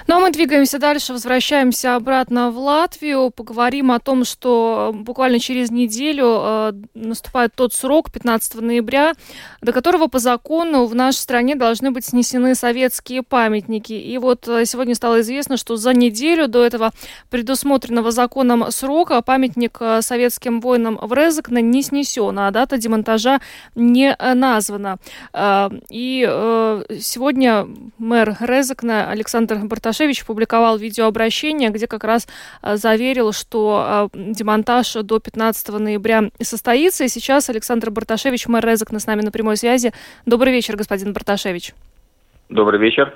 Ну 0.07 0.17
а 0.17 0.21
мы 0.21 0.31
двигаемся 0.31 0.79
дальше, 0.79 1.13
возвращаемся 1.13 1.95
обратно 1.95 2.51
в 2.51 2.59
Латвию, 2.59 3.31
поговорим 3.31 3.91
о 3.91 4.01
том, 4.01 4.25
что 4.25 4.91
буквально 4.95 5.39
через 5.39 5.71
неделю 5.71 6.41
э, 6.41 6.73
наступает 6.95 7.55
тот 7.55 7.73
срок, 7.73 8.11
15 8.13 8.61
ноября, 8.61 9.15
до 9.63 9.73
которого 9.73 10.09
по 10.09 10.19
закону 10.19 10.87
в 10.87 10.95
нашей 10.95 11.19
стране 11.19 11.57
должны 11.57 11.91
быть 11.91 12.05
снесены 12.05 12.55
советские 12.55 13.23
памятники. 13.23 13.93
И 13.93 14.19
вот 14.19 14.47
э, 14.49 14.67
сегодня 14.67 14.95
стало 14.95 15.21
известно, 15.23 15.57
что 15.57 15.77
за 15.77 15.95
неделю 15.95 16.49
до 16.49 16.65
этого 16.65 16.93
предусмотренного 17.31 18.11
законом 18.11 18.71
срока 18.71 19.23
памятник 19.23 19.79
э, 19.81 20.03
советским 20.03 20.61
воинам 20.61 20.99
в 21.01 21.13
Резекне 21.15 21.63
не 21.63 21.83
снесен, 21.83 22.39
а 22.39 22.51
дата 22.51 22.77
демонтажа 22.77 23.41
не 23.75 24.17
названа. 24.35 24.99
Э, 25.33 25.71
и 25.89 26.27
э, 26.29 26.85
сегодня 27.01 27.67
мэр 27.99 28.37
Резекна 28.41 29.11
Александр 29.11 29.44
Александр 29.53 29.69
Барташевич 29.69 30.25
публиковал 30.25 30.79
видеообращение, 30.79 31.71
где 31.71 31.87
как 31.87 32.05
раз 32.05 32.27
э, 32.63 32.77
заверил, 32.77 33.33
что 33.33 34.11
э, 34.13 34.19
демонтаж 34.33 34.95
до 34.95 35.19
15 35.19 35.69
ноября 35.69 36.31
состоится. 36.41 37.05
И 37.05 37.09
сейчас 37.09 37.51
Александр 37.51 37.91
Барташевич, 37.91 38.47
мэр 38.47 38.65
Резок, 38.65 38.93
с 38.93 39.07
нами 39.07 39.23
на 39.23 39.31
прямой 39.31 39.57
связи. 39.57 39.93
Добрый 40.27 40.53
вечер, 40.53 40.77
господин 40.77 41.13
Барташевич. 41.13 41.75
Добрый 42.49 42.81
вечер. 42.81 43.15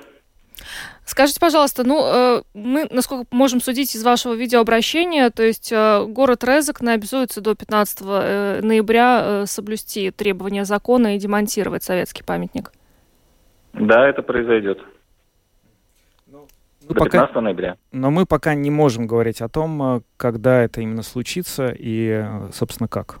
Скажите, 1.05 1.39
пожалуйста, 1.39 1.83
ну, 1.83 2.03
э, 2.05 2.41
мы, 2.53 2.87
насколько 2.91 3.25
можем 3.31 3.61
судить 3.61 3.95
из 3.95 4.03
вашего 4.03 4.33
видеообращения, 4.33 5.29
то 5.31 5.41
есть 5.43 5.71
город 5.71 6.43
Резок 6.43 6.81
обязуется 6.81 7.41
до 7.41 7.55
15 7.55 8.01
ноября 8.63 9.45
соблюсти 9.45 10.11
требования 10.11 10.65
закона 10.65 11.15
и 11.15 11.19
демонтировать 11.19 11.83
советский 11.83 12.23
памятник? 12.23 12.71
Да, 13.73 14.07
это 14.07 14.21
произойдет. 14.21 14.79
Ну, 16.89 16.95
До 16.95 17.01
пока... 17.01 17.27
15 17.27 17.35
ноября. 17.35 17.77
Но 17.91 18.09
мы 18.09 18.25
пока 18.25 18.55
не 18.55 18.71
можем 18.71 19.05
говорить 19.05 19.41
о 19.41 19.47
том, 19.47 19.81
э, 19.81 20.01
когда 20.17 20.63
это 20.63 20.81
именно 20.81 21.03
случится 21.03 21.69
и, 21.69 22.23
э, 22.23 22.51
собственно, 22.51 22.87
как. 22.87 23.19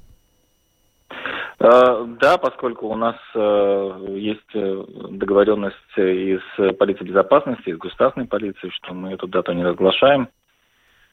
Э, 1.59 2.07
да, 2.19 2.39
поскольку 2.39 2.87
у 2.87 2.95
нас 2.95 3.15
есть 3.35 4.51
договоренность 4.53 5.97
из 5.97 6.41
полиции 6.77 7.03
безопасности, 7.03 7.69
из 7.69 7.77
государственной 7.77 8.25
полиции, 8.25 8.69
что 8.69 8.95
мы 8.95 9.13
эту 9.13 9.27
дату 9.27 9.53
не 9.53 9.63
разглашаем, 9.63 10.29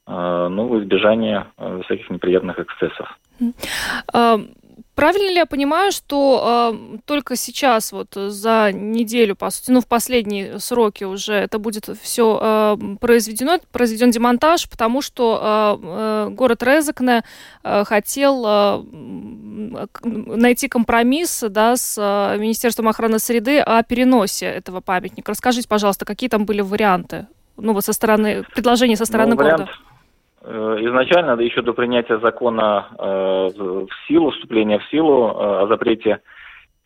ну, 0.06 0.68
в 0.68 0.80
избежание 0.80 1.46
всяких 1.84 2.08
неприятных 2.10 2.60
эксцессов. 2.60 3.18
Правильно 4.96 5.28
ли 5.28 5.34
я 5.34 5.44
понимаю, 5.44 5.92
что 5.92 6.72
э, 6.72 6.98
только 7.04 7.36
сейчас, 7.36 7.92
вот 7.92 8.14
за 8.14 8.70
неделю, 8.72 9.36
по 9.36 9.50
сути, 9.50 9.70
ну, 9.70 9.82
в 9.82 9.86
последние 9.86 10.58
сроки 10.58 11.04
уже 11.04 11.34
это 11.34 11.58
будет 11.58 11.90
все 12.00 12.40
э, 12.42 12.96
произведено, 12.98 13.58
произведен 13.72 14.10
демонтаж, 14.10 14.66
потому 14.70 15.02
что 15.02 15.78
э, 15.82 15.86
э, 15.86 16.28
город 16.30 16.62
Резекне 16.62 17.24
э, 17.62 17.84
хотел 17.84 18.42
э, 18.46 18.84
найти 20.02 20.66
компромисс 20.66 21.44
да, 21.46 21.76
с 21.76 21.98
э, 21.98 22.38
Министерством 22.38 22.88
охраны 22.88 23.18
среды 23.18 23.60
о 23.60 23.82
переносе 23.82 24.46
этого 24.46 24.80
памятника. 24.80 25.32
Расскажите, 25.32 25.68
пожалуйста, 25.68 26.06
какие 26.06 26.30
там 26.30 26.46
были 26.46 26.62
варианты? 26.62 27.26
Ну, 27.58 27.74
вот 27.74 27.84
со 27.84 27.92
стороны, 27.92 28.44
предложения 28.54 28.96
со 28.96 29.04
стороны 29.04 29.32
ну, 29.32 29.36
города. 29.36 29.68
Изначально, 30.48 31.36
да 31.36 31.42
еще 31.42 31.62
до 31.62 31.72
принятия 31.72 32.18
закона 32.18 32.88
э, 32.98 33.04
в 33.56 33.88
силу, 34.06 34.30
вступления 34.30 34.78
в 34.78 34.88
силу 34.90 35.28
э, 35.28 35.62
о 35.62 35.66
запрете 35.66 36.20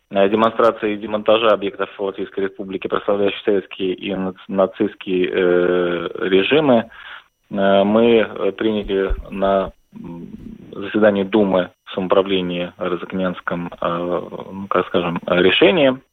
демонстрации 0.09 0.93
и 0.93 0.97
демонтажа 0.97 1.51
объектов 1.51 1.89
Латвийской 1.97 2.41
Республики, 2.41 2.87
прославляющих 2.87 3.41
советские 3.45 3.93
и 3.93 4.13
нацистские 4.49 5.25
режимы, 5.25 6.89
мы 7.49 8.51
приняли 8.57 9.11
на 9.29 9.71
заседании 10.73 11.23
Думы 11.23 11.69
в 11.85 11.93
самоуправлении 11.93 12.73
Розыкнянском, 12.75 13.71
ну, 13.81 14.67
как 14.69 14.87
скажем, 14.87 15.17
решение 15.27 15.97
Э, 15.97 16.10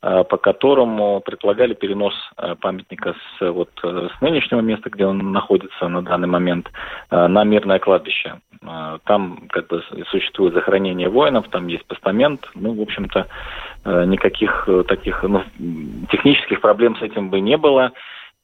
по 0.00 0.36
которому 0.36 1.20
предполагали 1.20 1.74
перенос 1.74 2.14
э, 2.36 2.54
памятника 2.60 3.14
с, 3.14 3.50
вот, 3.50 3.70
э, 3.82 4.08
с 4.16 4.20
нынешнего 4.20 4.60
места, 4.60 4.90
где 4.90 5.06
он 5.06 5.32
находится 5.32 5.88
на 5.88 6.02
данный 6.02 6.28
момент, 6.28 6.70
на 7.10 7.44
мирное 7.44 7.78
кладбище. 7.78 8.40
Там 9.04 9.48
как 9.50 9.68
бы 9.68 9.82
существует 10.10 10.54
захоронение 10.54 11.08
воинов, 11.08 11.48
там 11.48 11.68
есть 11.68 11.86
постамент, 11.86 12.48
ну, 12.54 12.74
в 12.74 12.80
общем-то, 12.80 13.26
никаких 14.06 14.68
таких 14.88 15.22
ну, 15.22 15.42
технических 16.10 16.60
проблем 16.60 16.96
с 16.96 17.02
этим 17.02 17.30
бы 17.30 17.40
не 17.40 17.56
было. 17.56 17.92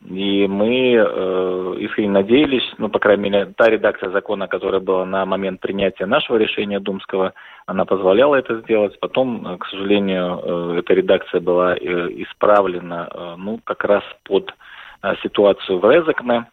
И 0.05 0.47
мы 0.47 0.97
э, 0.97 1.77
искренне 1.79 2.11
надеялись, 2.11 2.75
ну, 2.77 2.91
по 2.91 2.99
крайней 2.99 3.31
мере, 3.31 3.47
та 3.57 3.71
редакция 3.71 4.11
закона, 4.11 4.49
которая 4.49 4.81
была 4.81 5.07
на 5.07 5.25
момент 5.25 5.61
принятия 5.61 6.05
нашего 6.05 6.37
решения 6.37 6.79
Думского, 6.79 7.33
она 7.65 7.87
позволяла 7.87 8.35
это 8.35 8.61
сделать. 8.61 8.99
Потом, 9.01 9.47
э, 9.47 9.57
к 9.57 9.67
сожалению, 9.67 10.41
э, 10.43 10.79
эта 10.81 10.93
редакция 10.93 11.41
была 11.41 11.75
э, 11.75 11.79
исправлена, 11.79 13.09
э, 13.11 13.35
ну, 13.39 13.61
как 13.65 13.85
раз 13.85 14.03
под 14.25 14.55
э, 15.03 15.15
ситуацию 15.23 15.79
в 15.79 15.91
Резекне. 15.91 16.49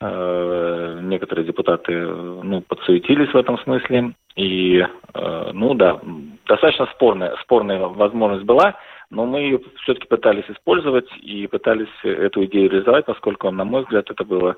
Э, 0.00 1.00
некоторые 1.02 1.44
депутаты, 1.44 1.92
э, 1.92 2.40
ну, 2.42 2.62
подсуетились 2.62 3.34
в 3.34 3.36
этом 3.36 3.58
смысле. 3.58 4.14
И, 4.36 4.78
э, 4.78 5.50
ну, 5.52 5.74
да, 5.74 6.00
достаточно 6.46 6.86
спорная, 6.94 7.36
спорная 7.42 7.78
возможность 7.78 8.46
была 8.46 8.76
но 9.10 9.26
мы 9.26 9.40
ее 9.40 9.60
все-таки 9.82 10.06
пытались 10.06 10.48
использовать 10.48 11.08
и 11.20 11.46
пытались 11.46 11.88
эту 12.02 12.44
идею 12.44 12.70
реализовать, 12.70 13.06
поскольку, 13.06 13.50
на 13.50 13.64
мой 13.64 13.82
взгляд, 13.82 14.10
это 14.10 14.24
было 14.24 14.56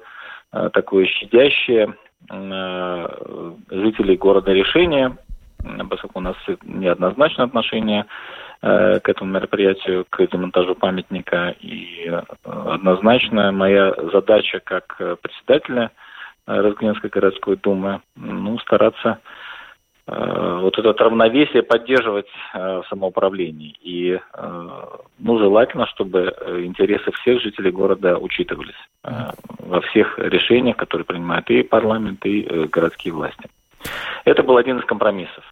э, 0.53 0.71
такое 0.73 1.07
щадящее 1.07 1.95
жителей 3.69 4.17
города 4.17 4.53
решение, 4.53 5.17
поскольку 5.91 6.21
у 6.21 6.23
нас 6.23 6.37
неоднозначное 6.63 7.47
отношение 7.47 8.07
к 8.61 9.03
этому 9.03 9.33
мероприятию, 9.33 10.07
к 10.09 10.25
демонтажу 10.29 10.77
памятника. 10.77 11.57
И 11.61 12.09
однозначно 12.45 13.51
моя 13.51 13.93
задача 14.13 14.61
как 14.63 14.97
председателя 15.21 15.91
Разгненской 16.47 17.11
городской 17.11 17.57
думы, 17.57 18.03
ну, 18.15 18.57
стараться 18.61 19.19
Э, 19.19 19.42
вот 20.07 20.79
это 20.79 20.93
равновесие 21.05 21.63
поддерживать 21.63 22.27
э, 22.55 22.59
в 22.59 22.85
самоуправлении. 22.89 23.77
И 23.83 24.13
э, 24.13 24.79
ну, 25.19 25.39
желательно, 25.39 25.87
чтобы 25.87 26.35
интересы 26.65 27.13
всех 27.13 27.41
жителей 27.41 27.71
города 27.71 28.19
учитывались 28.19 28.75
во 29.03 29.81
всех 29.81 30.19
решениях, 30.19 30.77
которые 30.77 31.05
принимают 31.05 31.49
и 31.51 31.63
парламент, 31.63 32.25
и 32.27 32.43
городские 32.71 33.15
власти. 33.15 33.49
Это 34.25 34.43
был 34.43 34.57
один 34.57 34.79
из 34.79 34.85
компромиссов. 34.85 35.45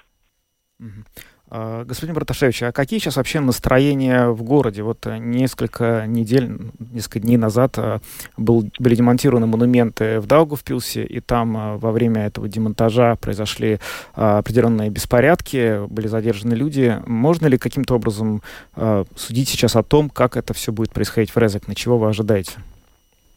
А, 1.52 1.84
господин 1.84 2.14
Браташевич, 2.14 2.62
а 2.62 2.72
какие 2.72 3.00
сейчас 3.00 3.16
вообще 3.16 3.40
настроения 3.40 4.28
в 4.28 4.42
городе? 4.44 4.82
Вот 4.82 5.04
э, 5.06 5.18
несколько 5.18 6.04
недель, 6.06 6.70
несколько 6.78 7.18
дней 7.18 7.36
назад 7.36 7.74
э, 7.76 7.98
был, 8.36 8.70
были 8.78 8.94
демонтированы 8.94 9.46
монументы 9.46 10.20
в 10.20 10.26
Даугавпилсе, 10.26 11.02
и 11.02 11.18
там 11.18 11.56
э, 11.56 11.76
во 11.76 11.90
время 11.90 12.26
этого 12.26 12.48
демонтажа 12.48 13.16
произошли 13.16 13.80
определенные 14.14 14.90
беспорядки, 14.90 15.86
были 15.88 16.06
задержаны 16.06 16.54
люди. 16.54 16.96
Можно 17.06 17.48
ли 17.48 17.58
каким-то 17.58 17.94
образом 17.94 18.42
судить 19.16 19.48
сейчас 19.48 19.76
о 19.76 19.82
том, 19.82 20.10
как 20.10 20.36
это 20.36 20.54
все 20.54 20.72
будет 20.72 20.92
происходить 20.92 21.34
в 21.34 21.38
Резек? 21.38 21.66
На 21.68 21.74
чего 21.74 21.98
вы 21.98 22.08
ожидаете? 22.08 22.52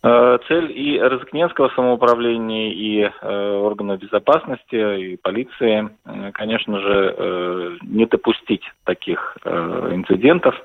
Э, 0.05 0.37
цель 0.49 0.69
и 0.77 0.99
Розыкненского 0.99 1.69
самоуправления, 1.69 2.73
и 2.73 3.03
э, 3.03 3.51
органов 3.55 3.99
безопасности, 3.99 4.99
и 4.99 5.15
полиции, 5.15 5.89
э, 6.05 6.31
конечно 6.33 6.79
же, 6.81 7.77
не 7.83 8.05
допустить 8.05 8.63
таких 8.83 9.37
инцидентов. 9.45 10.55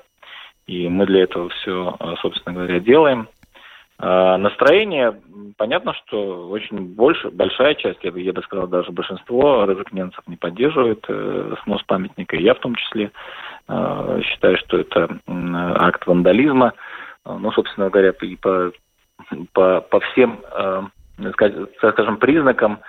И 0.67 0.89
мы 0.89 1.05
для 1.05 1.23
этого 1.23 1.49
все, 1.49 1.95
собственно 2.21 2.53
говоря, 2.53 2.79
делаем. 2.79 3.27
Настроение, 3.97 5.19
понятно, 5.57 5.93
что 5.93 6.47
очень 6.49 6.93
больше, 6.95 7.31
большая 7.31 7.73
часть, 7.73 8.01
я 8.03 8.11
бы, 8.11 8.21
я 8.21 8.31
бы 8.31 8.41
сказал, 8.43 8.67
даже 8.67 8.91
большинство 8.91 9.65
розыкненцев 9.65 10.25
не 10.27 10.37
поддерживает 10.37 11.05
снос 11.63 11.81
памятника, 11.83 12.37
я 12.37 12.53
в 12.53 12.59
том 12.59 12.75
числе 12.75 13.11
считаю, 13.67 14.57
что 14.57 14.77
это 14.77 15.09
акт 15.27 16.05
вандализма. 16.07 16.73
Ну, 17.25 17.51
собственно 17.51 17.89
говоря, 17.89 18.13
и 18.21 18.35
по 18.35 18.71
по, 19.53 19.81
по 19.81 19.99
всем, 19.99 20.41
э, 20.51 20.81
скажем, 21.77 22.17
признакам 22.17 22.79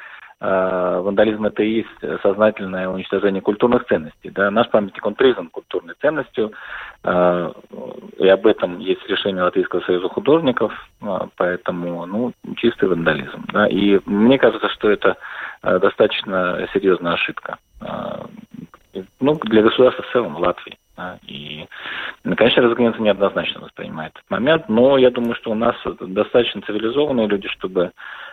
э, 0.40 1.00
вандализм 1.02 1.44
это 1.46 1.62
и 1.62 1.70
есть 1.70 2.22
сознательное 2.22 2.88
уничтожение 2.88 3.42
культурных 3.42 3.86
ценностей. 3.86 4.30
Да? 4.30 4.50
Наш 4.50 4.68
памятник, 4.70 5.04
он 5.04 5.14
признан 5.14 5.48
культурной 5.48 5.94
ценностью, 6.00 6.52
э, 7.04 7.52
и 8.18 8.28
об 8.28 8.46
этом 8.46 8.78
есть 8.78 9.06
решение 9.08 9.42
Латвийского 9.42 9.80
союза 9.80 10.08
художников, 10.08 10.72
поэтому, 11.36 12.06
ну, 12.06 12.32
чистый 12.56 12.88
вандализм. 12.88 13.44
Да? 13.52 13.66
И 13.66 14.00
мне 14.06 14.38
кажется, 14.38 14.68
что 14.70 14.90
это 14.90 15.16
достаточно 15.62 16.66
серьезная 16.72 17.12
ошибка. 17.12 17.58
Ну, 19.20 19.34
для 19.44 19.62
государства 19.62 20.02
в 20.02 20.12
целом, 20.12 20.36
Латвии. 20.36 20.78
Да, 21.00 21.18
и, 21.26 21.66
конечно, 22.36 22.62
разгонец 22.62 22.98
неоднозначно 22.98 23.60
воспринимает 23.60 24.12
этот 24.12 24.30
момент, 24.30 24.68
но 24.68 24.98
я 24.98 25.10
думаю, 25.10 25.34
что 25.34 25.50
у 25.50 25.54
нас 25.54 25.74
достаточно 25.98 26.60
цивилизованные 26.62 27.26
люди, 27.26 27.48
чтобы 27.48 27.92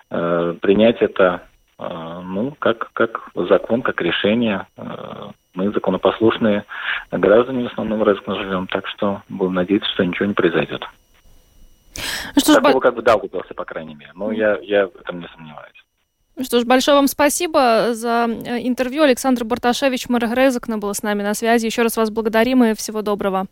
э, 0.09 0.55
принять 0.61 1.01
это 1.01 1.43
э, 1.79 2.21
ну, 2.23 2.53
как, 2.59 2.91
как 2.91 3.29
закон, 3.35 3.81
как 3.81 4.01
решение. 4.01 4.67
Э, 4.75 5.29
мы 5.53 5.71
законопослушные 5.71 6.65
граждане 7.11 7.63
в 7.63 7.71
основном 7.71 7.99
в 7.99 8.35
живем, 8.35 8.67
так 8.67 8.85
что 8.87 9.21
будем 9.29 9.53
надеяться, 9.53 9.89
что 9.93 10.05
ничего 10.05 10.25
не 10.25 10.33
произойдет. 10.33 10.83
Ну, 12.35 12.41
что 12.41 12.55
Такого, 12.55 12.79
ж... 12.79 12.83
как 12.83 12.95
бы, 12.95 13.01
да, 13.01 13.17
по 13.17 13.65
крайней 13.65 13.95
мере. 13.95 14.11
Но 14.13 14.31
я, 14.31 14.59
я 14.61 14.87
в 14.87 14.95
этом 14.97 15.21
не 15.21 15.27
сомневаюсь. 15.29 15.86
Что 16.41 16.59
ж, 16.59 16.65
большое 16.65 16.95
вам 16.95 17.07
спасибо 17.07 17.93
за 17.93 18.27
э, 18.29 18.59
интервью. 18.67 19.03
Александр 19.03 19.43
Барташевич, 19.43 20.07
мэр 20.09 20.27
Грезокна, 20.27 20.77
был 20.77 20.93
с 20.93 21.01
нами 21.01 21.23
на 21.23 21.33
связи. 21.33 21.65
Еще 21.65 21.81
раз 21.81 21.97
вас 21.97 22.11
благодарим 22.11 22.63
и 22.63 22.73
всего 22.75 23.01
доброго. 23.01 23.47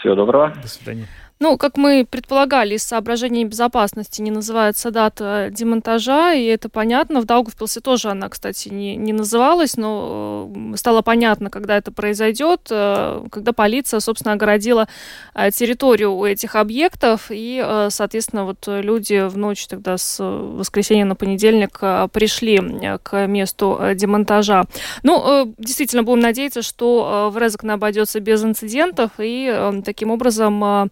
Всего 0.00 0.14
доброго. 0.14 0.52
До 0.60 0.68
свидания. 0.68 1.06
Ну, 1.40 1.58
как 1.58 1.76
мы 1.76 2.06
предполагали, 2.08 2.76
из 2.76 2.84
соображений 2.84 3.44
безопасности 3.44 4.22
не 4.22 4.30
называется 4.30 4.92
дата 4.92 5.48
демонтажа, 5.50 6.32
и 6.32 6.44
это 6.44 6.68
понятно. 6.68 7.20
В 7.20 7.24
Даугавпилсе 7.24 7.80
тоже 7.80 8.10
она, 8.10 8.28
кстати, 8.28 8.68
не, 8.68 8.94
не 8.94 9.12
называлась, 9.12 9.76
но 9.76 10.48
э, 10.54 10.76
стало 10.76 11.02
понятно, 11.02 11.50
когда 11.50 11.76
это 11.76 11.90
произойдет, 11.90 12.68
э, 12.70 13.26
когда 13.32 13.52
полиция, 13.52 13.98
собственно, 13.98 14.34
огородила 14.34 14.86
э, 15.34 15.50
территорию 15.50 16.12
у 16.12 16.24
этих 16.24 16.54
объектов, 16.54 17.26
и, 17.30 17.62
соответственно, 17.88 18.44
вот 18.44 18.64
люди 18.68 19.26
в 19.26 19.36
ночь 19.36 19.66
тогда 19.66 19.98
с 19.98 20.24
воскресенья 20.24 21.04
на 21.04 21.16
понедельник 21.16 21.80
пришли 22.12 22.60
к 23.02 23.26
месту 23.26 23.80
демонтажа. 23.94 24.66
Ну, 25.02 25.52
действительно, 25.58 26.04
будем 26.04 26.20
надеяться, 26.20 26.62
что 26.62 27.30
в 27.32 27.38
Резекне 27.38 27.72
обойдется 27.72 28.20
без 28.20 28.44
инцидентов, 28.44 29.10
и 29.18 29.82
таким 29.84 30.10
образом 30.12 30.90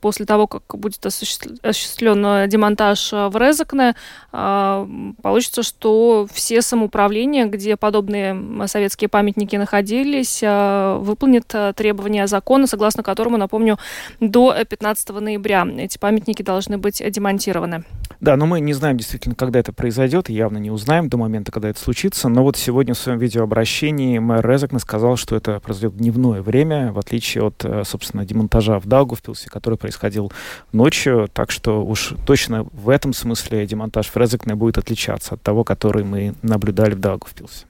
после 0.00 0.26
того, 0.26 0.46
как 0.46 0.62
будет 0.78 1.04
осуществлен 1.04 2.48
демонтаж 2.48 3.12
э, 3.12 3.28
в 3.28 3.36
Резакне, 3.36 3.94
э, 4.32 4.86
получится, 5.22 5.62
что 5.62 6.26
все 6.32 6.62
самоуправления, 6.62 7.46
где 7.46 7.76
подобные 7.76 8.66
советские 8.66 9.08
памятники 9.08 9.56
находились, 9.56 10.42
выполнят 10.42 11.54
требования 11.76 12.26
закона, 12.26 12.66
согласно 12.66 13.02
которому, 13.02 13.36
напомню, 13.36 13.78
до 14.20 14.54
15 14.64 15.08
ноября 15.20 15.66
эти 15.78 15.98
памятники 15.98 16.42
должны 16.42 16.78
быть 16.78 17.02
демонтированы. 17.10 17.84
Да, 18.20 18.36
но 18.36 18.46
мы 18.46 18.60
не 18.60 18.72
знаем 18.72 18.96
действительно, 18.96 19.34
когда 19.34 19.60
это 19.60 19.72
произойдет, 19.72 20.28
явно 20.28 20.58
не 20.58 20.70
узнаем 20.70 21.08
до 21.08 21.16
момента, 21.16 21.52
когда 21.52 21.68
это 21.68 21.78
случится. 21.78 22.28
Но 22.28 22.42
вот 22.42 22.56
сегодня 22.56 22.94
в 22.94 22.98
своем 22.98 23.18
видеообращении 23.18 24.18
мэр 24.18 24.48
Резакне 24.48 24.78
сказал, 24.78 25.16
что 25.16 25.36
это 25.36 25.60
произойдет 25.60 25.92
в 25.92 25.98
дневное 25.98 26.42
время, 26.42 26.92
в 26.92 26.98
отличие 26.98 27.44
от, 27.44 27.64
собственно, 27.84 28.24
демонтажа 28.24 28.78
в 28.78 28.86
Даугавпилсе, 28.86 29.45
процессе, 29.46 29.50
который 29.50 29.76
происходил 29.78 30.32
ночью. 30.72 31.28
Так 31.32 31.50
что 31.50 31.84
уж 31.84 32.14
точно 32.26 32.64
в 32.72 32.88
этом 32.88 33.12
смысле 33.12 33.66
демонтаж 33.66 34.08
Фрезекне 34.08 34.54
будет 34.54 34.78
отличаться 34.78 35.34
от 35.34 35.42
того, 35.42 35.64
который 35.64 36.04
мы 36.04 36.34
наблюдали 36.42 36.94
в 36.94 37.00
Даугавпилсе. 37.00 37.66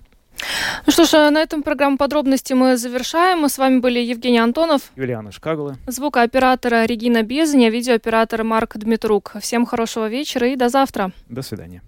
Ну 0.86 0.92
что 0.92 1.04
ж, 1.04 1.14
а 1.14 1.30
на 1.30 1.38
этом 1.38 1.62
программу 1.62 1.96
подробности 1.96 2.54
мы 2.54 2.76
завершаем. 2.76 3.48
С 3.48 3.58
вами 3.58 3.80
были 3.80 4.00
Евгений 4.00 4.38
Антонов, 4.38 4.82
Юлиана 4.96 5.32
Шкагла, 5.32 5.76
звукооператора 5.86 6.84
Регина 6.84 7.22
Безня, 7.22 7.70
видеооператор 7.70 8.44
Марк 8.44 8.76
Дмитрук. 8.76 9.32
Всем 9.40 9.64
хорошего 9.64 10.08
вечера 10.08 10.48
и 10.48 10.56
до 10.56 10.68
завтра. 10.68 11.10
До 11.28 11.42
свидания. 11.42 11.80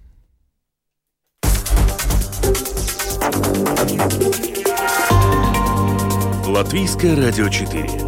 Латвийское 6.46 7.14
радио 7.14 7.48
4 7.50 8.07